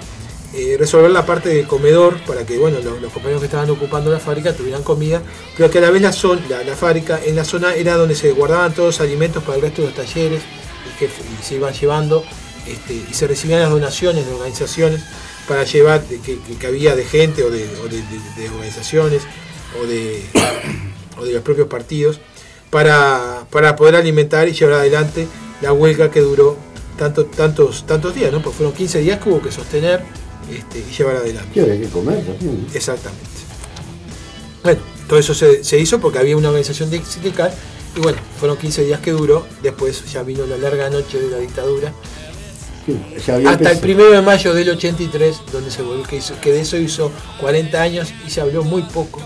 eh, 0.55 0.77
resolver 0.79 1.11
la 1.11 1.27
parte 1.27 1.49
del 1.49 1.67
comedor 1.67 2.19
para 2.23 2.47
que 2.47 2.59
bueno, 2.59 2.79
los, 2.79 3.13
compañeros 3.13 3.41
que 3.41 3.47
estaban 3.47 3.69
ocupando 3.71 4.11
la 4.13 4.21
fábrica 4.21 4.53
tuvieran 4.53 4.85
comida, 4.85 5.21
pero 5.57 5.69
que 5.69 5.79
a 5.79 5.81
la 5.81 5.91
vez 5.91 6.01
la, 6.01 6.13
zona, 6.13 6.41
la, 6.65 6.77
fábrica 6.77 7.21
en 7.25 7.35
la 7.35 7.45
zona 7.45 7.75
era 7.75 7.97
donde 7.97 8.15
se 8.15 8.31
guardaban 8.31 8.73
todos 8.73 8.99
los 8.99 9.01
alimentos 9.01 9.43
para 9.43 9.57
el 9.57 9.63
resto 9.63 9.83
de 9.83 9.89
los 9.89 9.97
talleres 9.97 10.41
y 10.41 10.99
que 10.99 11.11
se 11.43 11.57
iban 11.57 11.75
llevando 11.75 12.25
este, 12.67 12.95
y 12.95 13.15
se 13.15 13.27
recibían 13.27 13.61
las 13.61 13.71
donaciones 13.71 14.27
de 14.27 14.33
organizaciones 14.33 15.03
para 15.49 15.65
llevar 15.65 16.05
que, 16.05 16.21
que- 16.21 16.39
que 16.57 16.67
había 16.69 16.95
de 16.95 17.05
gente 17.05 17.43
o 17.43 17.51
de 17.51 17.69
organizaciones 18.55 19.23
o 19.83 19.87
de, 19.87 20.23
o 21.19 21.25
de 21.25 21.33
los 21.33 21.43
propios 21.43 21.69
partidos 21.69 22.21
para, 22.71 23.47
para 23.51 23.77
poder 23.77 23.97
alimentar 23.97 24.49
y 24.49 24.53
llevar 24.53 24.75
adelante 24.81 25.27
la 25.63 25.73
huelga 25.73 26.11
que 26.11 26.21
duró 26.21 26.57
tanto, 26.99 27.27
tantos, 27.27 27.87
tantos 27.87 28.15
días, 28.15 28.33
¿no? 28.33 28.43
Porque 28.43 28.57
fueron 28.59 28.75
15 28.75 29.01
días 29.01 29.21
que 29.21 29.29
hubo 29.29 29.41
que 29.43 29.51
sostener 29.53 30.03
este, 30.53 30.79
y 30.81 30.95
llevar 30.97 31.17
adelante. 31.17 31.51
Sí, 31.55 31.61
había 31.61 31.81
que 31.81 31.89
comer 31.89 32.25
también. 32.25 32.67
Exactamente. 32.75 33.25
Bueno, 34.63 34.81
todo 35.09 35.19
eso 35.19 35.35
se, 35.35 35.63
se 35.65 35.79
hizo 35.79 36.01
porque 36.01 36.19
había 36.19 36.37
una 36.37 36.49
organización 36.49 36.91
de- 36.91 37.05
sindical 37.05 37.53
y 37.97 38.01
bueno, 38.01 38.19
fueron 38.39 38.57
15 38.59 38.85
días 38.85 39.01
que 39.01 39.13
duró, 39.13 39.47
después 39.63 40.11
ya 40.13 40.23
vino 40.23 40.47
la 40.47 40.57
larga 40.59 40.91
noche 40.91 41.19
de 41.21 41.31
la 41.31 41.39
dictadura, 41.39 41.93
Sí, 42.87 42.97
hasta 43.47 43.71
el 43.71 43.79
primero 43.81 44.11
de 44.13 44.23
mayo 44.23 44.55
del 44.55 44.71
83, 44.71 45.43
donde 45.53 45.71
se 45.71 45.83
volvió, 45.83 46.05
que, 46.05 46.17
hizo- 46.17 46.41
que 46.41 46.53
de 46.53 46.61
eso 46.61 46.79
hizo 46.79 47.11
40 47.39 47.83
años 47.83 48.09
y 48.27 48.31
se 48.31 48.41
habló 48.41 48.65
muy 48.65 48.81
poco 48.83 49.21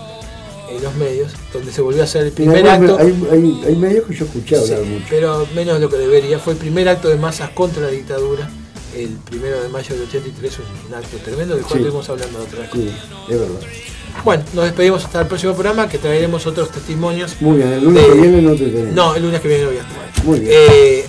en 0.77 0.83
los 0.83 0.95
medios, 0.95 1.31
donde 1.51 1.71
se 1.71 1.81
volvió 1.81 2.01
a 2.01 2.05
hacer 2.05 2.25
el 2.25 2.31
primer 2.31 2.67
acto. 2.67 2.97
Hay, 2.99 3.13
hay, 3.31 3.61
hay 3.67 3.75
medios 3.75 4.05
que 4.07 4.15
yo 4.15 4.25
escuché 4.25 4.57
hablar 4.57 4.79
Sí, 4.83 4.85
mucho. 4.89 5.05
pero 5.09 5.47
menos 5.55 5.75
de 5.75 5.79
lo 5.81 5.89
que 5.89 5.97
debería. 5.97 6.39
Fue 6.39 6.53
el 6.53 6.59
primer 6.59 6.87
acto 6.89 7.09
de 7.09 7.17
masas 7.17 7.49
contra 7.51 7.83
la 7.83 7.89
dictadura, 7.89 8.49
el 8.95 9.09
primero 9.29 9.61
de 9.61 9.69
mayo 9.69 9.95
del 9.95 10.03
83, 10.07 10.53
un, 10.89 10.93
acto 10.93 11.17
tremendo 11.17 11.55
del 11.55 11.63
cual 11.63 11.73
Sí. 11.79 11.79
estuvimos 11.85 12.09
hablando 12.09 12.39
la 12.39 12.45
otra 12.45 12.59
vez. 12.59 12.69
Sí, 12.73 12.91
es 13.29 13.39
verdad. 13.39 13.59
Bueno, 14.23 14.43
nos 14.53 14.65
despedimos 14.65 15.03
hasta 15.05 15.21
el 15.21 15.27
próximo 15.27 15.53
programa 15.53 15.89
que 15.89 15.97
traeremos 15.97 16.45
otros 16.45 16.69
testimonios. 16.69 17.35
Muy 17.41 17.57
bien, 17.57 17.69
el 17.73 17.83
lunes 17.83 18.03
de- 18.03 18.09
que 18.13 18.21
viene 18.21 18.41
no 18.43 18.51
te 18.51 18.67
tenemos. 18.67 18.93
No, 18.93 19.15
el 19.15 19.23
lunes 19.23 19.41
que 19.41 19.47
viene 19.47 19.63
no 19.63 19.69
voy 19.69 19.77
a 19.79 19.81
estar. 19.81 20.25
Muy 20.25 20.39
bien. 20.39 20.51
Eh, 20.53 21.05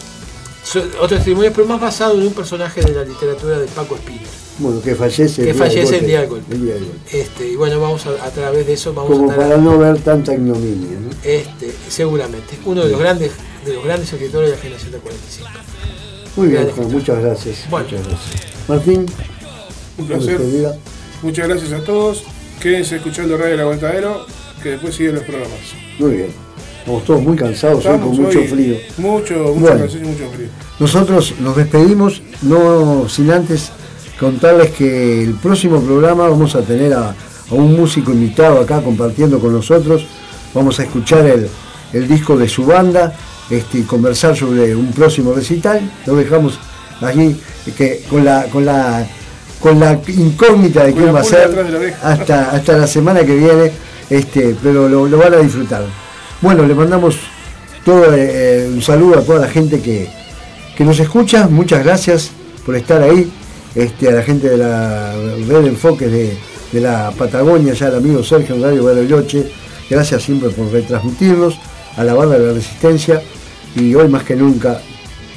otros 1.00 1.10
testimonios, 1.10 1.52
pero 1.54 1.66
más 1.68 1.80
basado 1.80 2.14
en 2.18 2.26
un 2.26 2.32
personaje 2.32 2.80
de 2.82 2.92
la 2.94 3.04
literatura 3.04 3.58
de 3.58 3.66
Paco 3.66 3.96
Espino. 3.96 4.22
Bueno, 4.58 4.80
que 4.80 4.94
fallece 4.94 5.42
Que 5.42 5.50
el 5.50 5.56
día 5.56 5.64
fallece 5.66 6.00
del 6.00 6.10
el 6.10 6.26
golpe. 6.28 6.54
El 6.54 6.64
día 6.64 6.74
del 6.74 6.84
golpe. 6.84 7.20
Este, 7.20 7.48
y 7.50 7.56
bueno, 7.56 7.80
vamos 7.80 8.06
a, 8.06 8.24
a 8.24 8.30
través 8.30 8.66
de 8.66 8.72
eso 8.74 8.94
vamos 8.94 9.10
Como 9.10 9.28
a 9.30 9.32
estar 9.32 9.48
para 9.48 9.60
no 9.60 9.78
ver 9.78 9.98
tanta 9.98 10.32
ignominia. 10.34 10.98
¿no? 11.00 11.10
este, 11.24 11.72
seguramente 11.88 12.56
uno 12.64 12.84
de 12.84 12.90
los 12.90 13.00
grandes 13.00 13.32
de 13.66 13.72
los 13.74 13.84
grandes 13.84 14.12
escritores 14.12 14.50
de 14.50 14.56
la 14.56 14.62
generación 14.62 14.92
del 14.92 15.00
45. 15.00 15.48
Muy 16.36 16.48
bien. 16.48 16.68
Juan, 16.70 16.92
muchas 16.92 17.18
gracias. 17.22 17.56
Bueno. 17.70 17.86
Muchas 17.86 18.06
gracias. 18.06 18.42
Martín, 18.68 19.06
Un 19.98 20.08
la 20.08 20.16
placer. 20.16 20.38
despedida. 20.38 20.76
Muchas 21.22 21.48
gracias 21.48 21.72
a 21.72 21.84
todos. 21.84 22.24
Quédense 22.60 22.96
escuchando 22.96 23.36
Radio 23.36 23.54
El 23.54 23.60
Aguantadero, 23.60 24.26
que 24.62 24.70
después 24.70 24.94
siguen 24.94 25.16
los 25.16 25.24
programas. 25.24 25.58
Muy 25.98 26.12
bien. 26.12 26.28
Estamos 26.80 27.04
todos 27.04 27.22
muy 27.22 27.36
cansados 27.36 27.84
hoy 27.86 27.98
con 27.98 28.08
mucho 28.16 28.38
hoy 28.38 28.46
frío. 28.48 28.76
Mucho, 28.98 29.34
mucho 29.34 29.52
Bueno. 29.54 29.68
cansancio 29.70 30.00
y 30.00 30.04
mucho 30.04 30.30
frío. 30.34 30.48
Nosotros 30.78 31.34
nos 31.40 31.56
despedimos, 31.56 32.20
no 32.42 33.08
sin 33.08 33.30
antes 33.30 33.70
contarles 34.18 34.70
que 34.70 35.22
el 35.24 35.34
próximo 35.34 35.80
programa 35.80 36.28
vamos 36.28 36.54
a 36.54 36.62
tener 36.62 36.92
a, 36.94 37.10
a 37.10 37.54
un 37.54 37.76
músico 37.76 38.12
invitado 38.12 38.60
acá 38.60 38.80
compartiendo 38.80 39.38
con 39.38 39.52
nosotros. 39.52 40.06
Vamos 40.54 40.78
a 40.80 40.84
escuchar 40.84 41.26
el, 41.26 41.48
el 41.92 42.08
disco 42.08 42.36
de 42.36 42.48
su 42.48 42.64
banda 42.64 43.12
este, 43.50 43.78
y 43.78 43.82
conversar 43.82 44.36
sobre 44.36 44.74
un 44.74 44.92
próximo 44.92 45.32
recital. 45.32 45.80
Lo 46.06 46.14
dejamos 46.16 46.58
allí 47.00 47.36
que, 47.76 48.02
con 48.08 48.24
la 48.24 48.44
con 48.44 48.64
la 48.64 49.06
con 49.60 49.80
la 49.80 49.98
incógnita 50.08 50.84
de 50.84 50.92
quién 50.92 51.14
va 51.14 51.20
a 51.20 51.24
ser 51.24 51.50
la 51.50 52.10
hasta, 52.10 52.50
hasta 52.50 52.76
la 52.76 52.86
semana 52.86 53.24
que 53.24 53.34
viene. 53.34 53.72
este, 54.10 54.54
pero 54.62 54.88
lo, 54.88 55.06
lo 55.06 55.18
van 55.18 55.34
a 55.34 55.38
disfrutar. 55.38 55.84
Bueno, 56.40 56.66
le 56.66 56.74
mandamos 56.74 57.16
todo 57.84 58.14
eh, 58.14 58.68
un 58.72 58.82
saludo 58.82 59.18
a 59.18 59.22
toda 59.22 59.40
la 59.40 59.48
gente 59.48 59.80
que, 59.80 60.08
que 60.76 60.84
nos 60.84 60.98
escucha, 61.00 61.48
muchas 61.48 61.84
gracias 61.84 62.30
por 62.64 62.76
estar 62.76 63.02
ahí, 63.02 63.30
este, 63.74 64.08
a 64.08 64.12
la 64.12 64.22
gente 64.22 64.50
de 64.50 64.56
la 64.56 65.12
red 65.12 65.66
enfoques 65.66 66.10
de, 66.10 66.36
la 66.72 67.12
Patagonia, 67.12 67.72
ya 67.72 67.86
el 67.86 67.96
amigo 67.96 68.24
Sergio 68.24 68.60
Radio 68.60 68.82
Bariloche, 68.84 69.48
gracias 69.88 70.24
siempre 70.24 70.50
por 70.50 70.72
retransmitirnos, 70.72 71.56
a 71.96 72.02
la 72.02 72.14
banda 72.14 72.36
de 72.36 72.48
la 72.48 72.52
resistencia 72.52 73.22
y 73.76 73.94
hoy 73.94 74.08
más 74.08 74.24
que 74.24 74.34
nunca 74.34 74.80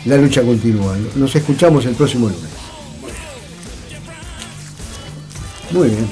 la 0.06 0.18
lucha 0.18 0.42
continúa. 0.42 0.96
Nos 1.16 1.36
escuchamos 1.36 1.86
el 1.86 1.94
próximo 1.94 2.28
lunes. 2.28 2.50
Muy 5.72 5.90
bien. 5.90 6.08